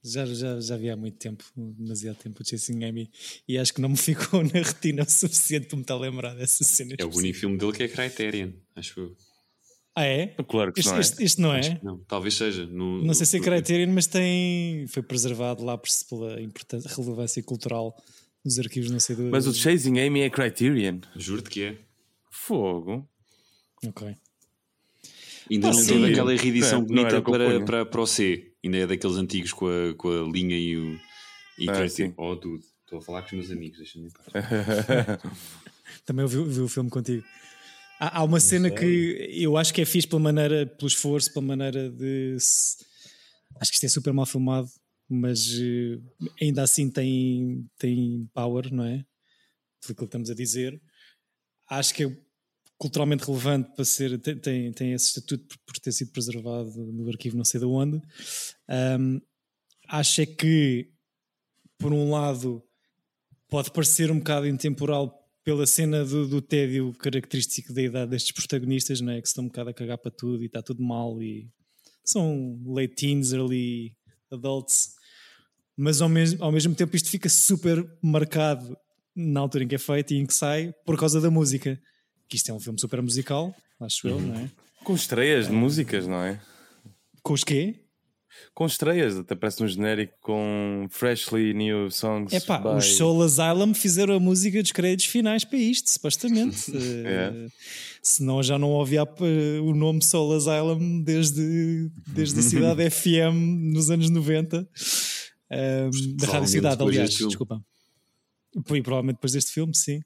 Já, 0.03 0.25
já, 0.25 0.59
já 0.61 0.77
vi 0.77 0.89
há 0.89 0.95
muito 0.95 1.17
tempo, 1.17 1.43
demasiado 1.55 2.15
tempo, 2.17 2.41
o 2.41 2.45
Chasing 2.47 2.83
Amy, 2.85 3.09
e 3.47 3.57
acho 3.57 3.73
que 3.73 3.81
não 3.81 3.89
me 3.89 3.97
ficou 3.97 4.41
na 4.43 4.61
retina 4.61 5.03
o 5.03 5.09
suficiente 5.09 5.67
para 5.67 5.75
me 5.75 5.81
estar 5.81 5.95
a 5.95 5.99
lembrar 5.99 6.33
dessa 6.35 6.63
cena. 6.63 6.95
É 6.97 7.03
o 7.03 7.13
único 7.13 7.37
filme 7.37 7.57
dele 7.57 7.73
que 7.73 7.83
é 7.83 7.87
Criterion, 7.89 8.51
acho 8.75 8.99
eu. 8.99 9.15
Ah, 9.95 10.05
é? 10.05 10.27
Claro 10.47 10.71
que 10.71 10.79
Isto, 10.79 10.91
não 10.91 10.97
é. 10.97 11.01
isto- 11.01 11.23
isto 11.23 11.41
não 11.41 11.53
é? 11.55 11.79
Não, 11.83 11.97
talvez 12.07 12.35
seja. 12.35 12.67
No, 12.67 13.03
Não 13.03 13.15
sei 13.15 13.25
se 13.25 13.37
é 13.37 13.39
Criterion, 13.41 13.91
mas 13.91 14.05
tem. 14.05 14.85
Foi 14.87 15.01
preservado 15.01 15.63
lá 15.65 15.75
por- 15.75 15.89
pela 16.07 16.39
importância, 16.39 16.89
relevância 16.95 17.41
cultural 17.41 17.97
nos 18.47 18.59
arquivos, 18.59 18.89
não 18.89 18.99
sei 18.99 19.15
do. 19.15 19.23
Mas 19.23 19.45
o 19.47 19.53
Chasing 19.53 19.99
Amy 19.99 20.21
é 20.21 20.29
Criterion. 20.29 20.99
Juro-te 21.15 21.49
que 21.49 21.63
é. 21.63 21.77
Fogo. 22.31 23.07
Ok. 23.85 24.15
Ainda 25.49 25.69
Ah, 25.69 25.71
não 25.73 25.85
teve 25.85 26.11
aquela 26.11 26.35
reedição 26.35 26.79
Não, 26.81 26.87
não 26.87 26.87
bonita 26.87 27.21
para, 27.21 27.65
para, 27.65 27.85
para 27.85 28.01
o 28.01 28.07
C. 28.07 28.51
Ainda 28.63 28.77
é 28.77 28.87
daqueles 28.87 29.15
antigos 29.17 29.53
com 29.53 29.67
a, 29.67 29.93
com 29.95 30.09
a 30.09 30.27
linha 30.29 30.57
e 30.57 30.75
o. 30.77 30.99
E 31.59 31.69
Ah, 31.69 31.73
Criterion. 31.73 32.13
Oh, 32.17 32.35
dude. 32.35 32.63
Estou 32.83 32.99
a 32.99 33.01
falar 33.01 33.21
com 33.21 33.27
os 33.27 33.33
meus 33.33 33.51
amigos, 33.51 33.77
deixa-me. 33.77 34.09
Também 36.05 36.23
eu 36.23 36.27
vi, 36.27 36.43
vi 36.43 36.61
o 36.61 36.67
filme 36.67 36.89
contigo. 36.89 37.23
Há, 37.99 38.19
há 38.19 38.23
uma 38.23 38.39
cena 38.39 38.69
que 38.69 39.27
eu 39.41 39.57
acho 39.57 39.73
que 39.73 39.81
é 39.81 39.85
fixe 39.85 40.07
pela 40.07 40.21
maneira, 40.21 40.65
pelo 40.65 40.87
esforço, 40.87 41.33
pela 41.33 41.45
maneira 41.45 41.89
de. 41.89 42.37
se- 42.39 42.77
Acho 43.59 43.71
que 43.71 43.75
isto 43.75 43.85
é 43.85 43.89
super 43.89 44.13
mal 44.13 44.25
filmado, 44.25 44.69
mas 45.09 45.47
eh, 45.59 45.99
ainda 46.41 46.63
assim 46.63 46.89
tem, 46.89 47.67
tem 47.77 48.29
power, 48.33 48.71
não 48.73 48.83
é? 48.83 49.05
Pelo 49.81 49.95
que 49.95 50.03
estamos 50.03 50.29
a 50.29 50.33
dizer. 50.35 50.81
Acho 51.69 51.93
que 51.93 52.03
é 52.03 52.17
culturalmente 52.77 53.25
relevante 53.25 53.73
para 53.75 53.85
ser. 53.85 54.19
Tem, 54.19 54.71
tem, 54.71 54.93
esse 54.93 55.07
estatuto 55.07 55.57
por, 55.65 55.79
ter 55.79 55.91
sido 55.91 56.11
preservado 56.11 56.71
no 56.75 57.07
arquivo 57.09 57.37
não 57.37 57.45
sei 57.45 57.59
de 57.59 57.65
onde. 57.65 58.01
Ahm, 58.67 59.19
acho 59.87 60.21
é 60.21 60.25
que, 60.25 60.91
por 61.77 61.93
um 61.93 62.11
lado, 62.11 62.63
pode 63.47 63.71
parecer 63.71 64.11
um 64.11 64.19
bocado 64.19 64.47
intemporal 64.47 65.23
pela 65.43 65.65
cena 65.65 66.03
do, 66.03 66.27
do 66.27 66.41
tédio 66.41 66.93
característico 66.99 67.71
da 67.73 67.81
idade 67.81 68.11
destes 68.11 68.33
protagonistas, 68.33 68.99
não 68.99 69.13
é? 69.13 69.21
Que 69.21 69.27
estão 69.27 69.45
um 69.45 69.47
bocado 69.47 69.69
a 69.69 69.73
cagar 69.73 69.97
para 69.97 70.11
tudo 70.11 70.43
e 70.43 70.47
está 70.47 70.61
tudo 70.61 70.83
mal 70.83 71.21
e 71.21 71.49
são 72.03 72.61
late 72.65 72.95
teens, 72.95 73.31
early 73.31 73.95
adults, 74.31 74.96
mas 75.77 76.01
ao 76.01 76.09
mesmo, 76.09 76.43
ao 76.43 76.51
mesmo 76.51 76.73
tempo 76.75 76.95
isto 76.95 77.09
fica 77.09 77.29
super 77.29 77.85
marcado 78.01 78.75
na 79.15 79.39
altura 79.39 79.63
em 79.63 79.67
que 79.67 79.75
é 79.75 79.79
feito 79.79 80.13
e 80.13 80.17
em 80.17 80.25
que 80.25 80.33
sai 80.33 80.73
por 80.85 80.97
causa 80.99 81.21
da 81.21 81.29
música. 81.31 81.79
Que 82.27 82.35
isto 82.35 82.49
é 82.51 82.53
um 82.53 82.59
filme 82.59 82.79
super 82.79 83.01
musical, 83.01 83.55
acho 83.79 84.07
eu, 84.07 84.19
não 84.19 84.35
é? 84.39 84.49
Com 84.83 84.93
estreias 84.95 85.47
de 85.47 85.53
músicas, 85.53 86.05
não 86.07 86.21
é? 86.23 86.39
Com 87.23 87.33
os 87.33 87.43
quê? 87.43 87.75
Com 88.53 88.65
estreias, 88.65 89.17
até 89.17 89.33
parece 89.33 89.63
um 89.63 89.67
genérico 89.67 90.13
com 90.21 90.87
freshly 90.89 91.53
new 91.53 91.89
songs. 91.89 92.31
É 92.33 92.39
pá, 92.39 92.59
by- 92.59 92.77
os 92.77 92.95
Soul 92.97 93.23
Asylum 93.23 93.73
fizeram 93.73 94.13
a 94.15 94.19
música 94.19 94.61
dos 94.61 94.71
créditos 94.71 95.05
finais 95.05 95.43
para 95.43 95.57
isto, 95.57 95.89
supostamente. 95.89 96.71
É. 97.05 97.31
Eh, 97.33 97.47
Senão 98.03 98.41
já 98.43 98.57
não 98.59 98.69
ouvia 98.69 99.03
o 99.63 99.73
nome 99.73 100.01
Soul 100.03 100.33
Asylum 100.35 101.01
desde, 101.01 101.89
desde 102.07 102.39
a 102.39 102.43
Cidade 102.43 102.89
FM 102.89 103.73
nos 103.73 103.89
anos 103.89 104.09
90. 104.09 104.67
Da 105.49 106.27
Rádio 106.27 106.47
Cidade, 106.47 106.83
aliás, 106.83 107.09
desculpa. 107.11 107.63
E 108.55 108.81
provavelmente 108.81 109.15
depois 109.15 109.33
deste 109.33 109.51
filme, 109.51 109.75
sim. 109.75 110.01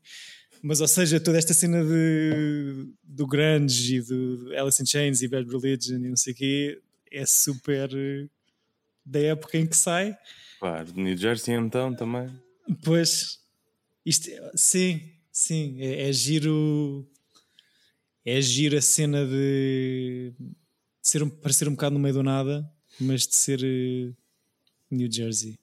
Mas, 0.62 0.80
ou 0.80 0.88
seja, 0.88 1.20
toda 1.20 1.38
esta 1.38 1.54
cena 1.54 1.84
de, 1.84 2.88
do 3.04 3.26
grunge 3.26 3.96
e 3.96 4.02
do 4.02 4.54
Alice 4.56 4.82
in 4.82 4.86
Chains 4.86 5.22
e 5.22 5.28
Bad 5.28 5.50
Religion 5.50 5.98
e 5.98 6.10
não 6.10 6.16
sei 6.16 6.34
o 6.34 6.36
quê 6.36 6.82
é 7.12 7.26
super 7.26 7.90
eh, 7.94 8.28
da 9.06 9.20
época 9.20 9.58
em 9.58 9.66
que 9.68 9.76
sai. 9.76 10.16
Claro, 10.60 10.94
New 10.96 11.18
Jersey 11.18 11.56
então 11.56 11.94
também. 11.94 12.30
Pois, 12.84 13.40
isto, 14.06 14.30
sim, 14.56 15.02
sim, 15.32 15.78
é, 15.80 16.10
é 16.10 16.14
giro. 16.14 17.08
É 18.24 18.40
giro 18.40 18.78
a 18.78 18.82
cena 18.82 19.26
de, 19.26 20.32
de 20.38 20.54
ser 21.02 21.24
um, 21.24 21.30
parecer 21.30 21.68
um 21.68 21.72
bocado 21.72 21.96
no 21.96 22.00
meio 22.00 22.14
do 22.14 22.22
nada, 22.22 22.72
mas 23.00 23.26
de 23.26 23.36
ser 23.36 23.64
eh, 23.64 24.14
New 24.92 25.12
Jersey. 25.12 25.58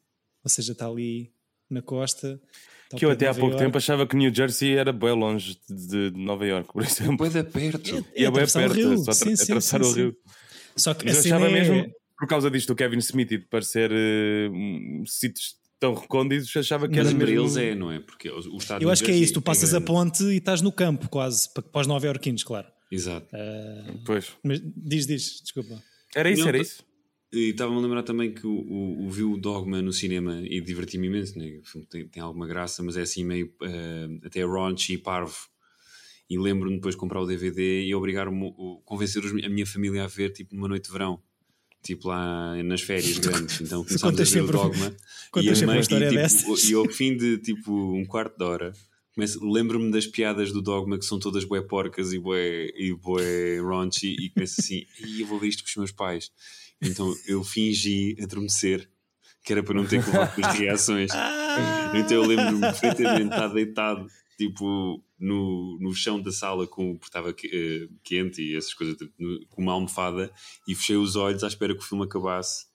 Ou 0.44 0.48
seja, 0.50 0.72
está 0.72 0.86
ali 0.86 1.30
na 1.68 1.82
costa. 1.82 2.40
está 2.84 2.96
Que 2.96 3.04
eu 3.04 3.10
até 3.10 3.26
há 3.26 3.28
Nova 3.28 3.40
pouco 3.40 3.52
Iorque. 3.54 3.64
tempo 3.66 3.76
achava 3.78 4.06
que 4.06 4.16
New 4.16 4.34
Jersey 4.34 4.74
era 4.76 4.92
bem 4.92 5.12
longe 5.12 5.58
de, 5.68 6.10
de 6.10 6.18
Nova 6.18 6.46
York, 6.46 6.72
por 6.72 6.82
exemplo. 6.82 7.26
É 7.26 7.42
perto. 7.42 7.96
É 8.14 8.20
E 8.22 8.24
é 8.24 8.30
bem 8.30 8.42
atravessar 8.42 8.70
o 8.70 8.74
perto, 8.74 8.92
é 8.92 8.96
só 9.04 9.12
Sim, 9.12 9.36
sim, 9.36 9.42
atravessar 9.44 9.84
sim, 9.84 9.90
o 9.90 9.94
sim. 9.94 10.00
rio. 10.00 10.16
Só 10.76 10.94
que 10.94 11.04
Mas 11.04 11.14
eu 11.16 11.20
achava 11.34 11.48
é- 11.48 11.52
mesmo, 11.52 11.92
por 12.18 12.26
causa 12.28 12.50
disto, 12.50 12.72
o 12.72 12.76
Kevin 12.76 12.98
Smith 12.98 13.30
e 13.32 13.38
de 13.38 13.44
parecer 13.46 13.90
um, 13.92 15.02
sítios 15.06 15.56
tão 15.80 15.94
recônditos, 15.94 16.56
achava 16.56 16.88
que 16.88 16.96
Mas 16.96 17.06
era 17.08 17.16
mesmo... 17.16 17.40
eles 17.40 17.56
é, 17.56 17.74
não 17.74 17.92
é? 17.92 18.00
Porque 18.00 18.28
o 18.30 18.56
estado 18.56 18.82
Eu 18.82 18.90
acho 18.90 19.04
que 19.04 19.10
é 19.10 19.14
isso, 19.16 19.34
tu 19.34 19.40
passas 19.42 19.74
a 19.74 19.80
ponte 19.80 20.24
e 20.24 20.36
estás 20.38 20.60
no 20.62 20.72
campo, 20.72 21.08
quase, 21.08 21.52
para, 21.52 21.62
para 21.62 21.80
os 21.82 21.86
nova-iorquinos, 21.86 22.42
claro. 22.42 22.66
Exato. 22.90 23.28
Pois. 24.04 24.32
Mas 24.42 24.60
diz, 24.76 25.06
diz, 25.06 25.40
desculpa. 25.42 25.80
Era 26.14 26.30
isso, 26.30 26.40
Não, 26.40 26.48
era 26.48 26.58
tá- 26.58 26.62
isso. 26.62 26.82
E 27.32 27.50
estava-me 27.50 27.76
a 27.78 27.80
lembrar 27.82 28.02
também 28.02 28.32
que 28.32 28.46
o, 28.46 28.50
o, 28.50 29.06
o 29.06 29.10
vi 29.10 29.22
o 29.22 29.36
Dogma 29.36 29.82
no 29.82 29.92
cinema 29.92 30.40
e 30.44 30.60
diverti-me 30.62 31.08
imenso. 31.08 31.38
Né? 31.38 31.58
O 31.62 31.64
filme 31.66 31.86
tem, 31.86 32.08
tem 32.08 32.22
alguma 32.22 32.46
graça, 32.46 32.82
mas 32.82 32.96
é 32.96 33.02
assim 33.02 33.22
meio 33.24 33.52
eh, 33.62 34.08
até 34.24 34.44
raunchy 34.46 34.94
e 34.94 34.98
parvo. 34.98 35.36
E 36.30 36.38
lembro-me 36.38 36.76
depois 36.76 36.94
de 36.94 37.00
comprar 37.00 37.20
o 37.20 37.26
DVD 37.26 37.84
e 37.84 37.94
obrigar-me, 37.94 38.52
o- 38.56 38.80
convencer 38.84 39.22
a 39.24 39.48
minha 39.48 39.66
família 39.66 40.04
a 40.04 40.06
ver 40.06 40.30
tipo 40.32 40.54
numa 40.54 40.68
noite 40.68 40.86
de 40.86 40.92
verão. 40.92 41.22
Tipo 41.82 42.08
lá 42.08 42.60
nas 42.62 42.80
férias 42.80 43.16
grandes. 43.20 43.60
Então 43.60 43.84
começámos 43.84 44.14
a 44.14 44.16
ver 44.16 44.22
o 44.22 44.26
sempre- 44.26 44.52
Dogma. 44.52 44.96
contas 45.30 45.50
a 45.50 45.54
sempre 45.54 45.64
uma 45.66 45.72
mãe- 45.74 45.80
história 45.80 46.06
e, 46.06 46.28
tipo, 46.28 46.70
e 46.70 46.74
ao 46.74 46.88
fim 46.88 47.16
de 47.16 47.38
tipo 47.38 47.72
um 47.94 48.04
quarto 48.06 48.36
de 48.38 48.44
hora 48.44 48.72
lembro-me 49.42 49.90
das 49.90 50.06
piadas 50.06 50.52
do 50.52 50.62
Dogma 50.62 50.96
que 50.96 51.04
são 51.04 51.18
todas 51.18 51.42
bué 51.44 51.60
porcas 51.60 52.12
e 52.12 52.20
bué, 52.20 52.68
e 52.76 52.94
bué 52.94 53.60
raunchy 53.60 54.14
e 54.16 54.30
começo 54.30 54.60
assim, 54.60 54.86
e 55.04 55.20
eu 55.22 55.26
vou 55.26 55.40
ver 55.40 55.48
isto 55.48 55.64
com 55.64 55.68
os 55.70 55.76
meus 55.76 55.90
pais. 55.90 56.30
Então 56.80 57.12
eu 57.26 57.42
fingi 57.42 58.16
adormecer, 58.22 58.88
que 59.44 59.52
era 59.52 59.62
para 59.62 59.74
não 59.74 59.86
ter 59.86 60.02
que 60.04 60.10
levar 60.10 60.34
com 60.34 60.44
as 60.46 60.54
reações. 60.58 61.10
Então 61.94 62.16
eu 62.18 62.24
lembro-me 62.26 62.60
perfeitamente 62.60 63.24
estar 63.32 63.48
deitado 63.48 64.06
tipo 64.36 65.02
no, 65.18 65.78
no 65.80 65.92
chão 65.92 66.20
da 66.22 66.30
sala 66.30 66.66
com, 66.66 66.94
porque 66.96 67.06
estava 67.08 67.30
eh, 67.30 67.88
quente 68.04 68.40
e 68.40 68.56
essas 68.56 68.72
coisas 68.72 68.96
no- 69.18 69.44
com 69.48 69.60
uma 69.62 69.72
almofada 69.72 70.32
e 70.68 70.74
fechei 70.76 70.94
os 70.96 71.16
olhos 71.16 71.42
à 71.42 71.48
espera 71.48 71.74
que 71.74 71.80
o 71.80 71.84
filme 71.84 72.04
acabasse 72.04 72.66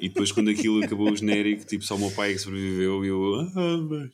e 0.00 0.08
depois 0.08 0.32
quando 0.32 0.48
aquilo 0.48 0.82
acabou 0.82 1.10
o 1.12 1.16
genérico 1.16 1.66
tipo 1.66 1.84
só 1.84 1.96
o 1.96 1.98
meu 1.98 2.10
pai 2.12 2.30
é 2.30 2.32
que 2.32 2.38
sobreviveu 2.38 3.04
e 3.04 3.08
eu 3.08 3.34
ah, 3.54 3.76
mas 3.90 4.10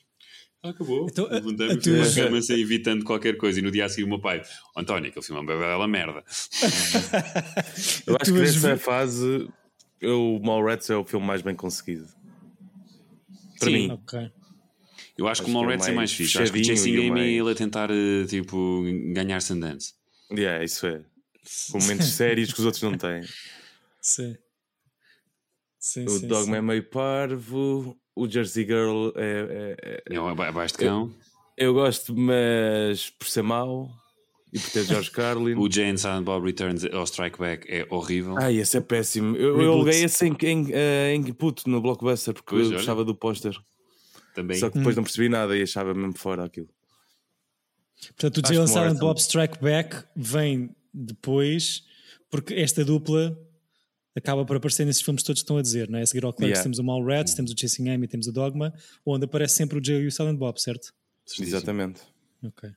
acabou 0.63 1.07
Então, 1.11 1.27
levantei-me 1.31 1.73
a 1.73 1.77
e 1.77 1.81
fui 1.83 1.93
para 1.93 2.03
a 2.03 2.13
tua- 2.13 2.25
cama 2.25 2.39
assim, 2.39 2.55
evitando 2.61 3.05
qualquer 3.05 3.37
coisa 3.37 3.59
e 3.59 3.63
no 3.63 3.71
dia 3.71 3.85
a 3.87 3.89
seguir 3.89 4.05
o 4.05 4.09
meu 4.09 4.21
pai 4.21 4.43
António 4.77 5.09
aquele 5.11 5.25
filme 5.25 5.41
é 5.41 5.43
uma 5.43 5.59
bela 5.61 5.89
merda 5.89 6.23
Eu 8.07 8.17
acho 8.21 8.33
que 8.33 8.39
nessa 8.39 8.77
fase 8.77 9.49
eu, 10.01 10.37
o 10.37 10.41
Mallrats 10.45 10.89
é 10.91 10.97
o 10.97 11.05
filme 11.05 11.27
mais 11.27 11.43
bem 11.43 11.55
conseguido. 11.55 12.07
Para 13.59 13.69
Sim. 13.69 13.73
mim. 13.89 13.91
Ok. 13.91 14.19
eu 14.19 14.29
acho, 14.29 14.31
que 15.13 15.21
o 15.21 15.27
Acho 15.29 15.43
que 15.45 15.51
é 15.51 15.51
o 15.51 15.55
Mallrats 15.55 15.85
é 15.87 15.93
mais 15.93 15.97
mais 15.97 16.13
fixe 16.13 16.39
acho 16.43 16.53
que 16.53 16.61
o 16.61 16.65
Chasing 16.65 16.93
e 16.93 16.99
Amy 17.01 17.11
mais- 17.11 17.29
ele 17.33 17.51
a 17.51 17.55
tentar 17.55 17.91
eh, 17.91 18.25
tipo 18.27 18.83
ganhar 19.13 19.41
Sundance 19.43 19.95
Yeah, 20.33 20.65
isso 20.65 20.87
é. 20.87 21.03
Com 21.73 21.79
momentos 21.81 22.07
sérios 22.07 22.53
que 22.53 22.61
os 22.61 22.65
outros 22.67 22.83
não 22.83 22.97
têm. 22.97 23.23
Sim. 24.01 24.37
Sim, 25.79 26.05
O 26.05 26.11
sim, 26.11 26.29
Dogma 26.29 26.57
é 26.57 26.61
sim. 26.61 26.67
meio 26.67 26.85
parvo, 26.85 27.99
o 28.15 28.29
Jersey 28.29 28.65
Girl 28.65 29.11
é. 29.17 29.23
é- 29.23 29.77
é- 29.83 30.03
É 30.17 30.21
um 30.21 30.29
aba- 30.29 30.49
abaixo 30.49 30.75
de 30.75 30.85
cão. 30.85 31.13
Eu 31.57 31.75
gosto, 31.75 32.15
mas 32.17 33.11
por 33.11 33.29
ser 33.29 33.43
mau 33.43 33.91
e 34.53 34.59
por 34.59 34.71
ter 34.71 34.85
George 34.85 35.11
Carlin. 35.13 35.55
O 35.57 35.71
Jane 35.71 35.99
Silent 35.99 36.25
Bob 36.25 36.45
Returns 36.47 36.85
ao 36.87 37.05
Strike 37.05 37.39
Back 37.39 37.67
é 37.71 37.87
horrível. 37.91 38.37
Ai, 38.39 38.57
esse 38.57 38.77
é 38.77 38.81
péssimo. 38.81 39.37
Eu, 39.37 39.61
eu 39.61 39.73
aluguei 39.73 40.03
esse 40.05 40.27
em, 40.27 40.37
em, 40.43 40.69
eh, 40.73 41.15
em 41.15 41.23
puto 41.33 41.69
no 41.69 41.81
Blockbuster 41.81 42.33
porque 42.35 42.51
Pois, 42.51 42.63
eu 42.63 42.69
olha. 42.69 42.77
gostava 42.79 43.05
do 43.05 43.15
póster. 43.15 43.55
Também. 44.35 44.57
Só 44.59 44.71
que 44.71 44.79
depois 44.79 44.97
não 44.97 45.03
percebi 45.03 45.29
nada 45.29 45.57
e 45.57 45.63
achava 45.63 45.93
mesmo 45.93 46.17
fora 46.17 46.45
aquilo. 46.45 46.69
Portanto, 48.17 48.39
o 48.39 48.47
Jalen 48.55 48.67
Silent. 48.67 48.99
Bob 48.99 49.19
Strike 49.21 49.59
Back 49.61 50.05
vem 50.17 50.75
depois, 50.95 51.85
porque 52.31 52.55
esta 52.55 52.85
dupla 52.85 53.37
acaba 54.21 54.45
por 54.45 54.57
aparecer 54.57 54.85
nesses 54.85 55.03
filmes 55.03 55.23
todos 55.23 55.41
que 55.41 55.45
estão 55.45 55.57
a 55.57 55.63
dizer, 55.63 55.89
não 55.89 55.99
é? 55.99 56.03
A 56.03 56.07
seguir 56.07 56.25
ao 56.25 56.33
Clerks 56.33 56.51
Yeah. 56.59 56.63
temos 56.63 56.79
o 56.79 56.85
Mallrats, 56.85 57.35
temos 57.35 57.51
o 57.51 57.55
Chasing 57.59 57.89
Amy, 57.89 58.07
temos 58.07 58.27
o 58.27 58.33
Dogma, 58.33 58.73
onde 59.05 59.25
aparece 59.25 59.55
sempre 59.55 59.79
o 59.79 59.85
Jay 59.85 60.03
e 60.03 60.07
o 60.07 60.13
Silent 60.13 60.39
Bob, 60.39 60.61
certo? 60.61 60.93
Exatamente. 61.39 62.01
Ok. 62.45 62.71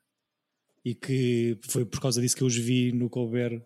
E 0.86 0.96
que 0.96 1.58
foi 1.70 1.86
por 1.86 2.00
causa 2.02 2.22
disso 2.22 2.36
que 2.36 2.44
eu 2.44 2.48
os 2.48 2.56
vi 2.56 2.92
no 2.92 3.10
Colbert 3.10 3.62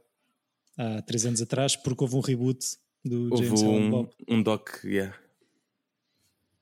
há 0.78 1.02
três 1.02 1.26
anos 1.26 1.42
atrás, 1.42 1.76
porque 1.76 2.04
houve 2.04 2.16
um 2.16 2.20
reboot 2.20 2.60
do 3.04 3.30
Jay 3.38 3.48
Houve 3.48 3.54
e 3.54 3.58
Silent 3.58 3.82
um, 3.86 3.90
Bob. 3.92 4.10
um 4.28 4.44
doc, 4.44 4.70
yeah. 4.84 5.16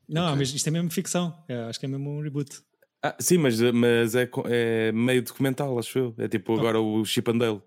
Não, 0.08 0.36
mas 0.36 0.54
isto 0.54 0.67
é 0.67 0.71
mesmo 0.71 0.89
ficção, 0.91 1.36
É, 1.47 1.56
acho 1.63 1.80
que 1.80 1.86
é 1.86 1.89
mesmo 1.89 2.10
um 2.10 2.21
reboot. 2.21 2.62
Ah, 3.01 3.15
sim, 3.19 3.38
mas, 3.38 3.60
mas 3.60 4.15
é, 4.15 4.30
é 4.45 4.91
meio 4.91 5.21
documental, 5.21 5.78
acho 5.78 5.97
eu. 5.99 6.15
É 6.17 6.28
tipo 6.28 6.54
agora 6.58 6.80
o 6.80 7.04
Chip 7.06 7.30
and 7.30 7.38
Dale. 7.38 7.62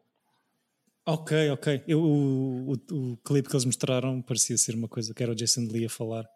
Ok, 1.10 1.50
ok. 1.50 1.82
Eu, 1.88 2.00
o, 2.02 2.72
o, 2.72 3.12
o 3.12 3.16
clipe 3.18 3.48
que 3.48 3.54
eles 3.54 3.64
mostraram 3.64 4.20
parecia 4.20 4.58
ser 4.58 4.74
uma 4.74 4.88
coisa 4.88 5.14
que 5.14 5.22
era 5.22 5.32
o 5.32 5.34
Jason 5.34 5.62
Lee 5.70 5.86
a 5.86 5.88
falar. 5.88 6.26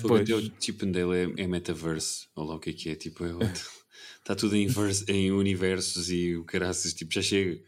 Fogo, 0.00 0.08
Pois. 0.08 0.22
até 0.22 0.34
o 0.34 0.52
Chip 0.60 0.84
and 0.86 0.92
Dale 0.92 1.16
é, 1.38 1.42
é 1.42 1.46
metaverse. 1.46 2.26
Olha 2.36 2.48
lá 2.48 2.54
o 2.54 2.58
que 2.60 2.70
é 2.70 2.72
que 2.72 2.88
é. 2.88 2.94
Tipo, 2.94 3.24
é 3.26 3.34
outro. 3.34 3.68
Está 4.20 4.34
tudo 4.34 4.56
em, 4.56 4.66
verse- 4.68 5.04
em 5.08 5.30
universos 5.32 6.08
e 6.10 6.34
o 6.36 6.44
caraças, 6.44 6.94
tipo, 6.94 7.12
já 7.12 7.20
chega. 7.20 7.60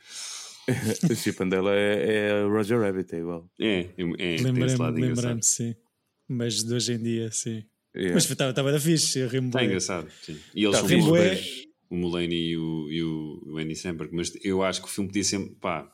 o 1.11 1.15
Chip 1.15 1.43
and 1.43 1.49
Dale 1.49 1.69
é, 1.69 2.29
é 2.29 2.43
Roger 2.45 2.81
Rabbit, 2.81 3.15
é 3.15 3.19
igual. 3.19 3.51
É, 3.61 3.81
é, 3.81 3.87
é 3.99 4.37
Lembrei-me, 4.41 5.01
lembrei-me, 5.01 5.43
sim. 5.43 5.75
Mas 6.27 6.65
de 6.65 6.73
hoje 6.73 6.95
em 6.95 7.03
dia, 7.03 7.31
sim. 7.31 7.63
Yeah. 7.95 8.15
Mas 8.15 8.31
estava 8.31 8.73
da 8.73 8.81
fixe, 8.81 9.19
eu 9.19 9.29
rimo 9.29 9.49
Está 9.49 9.59
bem. 9.59 9.69
engraçado, 9.69 10.11
sim. 10.23 10.41
E 10.55 10.65
eles 10.65 10.81
Tá 10.81 10.89
são 10.89 11.17
é- 11.17 11.31
mas 11.35 11.65
o 11.91 11.97
Mulaney 11.97 12.51
e 12.51 12.57
o, 12.57 12.91
e 12.91 13.03
o, 13.03 13.59
Andy 13.59 13.77
Samberg. 13.77 14.15
Mas 14.15 14.33
eu 14.45 14.63
acho 14.63 14.81
que 14.81 14.89
o 14.89 14.91
filme 14.91 15.09
podia 15.09 15.25
ser, 15.25 15.41
pá, 15.61 15.91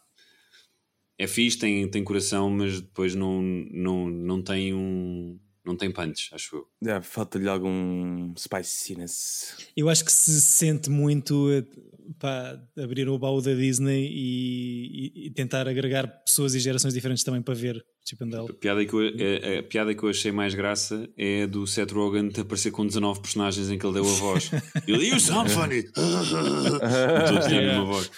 é 1.19 1.27
fixe, 1.27 1.59
tem, 1.59 1.89
tem 1.89 2.03
coração, 2.03 2.49
mas 2.51 2.81
depois 2.81 3.15
não, 3.15 3.43
não, 3.43 4.09
não 4.09 4.43
tem 4.43 4.73
um. 4.75 5.39
Não 5.65 5.77
tem 5.77 5.91
punch, 5.91 6.31
acho 6.33 6.57
eu. 6.57 6.67
Yeah, 6.83 7.03
Falta-lhe 7.05 7.49
algum 7.49 8.33
spiciness. 8.37 9.55
Eu 9.77 9.89
acho 9.89 10.05
que 10.05 10.13
se 10.13 10.41
sente 10.41 10.89
muito 10.89 11.49
pá, 12.19 12.59
abrir 12.79 13.09
o 13.09 13.19
baú 13.19 13.41
da 13.43 13.55
Disney 13.55 14.09
e, 14.11 15.27
e- 15.27 15.31
tentar 15.31 15.69
agregar 15.69 16.07
pessoas 16.25 16.55
e 16.55 16.61
gerações 16.61 16.95
diferentes 16.95 17.23
também 17.23 17.43
para 17.43 17.55
ver 17.55 17.85
Chip 18.05 18.25
and 18.25 18.29
A 18.29 18.31
Dale. 18.31 18.53
piada, 18.55 18.85
que 18.85 18.93
eu, 18.95 19.01
a, 19.01 19.59
a 19.59 19.63
piada 19.63 19.95
que 19.95 20.03
eu 20.03 20.09
achei 20.09 20.33
mais 20.33 20.55
graça 20.55 21.09
é 21.17 21.43
a 21.43 21.47
do 21.47 21.67
Seth 21.67 21.93
Rogen 21.93 22.29
de 22.31 22.41
aparecer 22.41 22.71
com 22.71 22.87
19 22.87 23.21
personagens 23.21 23.71
em 23.71 23.79
que 23.79 23.85
ele 23.87 23.95
deu 23.95 24.05
a 24.09 24.15
voz. 24.15 24.51
Ele, 24.89 25.09
you 25.11 25.21
sound 25.21 25.51
funny! 25.51 25.83
Todos 25.93 27.47
têm 27.47 27.59
a 27.59 27.63
mesma 27.63 27.85
voz. 27.85 28.11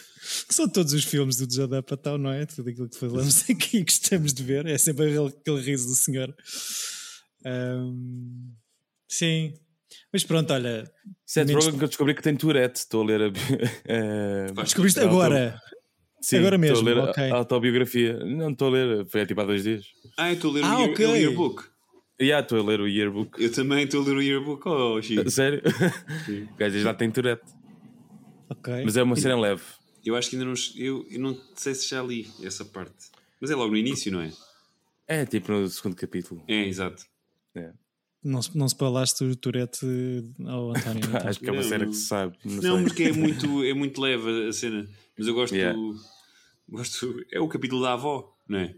Que 0.49 0.55
são 0.55 0.69
todos 0.69 0.93
os 0.93 1.05
filmes 1.05 1.37
do 1.37 1.53
Judd 1.53 1.75
Apatow, 1.75 2.17
não 2.17 2.31
é? 2.31 2.47
Tudo 2.47 2.71
aquilo 2.71 2.89
que 2.89 2.97
falamos 2.97 3.45
aqui 3.51 3.79
e 3.79 3.83
gostamos 3.85 4.33
de 4.33 4.43
ver. 4.45 4.65
É 4.67 4.79
sempre 4.79 5.07
aquele, 5.11 5.27
aquele 5.29 5.61
riso 5.61 5.89
do 5.89 5.95
senhor. 5.97 6.33
Ahm, 7.45 8.53
sim. 9.09 9.55
Mas 10.13 10.25
pronto, 10.25 10.53
olha. 10.53 10.91
Seth 11.27 11.47
menos- 11.47 11.65
Rogen 11.65 11.79
que 11.79 11.85
eu 11.85 11.89
descobri 11.89 12.15
que 12.15 12.23
tem 12.23 12.37
Tourette. 12.37 12.79
Estou 12.81 13.03
a 13.03 13.07
ler 13.07 13.21
a. 13.23 13.33
eh, 13.85 14.47
Descobriste 14.63 15.01
a 15.01 15.05
auto- 15.05 15.15
agora. 15.15 15.59
Sim, 16.21 16.37
Agora 16.39 16.55
estou 16.55 16.83
mesmo, 16.85 16.89
a 16.89 16.93
ler 16.93 16.99
a- 17.01 17.11
ok. 17.11 17.31
a 17.31 17.35
autobiografia. 17.35 18.17
Não 18.25 18.51
estou 18.51 18.69
a 18.69 18.71
ler, 18.71 19.07
foi 19.07 19.27
tipo 19.27 19.41
há 19.41 19.45
dois 19.45 19.65
dias. 19.65 19.85
Ah, 20.17 20.31
eu 20.31 20.35
estou 20.35 20.51
a 20.53 20.55
ler 20.55 20.65
Ah, 20.65 20.77
o, 20.77 20.81
year, 20.81 20.91
ok. 20.93 21.07
o 21.07 21.17
yearbook. 21.17 21.65
E 22.21 22.25
yeah, 22.27 22.45
estou 22.45 22.61
a 22.61 22.63
ler 22.65 22.81
o 22.81 22.87
yearbook. 22.87 23.43
Eu 23.43 23.51
também 23.53 23.83
estou 23.85 24.03
a 24.03 24.07
ler 24.07 24.17
o 24.17 24.23
yearbook. 24.23 24.69
Oh, 24.69 25.03
Chico. 25.03 25.29
Sério? 25.31 25.61
O 26.53 26.57
gajo 26.57 26.79
já 26.79 26.95
tem 26.95 27.11
Tourette. 27.11 27.43
Ok. 28.49 28.83
Mas 28.85 28.97
é 28.97 29.03
uma 29.03 29.17
cena 29.17 29.39
leve. 29.41 29.63
Eu 30.05 30.15
acho 30.15 30.31
que 30.31 30.37
ainda 30.37 30.47
não. 30.47 30.55
Eu, 30.77 31.05
eu 31.11 31.19
não 31.21 31.37
sei 31.57 31.75
se 31.75 31.89
já 31.89 32.01
li 32.03 32.29
essa 32.45 32.65
parte. 32.65 33.11
Mas 33.41 33.51
é 33.51 33.57
logo 33.57 33.73
no 33.73 33.77
início, 33.77 34.13
não 34.13 34.21
é? 34.21 34.31
É 35.09 35.27
tipo 35.27 35.51
no 35.51 35.67
segundo 35.69 35.97
capítulo. 35.97 36.43
É, 36.47 36.67
exato. 36.67 37.05
É. 37.55 37.73
Não, 38.25 38.41
não 38.55 38.69
se 38.69 38.77
palaste 38.77 39.25
o 39.25 39.35
Tourette 39.35 39.85
ao 40.47 40.71
António. 40.71 41.03
então. 41.05 41.29
Acho 41.29 41.41
que 41.41 41.49
é 41.49 41.53
uma 41.53 41.63
cena 41.63 41.87
que 41.87 41.93
se 41.95 42.07
sabe. 42.07 42.39
Não, 42.45 42.63
Não, 42.79 42.85
porque 42.85 43.05
é 43.05 43.13
muito, 43.13 43.65
é 43.65 43.75
muito 43.75 44.01
leve 44.01 44.49
a 44.49 44.53
cena. 44.53 44.89
Mas 45.19 45.27
eu 45.27 45.35
gosto. 45.35 45.55
Yeah. 45.55 45.79
gosto 46.69 47.25
é 47.31 47.41
o 47.41 47.49
capítulo 47.49 47.83
da 47.83 47.95
avó, 47.95 48.35
não 48.49 48.59
é? 48.61 48.75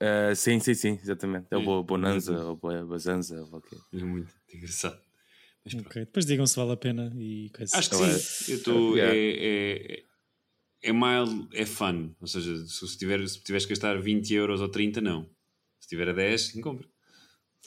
Ah, 0.00 0.34
sim, 0.34 0.58
sim, 0.60 0.74
sim, 0.74 0.98
exatamente. 1.02 1.46
É 1.50 1.56
o 1.56 1.60
É. 1.60 1.64
Bo- 1.64 1.82
Bonanza 1.82 2.44
ou 2.44 2.56
Bo- 2.56 2.86
Bazanza. 2.86 3.40
ou 3.40 3.58
o 3.58 3.62
quê. 3.62 3.76
É 3.92 3.98
muito 3.98 4.32
engraçado. 4.52 4.98
Mas 5.64 5.74
pronto. 5.74 5.86
Ok, 5.88 6.04
Depois 6.04 6.26
digam 6.26 6.46
se 6.46 6.56
vale 6.56 6.72
a 6.72 6.76
pena 6.76 7.12
e 7.18 7.50
coisa. 7.50 7.76
Acho 7.76 7.90
que 7.90 7.96
sim. 7.96 8.52
Eu 8.52 8.56
estou. 8.58 8.96
Yeah. 8.96 9.14
É, 9.14 9.98
é, 9.98 10.04
é 10.82 10.92
mild, 10.92 11.48
é 11.54 11.66
fun. 11.66 12.10
Ou 12.20 12.26
seja, 12.26 12.56
se, 12.66 12.96
tiver, 12.98 13.26
se 13.28 13.40
tiveres 13.42 13.64
que 13.66 13.70
gastar 13.70 14.00
20 14.00 14.32
euros 14.34 14.60
ou 14.60 14.68
30, 14.68 15.00
não. 15.00 15.28
Se 15.80 15.88
tiver 15.88 16.08
a 16.08 16.12
10, 16.12 16.40
sim, 16.42 16.60
compra. 16.60 16.86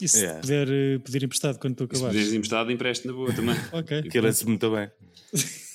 E 0.00 0.08
se 0.08 0.18
Yeah. 0.20 0.40
puder 0.40 0.68
eh, 0.70 0.98
pedir 0.98 1.22
emprestado 1.24 1.58
quando 1.58 1.74
tu 1.76 1.84
E 1.84 1.86
se 1.88 1.92
acabares? 1.96 2.14
puderes 2.16 2.32
emprestado, 2.34 2.70
empreste 2.72 3.06
na 3.06 3.12
boa 3.12 3.32
também. 3.32 3.54
Ok. 3.72 3.98
Aquilo 3.98 4.26
é 4.28 4.32
muito 4.46 4.70
bem. 4.70 4.90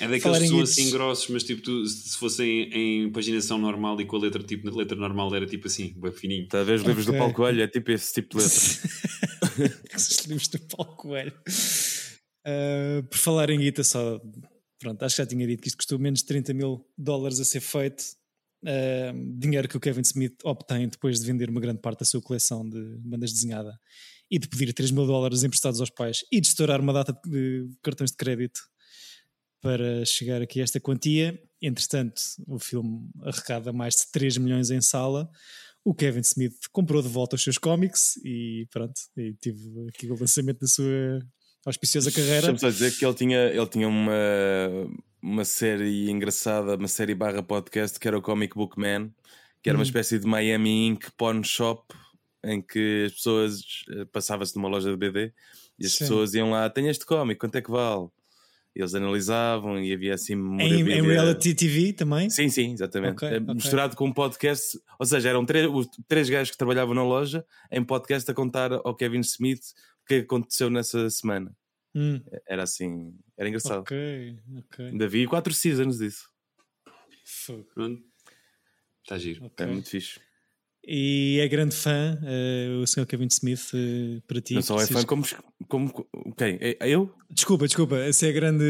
É 0.00 0.08
daqueles 0.08 0.38
que 0.38 0.48
são 0.48 0.60
assim 0.62 0.90
grossos, 0.90 1.28
mas 1.28 1.44
tipo, 1.44 1.60
tu, 1.60 1.86
se 1.86 2.08
se 2.08 2.16
fossem 2.16 2.70
em 2.72 3.12
paginação 3.12 3.58
normal 3.58 4.00
e 4.00 4.06
com 4.06 4.16
a 4.16 4.20
letra 4.20 4.42
tipo, 4.42 4.64
na 4.68 4.74
letra 4.74 4.96
normal 4.96 5.34
era 5.34 5.46
tipo 5.46 5.66
assim, 5.66 5.92
bem 5.98 6.10
fininho. 6.10 6.48
A 6.52 6.62
ver 6.62 6.76
os 6.76 6.82
livros 6.82 7.04
do 7.04 7.12
Paulo 7.12 7.34
Coelho? 7.34 7.60
É 7.62 7.68
tipo 7.68 7.90
esse 7.92 8.14
tipo 8.14 8.38
de 8.38 8.42
letra. 8.44 8.60
Esses 9.94 10.24
livros 10.24 10.48
do 10.48 10.58
Paulo 10.60 10.96
Coelho. 10.96 11.32
Ah, 12.46 13.02
por 13.08 13.18
falar 13.18 13.50
em 13.50 13.58
guita, 13.60 13.84
só. 13.84 14.20
Pronto, 14.78 15.02
acho 15.04 15.16
que 15.16 15.22
já 15.22 15.26
tinha 15.26 15.46
dito 15.46 15.60
que 15.62 15.68
isto 15.68 15.76
custou 15.76 15.98
menos 15.98 16.20
de 16.20 16.26
30 16.26 16.54
mil 16.54 16.84
dólares 16.96 17.38
a 17.40 17.44
ser 17.44 17.60
feito. 17.60 18.02
Ah, 18.66 19.12
dinheiro 19.38 19.68
que 19.68 19.76
o 19.76 19.80
Kevin 19.80 20.02
Smith 20.02 20.36
obtém 20.42 20.88
depois 20.88 21.20
de 21.20 21.26
vender 21.26 21.50
uma 21.50 21.60
grande 21.60 21.80
parte 21.80 22.00
da 22.00 22.04
sua 22.04 22.22
coleção 22.22 22.68
de 22.68 22.80
bandas 23.00 23.32
desenhada 23.32 23.78
e 24.30 24.38
de 24.38 24.48
pedir 24.48 24.72
3 24.72 24.90
mil 24.90 25.06
dólares 25.06 25.42
emprestados 25.42 25.80
aos 25.80 25.90
pais 25.90 26.24
e 26.32 26.40
de 26.40 26.46
estourar 26.46 26.80
uma 26.80 26.92
data 26.92 27.16
de 27.26 27.68
cartões 27.82 28.10
de 28.10 28.16
crédito 28.16 28.60
para 29.60 30.04
chegar 30.04 30.42
aqui 30.42 30.60
a 30.60 30.64
esta 30.64 30.80
quantia. 30.80 31.38
Entretanto, 31.60 32.20
o 32.46 32.58
filme 32.58 33.08
arrecada 33.22 33.72
mais 33.72 33.96
de 33.96 34.10
3 34.12 34.38
milhões 34.38 34.70
em 34.70 34.80
sala. 34.80 35.30
O 35.84 35.94
Kevin 35.94 36.20
Smith 36.20 36.56
comprou 36.72 37.02
de 37.02 37.08
volta 37.08 37.36
os 37.36 37.42
seus 37.42 37.58
cómics 37.58 38.16
e 38.24 38.66
pronto, 38.70 38.94
e 39.16 39.34
tive 39.34 39.88
aqui 39.88 40.10
o 40.10 40.18
lançamento 40.18 40.60
da 40.60 40.66
sua 40.66 41.20
auspiciosa 41.64 42.10
carreira. 42.12 42.40
Deixa-me 42.52 42.58
só 42.58 42.68
dizer 42.68 42.92
que 42.96 43.04
ele 43.04 43.14
tinha, 43.14 43.38
ele 43.46 43.66
tinha 43.66 43.88
uma, 43.88 44.12
uma 45.22 45.44
série 45.44 46.10
engraçada, 46.10 46.76
uma 46.76 46.88
série 46.88 47.14
barra 47.14 47.42
podcast 47.42 47.98
que 47.98 48.06
era 48.08 48.18
o 48.18 48.22
Comic 48.22 48.54
Book 48.54 48.78
Man, 48.78 49.10
que 49.62 49.68
era 49.70 49.76
uma 49.78 49.82
Hum. 49.82 49.86
espécie 49.86 50.18
de 50.18 50.26
Miami 50.26 50.86
Ink 50.88 51.10
Pawn 51.16 51.42
Shop 51.42 51.82
em 52.44 52.60
que 52.60 53.04
as 53.06 53.12
pessoas 53.14 53.60
eh, 53.90 54.04
passava-se 54.12 54.54
numa 54.56 54.68
loja 54.68 54.90
de 54.90 54.96
BD 54.96 55.32
e 55.78 55.86
as 55.86 55.92
Sim. 55.92 55.98
pessoas 56.00 56.34
iam 56.34 56.50
lá, 56.50 56.68
tem 56.68 56.88
este 56.88 57.06
cómic, 57.06 57.40
quanto 57.40 57.56
é 57.56 57.62
que 57.62 57.70
vale? 57.70 58.08
E 58.76 58.80
eles 58.80 58.92
analisavam 58.94 59.80
e 59.80 59.92
havia 59.92 60.14
assim 60.14 60.34
Em, 60.34 60.80
em 60.82 61.00
reality 61.02 61.54
TV 61.54 61.92
também? 61.92 62.28
Sim, 62.28 62.48
sim, 62.50 62.72
exatamente. 62.72 63.24
Ok, 63.24 63.28
Eh. 63.28 63.40
Misturado 63.54 63.96
com 63.96 64.04
um 64.06 64.12
podcast, 64.12 64.78
ou 64.98 65.06
seja, 65.06 65.28
eram 65.30 65.46
três, 65.46 65.66
os 65.72 65.88
três 66.08 66.28
gajos 66.28 66.50
que 66.50 66.58
trabalhavam 66.58 66.92
na 66.94 67.02
loja 67.04 67.46
em 67.72 67.82
podcast 67.82 68.30
a 68.30 68.34
contar 68.34 68.72
ao 68.72 68.94
Kevin 68.94 69.20
Smith 69.20 69.62
que 70.06 70.14
aconteceu 70.16 70.68
nessa 70.70 71.08
semana. 71.10 71.54
Hum, 71.94 72.20
Era 72.48 72.64
assim, 72.64 73.14
era 73.36 73.48
engraçado. 73.48 73.80
ok, 73.80 74.36
ok. 74.58 74.86
Ainda 74.86 75.06
vi 75.08 75.26
quatro 75.26 75.54
seasons 75.54 75.98
disso. 75.98 76.28
Fogo. 77.24 77.66
Está 79.02 79.18
giro. 79.18 79.44
ok. 79.46 79.64
É 79.66 79.68
muito 79.70 79.88
fixe. 79.90 80.20
E 80.86 81.38
é 81.40 81.48
grande 81.48 81.74
fã, 81.74 82.18
eh, 82.24 82.68
o 82.82 82.86
Sr. 82.86 83.06
Kevin 83.06 83.28
Smith, 83.28 83.70
eh, 83.74 84.20
para 84.26 84.40
ti. 84.40 84.54
Não 84.54 84.60
só 84.62 84.78
é 84.78 84.86
fã 84.86 85.02
como, 85.04 85.24
como. 85.66 85.90
Quem? 86.36 86.58
É- 86.60 86.76
é 86.78 86.90
eu? 86.90 87.14
Desculpa, 87.30 87.66
desculpa, 87.66 88.12
se 88.12 88.26
é 88.28 88.32
grande. 88.32 88.64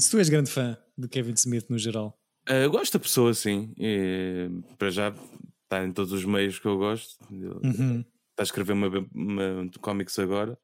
Se 0.00 0.10
tu 0.10 0.18
és 0.18 0.28
grande 0.28 0.50
fã 0.50 0.76
do 0.98 1.08
Kevin 1.08 1.32
Smith 1.34 1.66
no 1.70 1.78
geral. 1.78 2.18
Ah, 2.46 2.56
eu 2.56 2.70
gosto 2.70 2.92
da 2.92 3.00
pessoa, 3.00 3.32
sim. 3.32 3.72
E, 3.78 4.50
para 4.76 4.90
já 4.90 5.14
está 5.64 5.82
em 5.84 5.92
todos 5.92 6.12
os 6.12 6.24
meios 6.26 6.58
que 6.58 6.66
eu 6.66 6.76
gosto. 6.76 7.16
Uhum. 7.30 8.00
Está 8.30 8.42
a 8.42 8.44
escrever 8.44 8.74
uma, 8.74 8.88
uma 9.14 9.70
cómics 9.80 10.18
agora. 10.18 10.58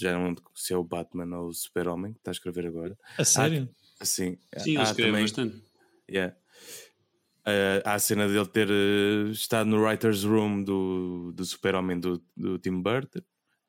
Já 0.00 0.12
não 0.12 0.26
lembro 0.26 0.42
se 0.54 0.72
é 0.72 0.76
o 0.76 0.84
Batman 0.84 1.38
ou 1.38 1.48
o 1.48 1.54
Super-Homem 1.54 2.12
que 2.12 2.18
está 2.20 2.30
a 2.30 2.32
escrever 2.32 2.66
agora. 2.66 2.96
A 3.18 3.24
sério? 3.24 3.68
Sim, 4.02 4.36
Sim, 4.58 4.70
ele 4.70 4.78
há 4.78 4.82
escreve 4.82 5.10
também- 5.10 5.22
bastante. 5.24 5.62
Yeah. 6.10 6.34
Uh, 7.44 7.82
há 7.84 7.94
a 7.94 7.98
cena 7.98 8.28
dele 8.28 8.46
ter 8.46 8.68
uh, 8.70 9.30
estado 9.32 9.68
no 9.68 9.82
writer's 9.82 10.22
room 10.22 10.62
do, 10.62 11.32
do 11.34 11.44
Super-Homem 11.44 11.98
do, 11.98 12.22
do 12.36 12.56
Tim 12.58 12.80
Burton, 12.80 13.20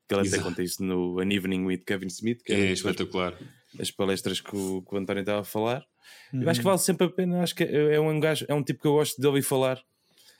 que 0.08 0.14
ele 0.16 0.28
até 0.28 0.38
conta 0.40 0.62
isso 0.62 0.84
no 0.84 1.20
An 1.20 1.32
Evening 1.32 1.66
with 1.66 1.80
Kevin 1.86 2.08
Smith, 2.08 2.44
que 2.44 2.54
É 2.54 2.66
as- 2.68 2.80
espetacular. 2.80 3.36
as 3.80 3.90
palestras 3.90 4.40
que 4.40 4.56
o, 4.56 4.84
que 4.84 4.94
o 4.94 4.98
António 4.98 5.22
estava 5.22 5.42
a 5.42 5.44
falar. 5.44 5.84
Eu 6.32 6.42
Uhum. 6.42 6.50
acho 6.50 6.60
que 6.60 6.66
vale 6.66 6.78
sempre 6.80 7.08
a 7.08 7.10
pena, 7.10 7.42
acho 7.42 7.56
que 7.56 7.64
é, 7.64 7.96
é 7.96 8.00
um 8.00 8.20
gajo, 8.20 8.46
é 8.48 8.54
um 8.54 8.64
tipo 8.64 8.82
que 8.82 8.88
eu 8.88 8.94
gosto 8.94 9.20
de 9.20 9.26
ouvir 9.26 9.42
falar. 9.42 9.82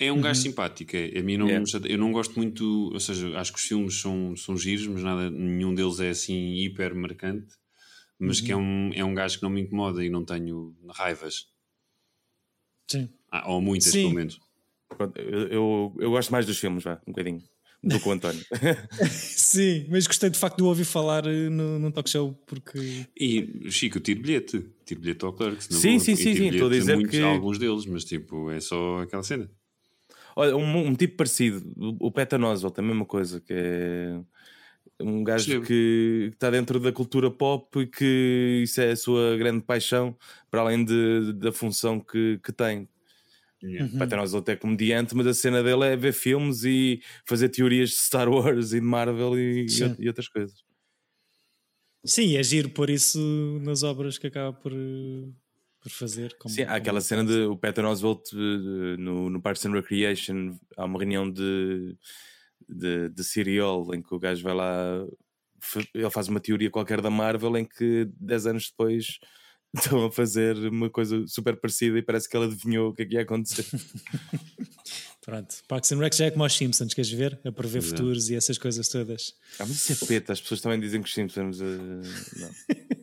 É 0.06 0.12
um 0.12 0.22
gajo 0.22 0.42
simpático. 0.42 0.96
é. 0.96 1.18
A 1.20 1.24
mim 1.24 1.38
não, 1.38 1.48
Yeah. 1.48 1.66
eu 1.90 1.98
não 1.98 2.12
gosto 2.12 2.36
muito, 2.36 2.92
ou 2.94 3.00
seja, 3.00 3.38
acho 3.38 3.52
que 3.54 3.60
os 3.60 3.66
filmes 3.66 4.00
são, 4.00 4.36
são 4.36 4.58
giros, 4.58 4.88
mas 4.88 5.04
nada, 5.04 5.30
nenhum 5.30 5.74
deles 5.74 6.00
é 6.00 6.10
assim 6.10 6.56
hiper 6.56 6.94
marcante. 6.96 7.54
Mas 8.20 8.40
que 8.40 8.52
é 8.52 8.56
um, 8.56 8.92
é 8.94 9.04
um 9.04 9.14
gajo 9.14 9.38
que 9.38 9.44
não 9.44 9.50
me 9.50 9.62
incomoda 9.62 10.04
e 10.06 10.10
não 10.10 10.24
tenho 10.24 10.74
raivas. 10.90 11.48
Sim. 12.90 13.10
Ah, 13.32 13.52
ou 13.52 13.62
muitas, 13.62 13.92
Sim. 13.92 14.04
pelo 14.04 14.14
menos. 14.16 14.40
Eu, 15.16 15.48
eu, 15.48 15.96
eu 16.00 16.10
gosto 16.12 16.32
mais 16.32 16.46
dos 16.46 16.58
filmes, 16.58 16.84
vá, 16.84 17.02
um 17.08 17.12
bocadinho, 17.12 17.42
do 17.84 18.00
que 18.00 18.08
o 18.08 18.12
António. 18.12 18.42
Sim, 19.10 19.88
mas 19.90 20.06
gostei 20.08 20.30
de 20.30 20.38
facto 20.38 20.58
de 20.58 20.64
ouvir 20.64 20.86
falar 20.86 21.26
eh, 21.26 21.50
no, 21.50 21.80
num 21.80 21.92
talk 21.92 22.10
show 22.10 22.34
porque. 22.46 23.06
E 23.20 23.70
Chico, 23.72 24.00
tiro 24.00 24.22
bilhete. 24.22 24.64
Tiro 24.86 25.02
bilhete 25.02 25.26
ao 25.26 25.34
Clerks. 25.34 25.68
na 25.70 25.78
Sim, 25.78 25.98
sim, 26.00 26.16
sim, 26.16 26.36
sim, 26.36 26.48
estou 26.50 26.68
a 26.68 26.72
dizer 26.72 27.08
que- 27.08 27.20
alguns 27.22 27.58
deles, 27.58 27.86
mas 27.88 28.06
tipo, 28.06 28.52
é 28.52 28.60
só 28.60 29.00
aquela 29.00 29.24
cena. 29.24 29.50
Olha, 30.36 30.56
um, 30.56 30.88
um 30.88 30.96
tipo 30.96 31.18
parecido, 31.18 31.64
o 32.00 32.12
Patton 32.12 32.44
Oswalt, 32.44 32.78
a 32.78 32.82
mesma 32.82 33.06
coisa, 33.06 33.40
que 33.42 33.54
é 33.54 34.20
um 35.00 35.24
gajo 35.24 35.46
Percebo. 35.46 35.66
que 35.66 36.30
está 36.34 36.50
dentro 36.50 36.80
da 36.80 36.92
cultura 36.92 37.30
pop 37.30 37.80
e 37.80 37.88
que 37.88 38.62
isso 38.64 38.82
é 38.82 38.92
a 38.92 38.96
sua 38.96 39.38
grande 39.38 39.64
paixão, 39.64 40.18
para 40.50 40.62
além 40.62 40.84
de, 40.84 41.34
da 41.34 41.52
função 41.52 42.00
que, 42.00 42.40
que 42.44 42.52
tem. 42.52 42.88
Yeah. 43.64 43.96
O 43.96 43.98
Patton 43.98 44.20
Oswalt 44.20 44.50
é 44.50 44.56
comediante, 44.58 45.16
mas 45.16 45.26
a 45.26 45.34
cena 45.34 45.64
dele 45.64 45.86
é 45.86 45.96
ver 45.96 46.14
filmes 46.14 46.64
e 46.66 47.02
fazer 47.26 47.50
teorias 47.50 47.92
de 47.92 47.96
Star 47.96 48.28
Wars 48.30 48.74
e 48.74 48.80
de 48.80 48.86
Marvel 48.86 49.40
e, 49.40 49.70
Sim. 49.70 49.96
e 49.98 50.08
outras 50.08 50.28
coisas. 50.28 50.64
Sim, 52.06 52.36
é 52.36 52.44
giro 52.44 52.70
pôr 52.70 52.90
isso 52.90 53.18
nas 53.64 53.82
obras 53.82 54.18
que 54.18 54.28
acaba 54.28 54.52
por, 54.52 54.74
eh, 54.74 55.30
por 55.84 55.92
fazer. 55.92 56.34
como- 56.40 56.54
Sim, 56.54 56.64
há 56.64 56.76
aquela 56.76 57.02
cena 57.02 57.24
de 57.26 57.42
o 57.44 57.58
Patton 57.58 57.86
Oswalt 57.86 58.24
eh, 58.34 58.98
no, 58.98 59.30
no 59.30 59.42
Parks 59.42 59.66
and 59.66 59.74
Recreation, 59.74 60.58
há 60.78 60.86
uma 60.86 60.98
reunião 60.98 61.30
de, 61.30 61.96
de, 62.68 63.10
de 63.10 63.24
serial 63.24 63.94
em 63.94 64.02
que 64.02 64.16
o 64.16 64.20
gajo 64.20 64.42
vai 64.42 64.54
lá, 64.56 65.06
ele 65.94 66.10
faz 66.10 66.28
uma 66.28 66.40
teoria 66.40 66.72
qualquer 66.72 67.02
da 67.02 67.10
Marvel 67.10 67.58
em 67.58 67.66
que 67.66 68.10
10 68.20 68.48
anos 68.48 68.70
depois 68.70 69.20
estão 69.76 70.06
a 70.06 70.12
fazer 70.12 70.56
uma 70.70 70.90
coisa 70.90 71.26
super 71.28 71.56
parecida 71.60 71.98
e 71.98 72.02
parece 72.02 72.30
que 72.30 72.38
ele 72.38 72.46
adivinhou 72.46 72.90
o 72.90 72.94
que 72.94 73.02
é 73.02 73.06
que 73.06 73.16
ia 73.16 73.22
acontecer. 73.22 73.66
Pronto, 75.26 75.56
Parks 75.70 75.90
and 75.94 76.00
Rec 76.00 76.14
já 76.14 76.26
é 76.26 76.32
como 76.32 76.44
aos 76.44 76.54
Simpsons, 76.54 76.94
queres 76.94 77.10
ver? 77.10 77.40
A 77.46 77.52
prever 77.52 77.80
Pois 77.80 77.86
é. 77.94 77.96
futuros 77.96 78.30
e 78.30 78.36
essas 78.36 78.58
coisas 78.58 78.90
todas. 78.90 79.34
ah, 79.58 79.66
mas 79.66 79.90
isso 79.90 80.04
é 80.04 80.08
peta, 80.08 80.34
as 80.34 80.42
pessoas 80.42 80.60
também 80.60 80.78
dizem 80.82 81.02
que 81.02 81.08
os 81.08 81.14
Simpsons. 81.14 81.62
eh, 81.62 81.66
não. 82.40 82.52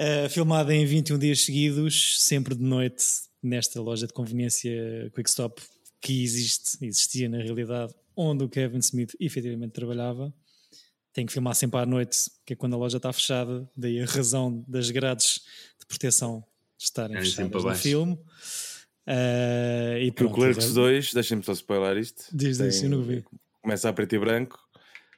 Uh, 0.00 0.30
filmada 0.30 0.74
em 0.74 0.86
21 0.86 1.18
dias 1.18 1.42
seguidos, 1.42 2.22
sempre 2.22 2.54
de 2.54 2.62
noite, 2.62 3.04
nesta 3.42 3.82
loja 3.82 4.06
de 4.06 4.14
conveniência 4.14 5.10
Quickstop 5.14 5.60
que 6.00 6.22
existe, 6.22 6.78
existia 6.82 7.28
na 7.28 7.36
realidade, 7.36 7.94
onde 8.16 8.42
o 8.42 8.48
Kevin 8.48 8.78
Smith 8.78 9.14
efetivamente 9.20 9.72
trabalhava. 9.72 10.32
Tem 11.12 11.26
que 11.26 11.32
filmar 11.34 11.54
sempre 11.54 11.80
à 11.80 11.84
noite, 11.84 12.30
que 12.46 12.54
é 12.54 12.56
quando 12.56 12.74
a 12.74 12.78
loja 12.78 12.96
está 12.96 13.12
fechada, 13.12 13.68
daí 13.76 14.00
a 14.00 14.06
razão 14.06 14.64
das 14.66 14.90
grades 14.90 15.42
de 15.78 15.84
proteção 15.86 16.42
estarem 16.78 17.22
sempre 17.24 17.58
fechadas 17.58 17.76
no 17.76 17.82
filme. 17.82 18.12
Uh, 19.06 19.98
e 20.00 20.12
pronto, 20.12 20.34
Clerks 20.34 20.70
agora- 20.70 20.92
2, 20.92 21.12
deixem-me 21.12 21.42
só 21.42 21.52
spoiler 21.52 21.98
isto. 21.98 22.24
Diz, 22.32 22.56
diz, 22.56 22.82
eu 22.82 22.88
não 22.88 23.02
vi. 23.02 23.22
Começa 23.60 23.88
a 23.88 23.92
preto 23.92 24.14
e 24.14 24.18
branco, 24.18 24.58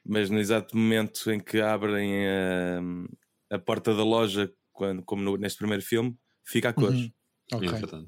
mas 0.05 0.29
no 0.29 0.39
exato 0.39 0.75
momento 0.75 1.31
em 1.31 1.39
que 1.39 1.61
abrem 1.61 2.27
a, 2.27 3.55
a 3.55 3.59
porta 3.59 3.95
da 3.95 4.03
loja, 4.03 4.51
quando, 4.73 5.01
como 5.03 5.21
no- 5.23 5.37
neste 5.37 5.59
primeiro 5.59 5.83
filme, 5.83 6.17
fica 6.43 6.69
a 6.69 6.73
cores. 6.73 6.99
Uhum. 6.99 7.11
Ok. 7.53 7.69
É. 7.69 8.05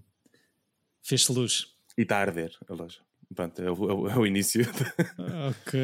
Fez-se 1.04 1.32
luz. 1.32 1.68
E 1.98 2.02
está 2.02 2.18
a 2.18 2.22
arder 2.22 2.52
a 2.68 2.74
loja. 2.74 3.00
Pronto, 3.34 3.60
é 3.62 3.72
o, 3.72 3.90
é 3.90 3.94
o- 3.94 4.08
é 4.10 4.18
o 4.18 4.26
início. 4.26 4.62
Ok, 5.50 5.80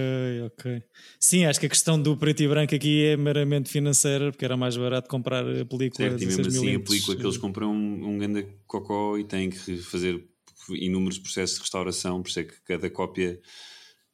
ok. 0.46 0.84
Sim, 1.20 1.46
acho 1.46 1.60
que 1.60 1.66
a 1.66 1.70
questão 1.70 2.02
do 2.02 2.16
preto 2.18 2.42
e 2.44 2.48
branco 2.48 2.74
aqui 2.76 3.06
é 3.06 3.18
meramente 3.18 3.70
financeira, 3.70 4.32
porque 4.32 4.46
era 4.46 4.56
mais 4.58 4.76
barato 4.78 5.10
comprar 5.10 5.44
a 5.46 5.66
película 5.66 6.10
Certo, 6.10 6.22
e 6.22 6.26
16 6.26 6.38
mesmo 6.38 6.48
assim 6.48 6.76
a 6.76 6.80
película 6.80 7.16
que 7.16 7.24
eles 7.24 7.38
compram 7.38 7.72
um, 7.74 8.10
um 8.10 8.18
grande 8.18 8.48
cocó 8.68 9.18
e 9.18 9.24
têm 9.24 9.50
que 9.50 9.78
fazer 9.78 10.24
inúmeros 10.70 11.18
processos 11.20 11.56
de 11.58 11.62
restauração, 11.62 12.22
por 12.22 12.30
isso 12.30 12.40
é 12.40 12.44
que 12.44 12.62
cada 12.62 12.90
cópia, 12.90 13.40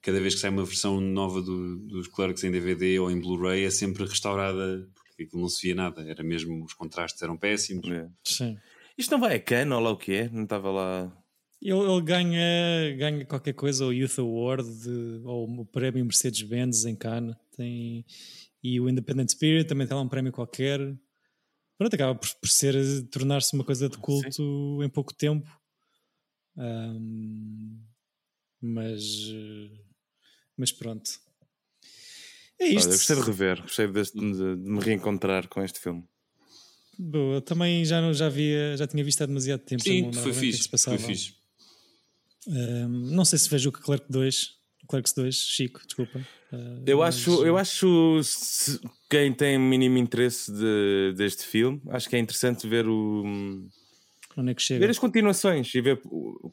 cada 0.02 0.20
vez 0.22 0.36
que 0.36 0.40
sai 0.42 0.50
uma 0.50 0.64
versão 0.66 1.00
nova 1.02 1.42
do- 1.42 1.78
dos 1.80 2.08
Clerks 2.08 2.44
em 2.44 2.52
DVD 2.52 3.00
ou 3.00 3.12
em 3.12 3.20
Blu-ray 3.20 3.66
é 3.66 3.70
sempre 3.70 4.06
restaurada, 4.06 4.88
porque 5.18 5.24
aquilo 5.24 5.42
não 5.42 5.50
se 5.50 5.66
via 5.66 5.74
nada, 5.76 6.08
era 6.08 6.24
mesmo, 6.24 6.64
os 6.64 6.74
contrastes 6.76 7.20
eram 7.24 7.36
péssimos. 7.36 7.90
É. 7.90 8.08
Sim. 8.24 8.56
Isto 8.96 9.12
não 9.12 9.20
vai 9.20 9.36
a 9.36 9.40
Cannes 9.42 9.74
ou 9.74 9.80
lá 9.80 9.90
o 9.90 9.98
que 9.98 10.12
é? 10.14 10.30
Não 10.30 10.44
estava 10.44 10.70
lá. 10.70 11.24
Ele, 11.60 11.80
ele 11.80 12.02
ganha, 12.04 12.96
ganha 12.96 13.26
qualquer 13.26 13.54
coisa, 13.54 13.84
o 13.84 13.92
Youth 13.92 14.20
Award 14.20 14.70
de- 14.84 15.22
ou 15.24 15.50
o 15.62 15.66
prémio 15.66 16.06
Mercedes-Benz 16.06 16.86
em 16.86 16.96
Cannes. 16.96 17.36
Tem, 17.56 18.06
e 18.64 18.80
o 18.80 18.88
Independent 18.88 19.30
Spirit 19.32 19.68
também 19.68 19.88
tem 19.88 19.96
lá 19.98 20.04
um 20.04 20.08
prémio 20.10 20.32
qualquer. 20.32 20.80
Pronto, 21.80 21.94
acaba 21.96 22.14
por, 22.14 22.30
por 22.40 22.48
ser 22.50 22.76
tornar-se 23.10 23.56
uma 23.56 23.64
coisa 23.64 23.90
de 23.90 23.98
culto 23.98 24.84
em 24.84 24.90
pouco 24.90 25.14
tempo. 25.16 25.48
Ahm, 26.56 27.80
mas, 28.62 29.04
mas 30.56 30.72
pronto. 30.72 31.10
É 32.60 32.66
Olha, 32.66 32.74
isto. 32.74 32.88
eu 32.90 32.94
gostei 32.98 33.16
de 33.16 33.22
rever, 33.22 33.62
gostei 33.62 33.88
deste- 33.88 34.20
de, 34.20 34.56
de 34.56 34.70
me 34.70 34.80
reencontrar 34.80 35.48
com 35.48 35.62
este 35.64 35.80
filme. 35.80 36.04
Boa, 36.98 37.40
também 37.42 37.86
já, 37.86 38.02
não, 38.02 38.12
já, 38.14 38.28
via, 38.28 38.76
já 38.76 38.88
tinha 38.88 39.04
visto 39.04 39.22
há 39.22 39.26
demasiado 39.28 39.60
tempo. 39.62 39.84
Sim, 39.84 40.04
não 40.04 40.14
foi 40.14 40.24
que 40.24 40.30
é 40.30 40.32
que 40.34 40.40
fixe, 40.40 40.64
se 40.64 40.70
passava. 40.70 40.98
foi 40.98 41.08
fixe. 41.16 41.36
Ahm, 42.48 43.12
não 43.14 43.26
sei 43.26 43.38
se 43.38 43.50
vejo 43.50 43.70
o 43.70 43.72
Clerk 43.72 44.06
2, 44.10 44.56
Clerks 44.88 45.14
2, 45.14 45.36
Chico, 45.36 45.82
desculpa. 45.86 46.26
Ah, 46.52 46.56
Eu 46.88 47.00
mas- 47.00 47.16
acho, 47.16 47.46
eu 47.46 47.58
acho 47.58 48.22
se- 48.24 48.80
quem 49.10 49.34
tem 49.34 49.60
mínimo 49.60 49.98
interesse 49.98 50.52
de- 50.52 51.14
deste 51.16 51.44
filme, 51.44 51.82
acho 51.90 52.10
que 52.10 52.16
é 52.16 52.20
interessante 52.20 52.68
ver 52.68 52.88
o 52.88 53.68
Onde 54.36 54.52
é 54.52 54.56
que 54.56 54.62
chega? 54.62 54.80
ver 54.80 54.90
as 54.90 54.98
continuações 54.98 55.74
e 55.76 55.82
ver 55.82 56.02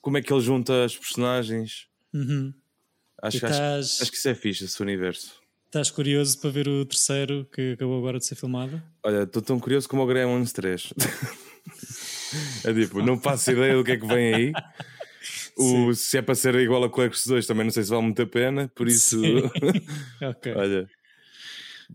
como 0.02 0.18
é 0.18 0.22
que 0.22 0.32
ele 0.32 0.40
junta 0.42 0.84
as 0.84 0.96
personagens. 0.96 1.86
Uhum. 2.12 2.52
Acho, 3.22 3.36
E 3.36 3.40
que- 3.40 3.46
acho, 3.46 3.54
estás- 3.54 4.02
acho 4.02 4.10
que 4.10 4.16
isso 4.18 4.28
é 4.28 4.34
fixe, 4.34 4.64
esse 4.64 4.82
universo. 4.82 5.40
Estás 5.74 5.90
curioso 5.90 6.38
para 6.38 6.50
ver 6.50 6.68
o 6.68 6.84
terceiro 6.84 7.48
que 7.52 7.72
acabou 7.72 7.98
agora 7.98 8.20
de 8.20 8.24
ser 8.24 8.36
filmado? 8.36 8.80
Olha, 9.02 9.24
estou 9.24 9.42
tão 9.42 9.58
curioso 9.58 9.88
como 9.88 10.02
o 10.02 10.06
Gremlins 10.06 10.52
3. 10.52 10.94
é 12.64 12.72
tipo, 12.72 13.02
não 13.02 13.18
faço 13.18 13.50
ideia 13.50 13.74
do 13.74 13.82
que 13.82 13.90
é 13.90 13.96
que 13.96 14.06
vem 14.06 14.34
aí. 14.34 14.52
O, 15.56 15.92
se 15.92 16.16
é 16.16 16.22
para 16.22 16.36
ser 16.36 16.54
igual 16.54 16.84
a 16.84 16.88
Clerks 16.88 17.26
2, 17.26 17.44
também 17.44 17.64
não 17.64 17.72
sei 17.72 17.82
se 17.82 17.90
vale 17.90 18.02
muito 18.02 18.22
a 18.22 18.26
pena, 18.26 18.68
por 18.68 18.86
isso. 18.86 19.20
Ok. 20.22 20.54
Olha, 20.54 20.88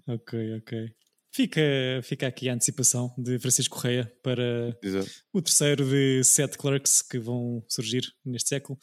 Ok, 0.06 0.58
ok. 0.58 0.90
Fica, 1.32 1.62
fica 2.04 2.28
aqui 2.28 2.50
a 2.50 2.56
antecipação 2.56 3.14
de 3.18 3.40
Francisco 3.40 3.78
Correia 3.78 4.12
para 4.22 4.78
Exato. 4.84 5.10
o 5.32 5.42
terceiro 5.42 5.86
de 5.86 6.22
sete 6.26 6.58
clerks 6.58 7.02
que 7.02 7.18
vão 7.18 7.64
surgir 7.70 8.02
neste 8.26 8.50
século. 8.50 8.78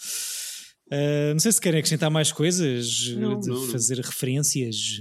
Ah, 0.90 1.32
não 1.32 1.38
sei 1.40 1.52
se 1.52 1.60
querem 1.60 1.78
acrescentar 1.80 2.10
mais 2.10 2.30
coisas, 2.32 3.08
Não, 3.16 3.40
de 3.40 3.48
não, 3.48 3.56
não. 3.60 3.68
fazer 3.68 3.98
referências. 3.98 5.00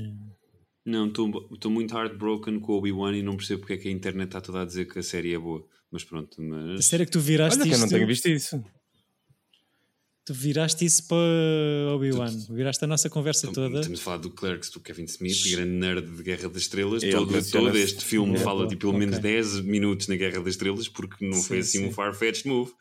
Não, 0.86 1.08
estou 1.08 1.72
muito 1.72 1.96
heartbroken 1.96 2.60
com 2.60 2.74
o 2.74 2.78
Obi-Wan 2.78 3.16
e 3.18 3.24
não 3.24 3.36
percebo 3.38 3.62
porque 3.62 3.74
é 3.74 3.78
que 3.78 3.88
a 3.88 3.92
internet 3.92 4.28
está 4.30 4.42
toda 4.42 4.62
a 4.62 4.66
dizer 4.66 4.86
que 4.86 5.00
a 5.00 5.04
série 5.04 5.34
é 5.34 5.40
boa. 5.40 5.66
Mas 5.92 6.04
pronto, 6.04 6.42
A 6.42 6.44
mas... 6.44 6.86
série 6.86 7.06
que 7.06 7.12
tu 7.12 7.20
viraste 7.20 7.60
olha 7.60 7.68
que 7.70 7.74
eu 7.74 7.78
não 7.80 7.86
isto- 7.86 7.96
tenho 7.96 8.08
visto 8.08 8.28
isso. 8.30 8.64
Tu 10.26 10.34
viraste 10.34 10.84
isso 10.84 11.08
para 11.08 11.94
Obi-Wan, 11.94 12.36
viraste 12.50 12.84
a 12.84 12.88
nossa 12.88 13.08
conversa 13.12 13.52
toda. 13.52 13.80
Estamos 13.80 14.00
a 14.00 14.04
falar 14.04 14.18
do 14.18 14.32
Clerks, 14.32 14.72
do 14.72 14.80
Kevin 14.80 15.04
Smith, 15.04 15.52
grande 15.52 15.70
nerd 15.72 16.08
de 16.18 16.24
Guerra 16.24 16.50
das 16.50 16.64
Estrelas. 16.64 17.04
Ele 17.04 17.12
Todo, 17.14 17.52
todo 17.52 17.78
este 17.78 18.04
filme 18.04 18.34
É, 18.36 18.40
fala 18.40 18.68
de 18.68 18.76
pelo 18.76 18.94
menos 18.94 19.18
ok. 19.20 19.32
10 19.32 19.62
minutos 19.62 20.08
na 20.08 20.16
Guerra 20.16 20.40
das 20.40 20.56
Estrelas, 20.56 20.88
porque 20.88 21.24
não 21.24 21.40
foi 21.44 21.62
Sim, 21.62 21.70
assim 21.70 21.80
sim. 21.80 21.86
um 21.90 21.92
far-fetched 21.92 22.48
move. 22.48 22.72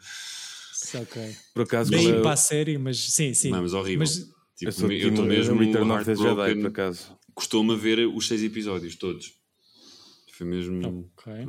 Por 1.53 1.63
acaso, 1.63 1.91
Bem 1.91 2.05
qual 2.05 2.15
é 2.15 2.23
para 2.23 2.33
a 2.33 2.37
série, 2.37 2.79
mas 2.79 2.99
sim, 2.99 3.35
sim. 3.35 3.51
Não, 3.51 3.63
mas 3.63 3.73
horrível. 3.73 4.01
Mas, 4.01 4.35
Tipo, 4.57 4.69
eu 4.69 4.73
sou 4.73 4.93
eu 4.93 5.09
estou 5.09 5.25
time 5.25 5.37
mesmo 5.37 5.59
Return 5.59 5.91
of 5.91 6.05
the 6.05 6.15
Jedi, 6.15 6.55
por 6.57 6.67
acaso. 6.69 7.17
Custou-me 7.35 7.73
a 7.73 7.77
ver 7.77 8.07
os 8.07 8.29
seis 8.29 8.43
episódios 8.43 8.95
todos. 8.95 9.33
Foi 10.33 10.47
mesmo. 10.47 11.11
ok. 11.17 11.49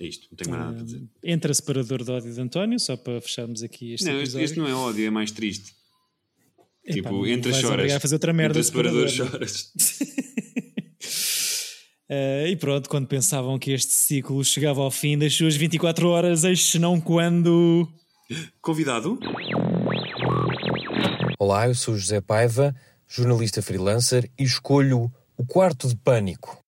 É 0.00 0.06
isto, 0.06 0.26
não 0.30 0.36
tenho 0.36 0.50
mais 0.50 0.62
nada 0.64 0.76
para 0.76 0.84
dizer. 0.84 1.02
Entra 1.22 1.54
separador 1.54 2.02
de 2.02 2.10
ódio 2.10 2.34
de 2.34 2.40
António, 2.40 2.80
só 2.80 2.96
para 2.96 3.20
fecharmos 3.20 3.62
aqui 3.62 3.92
este 3.92 4.06
Não, 4.06 4.14
este, 4.14 4.22
episódio. 4.22 4.44
este 4.44 4.58
não 4.58 4.66
é 4.66 4.74
ódio, 4.74 5.06
é 5.06 5.10
mais 5.10 5.30
triste. 5.30 5.72
Epá, 6.84 6.94
tipo, 6.94 7.26
entra 7.26 7.52
choras. 7.52 7.92
a 7.92 8.00
fazer 8.00 8.14
outra 8.16 8.32
merda 8.32 8.58
Entra 8.58 8.62
separador, 8.62 9.08
separador. 9.08 9.38
choras. 9.48 9.72
Uh, 12.10 12.46
e 12.48 12.56
pronto, 12.56 12.88
quando 12.88 13.06
pensavam 13.06 13.58
que 13.58 13.70
este 13.70 13.92
ciclo 13.92 14.44
chegava 14.44 14.80
ao 14.80 14.90
fim 14.90 15.16
das 15.16 15.32
suas 15.34 15.54
24 15.56 16.08
horas, 16.08 16.44
eis 16.44 16.74
não 16.74 17.00
quando. 17.00 17.88
Convidado? 18.60 19.18
Olá, 21.38 21.68
eu 21.68 21.74
sou 21.74 21.96
José 21.96 22.20
Paiva, 22.20 22.74
jornalista 23.06 23.60
freelancer 23.60 24.30
e 24.38 24.44
escolho 24.44 25.12
o 25.36 25.44
quarto 25.44 25.88
de 25.88 25.96
pânico. 25.96 26.58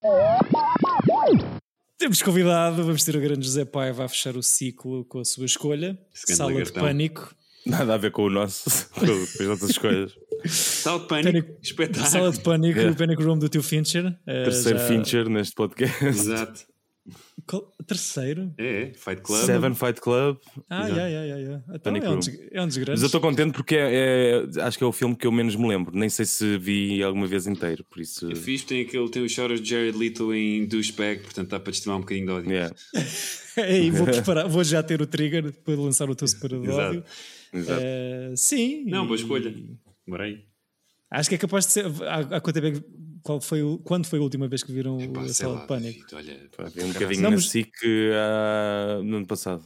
Temos 1.97 2.21
convidado, 2.21 2.83
vamos 2.83 3.03
ter 3.03 3.15
o 3.15 3.19
grande 3.19 3.45
José 3.45 3.65
Paiva 3.65 4.05
a 4.05 4.07
fechar 4.07 4.37
o 4.37 4.43
ciclo 4.43 5.03
com 5.05 5.19
a 5.19 5.25
sua 5.25 5.45
escolha. 5.45 5.97
Sala 6.13 6.63
de 6.63 6.71
Pânico. 6.71 7.35
Nada 7.65 7.95
a 7.95 7.97
ver 7.97 8.11
com 8.11 8.23
o 8.23 8.29
nosso, 8.29 8.89
com 8.91 9.05
as 9.05 9.39
outras 9.41 9.71
escolhas. 9.71 10.13
Sala 10.45 10.99
de 10.99 11.07
Pânico, 11.07 11.31
pânico 11.31 11.59
espetáculo. 11.63 12.05
Sala 12.05 12.31
de 12.31 12.39
Pânico, 12.39 12.77
yeah. 12.77 12.93
o 12.93 12.95
Panic 12.95 13.23
Room 13.23 13.39
do 13.39 13.49
teu 13.49 13.63
Fincher. 13.63 14.15
Terceiro 14.25 14.77
já... 14.77 14.87
Fincher 14.87 15.27
neste 15.27 15.55
podcast. 15.55 16.05
Exato. 16.05 16.76
Terceiro? 17.85 18.53
É, 18.57 18.91
Fight 18.95 19.21
Club. 19.21 19.45
Seven 19.45 19.73
Fight 19.73 20.01
Club. 20.01 20.37
Ah, 20.69 20.87
yeah, 20.87 21.07
yeah, 21.07 21.25
yeah, 21.25 21.41
yeah. 21.41 21.63
Então 21.73 21.95
é, 21.95 22.09
um 22.09 22.19
dos, 22.19 22.27
é 22.51 22.61
um 22.61 22.67
dos 22.67 22.77
grandes. 22.77 22.93
Mas 22.95 23.01
eu 23.01 23.05
estou 23.05 23.21
contente 23.21 23.53
porque 23.53 23.75
é, 23.75 24.45
é, 24.57 24.61
acho 24.61 24.77
que 24.77 24.83
é 24.83 24.87
o 24.87 24.91
filme 24.91 25.15
que 25.15 25.25
eu 25.25 25.31
menos 25.31 25.55
me 25.55 25.67
lembro. 25.67 25.95
Nem 25.95 26.09
sei 26.09 26.25
se 26.25 26.57
vi 26.57 27.01
alguma 27.01 27.25
vez 27.25 27.47
inteiro, 27.47 27.85
por 27.85 28.01
isso... 28.01 28.29
É 28.31 28.35
fixe, 28.35 28.65
tem, 28.65 28.81
aquele, 28.81 29.09
tem 29.09 29.23
os 29.23 29.31
choros 29.31 29.61
de 29.61 29.69
Jared 29.69 29.97
Leto 29.97 30.33
em 30.33 30.65
douchebag, 30.65 31.21
portanto 31.21 31.49
dá 31.49 31.59
para 31.59 31.71
estimar 31.71 31.97
um 31.97 32.01
bocadinho 32.01 32.25
de 32.25 32.31
ódio. 32.33 32.51
Yeah. 32.51 32.75
e 33.69 33.91
vou, 33.91 34.05
preparar, 34.07 34.47
vou 34.47 34.63
já 34.63 34.83
ter 34.83 35.01
o 35.01 35.07
trigger 35.07 35.53
para 35.63 35.75
lançar 35.75 36.09
o 36.09 36.15
teu 36.15 36.27
separador 36.27 36.65
de 36.65 36.71
ódio. 36.71 37.03
Exato. 37.53 37.81
Uh, 37.81 38.37
sim. 38.37 38.85
Não, 38.85 39.05
boa 39.05 39.15
escolha. 39.15 39.53
Aí. 40.19 40.43
Acho 41.09 41.29
que 41.29 41.35
é 41.35 41.37
capaz 41.37 41.65
de 41.65 41.71
ser. 41.71 41.85
Há, 42.03 42.37
há 42.37 42.41
quanto 42.41 42.53
tempo 42.53 42.67
é 42.67 42.71
que 42.71 43.06
qual 43.27 43.41
foi 43.41 43.61
o, 43.61 43.77
quando 43.79 44.05
foi 44.05 44.19
a 44.19 44.21
última 44.21 44.47
vez 44.47 44.63
que 44.63 44.71
viram 44.71 45.01
Epá, 45.01 45.21
a 45.21 45.27
Sala 45.27 45.59
de 45.59 45.67
Pânico? 45.67 46.05
olha, 46.13 46.49
vi 46.73 46.83
um 46.85 46.93
bocadinho 46.93 47.21
não, 47.23 47.31
na 47.31 47.41
SIC 47.41 47.73
uh, 47.83 49.03
no 49.03 49.17
ano 49.17 49.27
passado. 49.27 49.65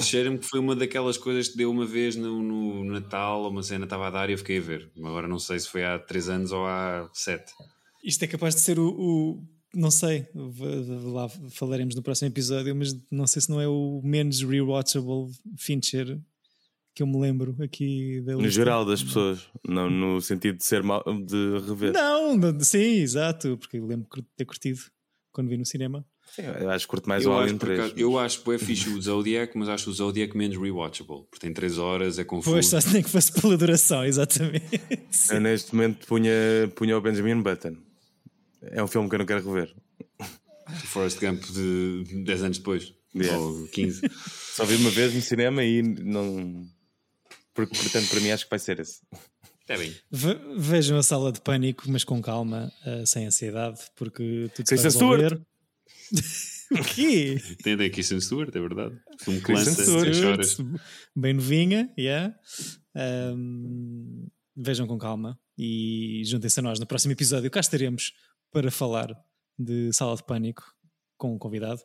Cheira-me 0.00 0.38
que 0.38 0.46
foi 0.46 0.58
uma 0.58 0.74
daquelas 0.74 1.18
coisas 1.18 1.48
que 1.48 1.58
deu 1.58 1.70
uma 1.70 1.84
vez 1.84 2.16
no, 2.16 2.42
no 2.42 2.84
Natal, 2.84 3.46
uma 3.50 3.62
cena 3.62 3.84
estava 3.84 4.06
a 4.06 4.10
dar 4.10 4.30
e 4.30 4.32
eu 4.32 4.38
fiquei 4.38 4.56
a 4.56 4.62
ver. 4.62 4.90
Agora 4.96 5.28
não 5.28 5.38
sei 5.38 5.58
se 5.58 5.68
foi 5.68 5.84
há 5.84 5.98
3 5.98 6.28
anos 6.30 6.52
ou 6.52 6.64
há 6.64 7.10
7. 7.12 7.52
Isto 8.02 8.24
é 8.24 8.26
capaz 8.26 8.54
de 8.54 8.62
ser 8.62 8.78
o, 8.78 8.88
o 8.88 9.44
não 9.74 9.90
sei, 9.90 10.26
lá 10.34 11.28
falaremos 11.50 11.94
no 11.94 12.02
próximo 12.02 12.28
episódio, 12.28 12.74
mas 12.74 12.98
não 13.10 13.26
sei 13.26 13.42
se 13.42 13.50
não 13.50 13.60
é 13.60 13.68
o 13.68 14.00
menos 14.02 14.42
rewatchable 14.42 15.30
Fincher 15.58 16.18
que 16.98 17.02
eu 17.04 17.06
me 17.06 17.16
lembro 17.16 17.54
aqui 17.62 18.20
da 18.22 18.32
No 18.32 18.48
geral 18.48 18.84
das 18.84 19.00
pessoas, 19.00 19.46
não 19.64 19.88
no 19.88 20.20
sentido 20.20 20.56
de 20.56 20.64
ser 20.64 20.82
mal, 20.82 21.04
de 21.04 21.60
rever. 21.64 21.92
Não, 21.92 22.58
sim, 22.58 22.98
exato, 22.98 23.56
porque 23.56 23.76
eu 23.76 23.86
lembro 23.86 24.08
de 24.16 24.24
ter 24.36 24.44
curtido 24.44 24.80
quando 25.30 25.48
vi 25.48 25.56
no 25.56 25.64
cinema. 25.64 26.04
Sim, 26.34 26.42
eu 26.42 26.68
acho 26.68 26.86
que 26.86 26.90
curto 26.90 27.08
mais 27.08 27.24
eu 27.24 27.30
o 27.30 27.38
Alien 27.38 27.56
3. 27.56 27.78
Mas... 27.78 27.92
Eu 27.96 28.18
acho 28.18 28.42
que 28.42 28.50
é 28.50 28.58
fixe 28.58 28.88
o 28.90 28.98
Zodiac, 29.00 29.56
mas 29.56 29.68
acho 29.68 29.88
o 29.88 29.92
Zodiac 29.92 30.36
menos 30.36 30.56
rewatchable, 30.56 31.22
porque 31.30 31.38
tem 31.38 31.52
3 31.52 31.78
horas, 31.78 32.18
é 32.18 32.24
confuso. 32.24 32.56
Pois, 32.56 32.66
só 32.66 32.90
nem 32.90 33.00
que 33.00 33.10
fosse 33.10 33.30
pela 33.30 33.56
duração, 33.56 34.04
exatamente. 34.04 34.80
Eu 35.30 35.40
neste 35.40 35.72
momento 35.72 36.04
punha, 36.04 36.32
punha 36.74 36.98
o 36.98 37.00
Benjamin 37.00 37.40
Button. 37.40 37.76
É 38.60 38.82
um 38.82 38.88
filme 38.88 39.08
que 39.08 39.14
eu 39.14 39.20
não 39.20 39.26
quero 39.26 39.48
rever. 39.48 39.72
Forrest 40.86 41.20
Gump 41.20 41.44
de 41.44 42.24
10 42.24 42.42
anos 42.42 42.58
depois, 42.58 42.92
yeah. 43.14 43.38
ou 43.38 43.68
15. 43.68 44.02
Só 44.52 44.64
vi 44.64 44.74
uma 44.74 44.90
vez 44.90 45.14
no 45.14 45.22
cinema 45.22 45.62
e 45.62 45.80
não 45.80 46.66
portanto, 47.66 48.08
para 48.08 48.20
mim 48.20 48.30
acho 48.30 48.44
que 48.44 48.50
vai 48.50 48.58
ser 48.58 48.80
esse. 48.80 49.00
É 49.68 49.76
bem. 49.76 49.94
Ve 50.10 50.34
vejam 50.56 50.96
a 50.96 51.02
sala 51.02 51.30
de 51.30 51.40
pânico, 51.40 51.84
mas 51.88 52.04
com 52.04 52.22
calma, 52.22 52.72
uh, 52.86 53.06
sem 53.06 53.26
ansiedade, 53.26 53.80
porque 53.96 54.50
tudo 54.54 54.66
Kristen 54.66 54.90
Stewart. 54.90 55.40
o 56.72 56.84
quê? 56.84 57.36
Tem 57.62 57.74
a 57.74 57.90
Kristen 57.90 58.20
Stewart, 58.20 58.54
é 58.54 58.60
verdade. 58.60 58.98
Filme 59.20 59.40
que 59.42 59.52
lança 59.52 60.14
choras. 60.14 60.56
Bem 61.14 61.34
novinha, 61.34 61.92
yeah. 61.98 62.34
Um, 62.96 64.26
vejam 64.56 64.86
com 64.86 64.98
calma 64.98 65.38
e 65.56 66.22
juntem-se 66.24 66.60
a 66.60 66.62
nós 66.62 66.80
no 66.80 66.86
próximo 66.86 67.12
episódio. 67.12 67.50
Cá 67.50 67.60
estaremos 67.60 68.12
para 68.50 68.70
falar 68.70 69.14
de 69.58 69.92
sala 69.92 70.16
de 70.16 70.24
pânico 70.24 70.62
com 71.18 71.34
um 71.34 71.38
convidado. 71.38 71.82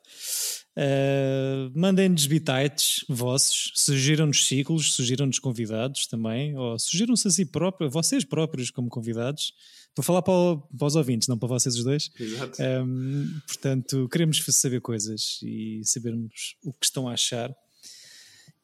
Uh, 0.75 1.71
Mandem-nos 1.79 2.25
bitites 2.25 3.05
vossos, 3.07 3.71
sugiram-nos 3.75 4.45
ciclos, 4.45 4.93
sugiram-nos 4.93 5.37
convidados 5.37 6.07
também, 6.07 6.57
ou 6.57 6.79
sugiram-se 6.79 7.27
a 7.27 7.31
si 7.31 7.45
próprios, 7.45 7.93
vocês 7.93 8.25
próprios 8.25 8.71
como 8.71 8.89
convidados. 8.89 9.53
Estou 9.89 10.01
a 10.01 10.03
falar 10.03 10.21
para, 10.23 10.57
para, 10.75 10.87
os 10.87 10.95
ouvintes, 10.95 11.27
não 11.27 11.37
para 11.37 11.49
vocês 11.49 11.75
os 11.75 11.83
dois. 11.83 12.09
Exato. 12.19 12.57
Um, 12.61 13.39
portanto, 13.45 14.09
queremos 14.11 14.43
saber 14.49 14.81
coisas 14.81 15.39
e 15.43 15.81
sabermos 15.83 16.55
o 16.63 16.73
que 16.73 16.85
estão 16.85 17.07
a 17.07 17.13
achar. 17.13 17.55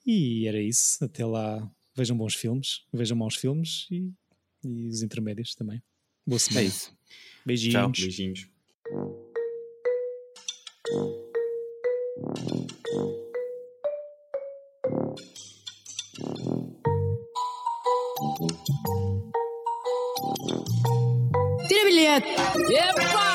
E 0.03 0.47
era 0.47 0.59
isso. 0.59 1.03
Até 1.03 1.23
lá, 1.23 1.69
vejam 1.95 2.17
bons 2.17 2.33
filmes, 2.33 2.81
vejam 2.91 3.15
maus 3.15 3.35
filmes 3.35 3.85
e, 3.91 4.11
e 4.63 4.87
os 4.87 5.03
intermédios 5.03 5.53
também. 5.53 5.83
Boa 6.25 6.39
semana. 6.39 6.65
É 6.65 6.69
isso. 6.69 6.91
Beijinhos. 7.45 7.73
Tchau. 7.73 7.91
Beijinhos. 7.91 8.47
Tira 21.69 21.85
bilhete! 21.85 22.27
Yep. 22.69 23.28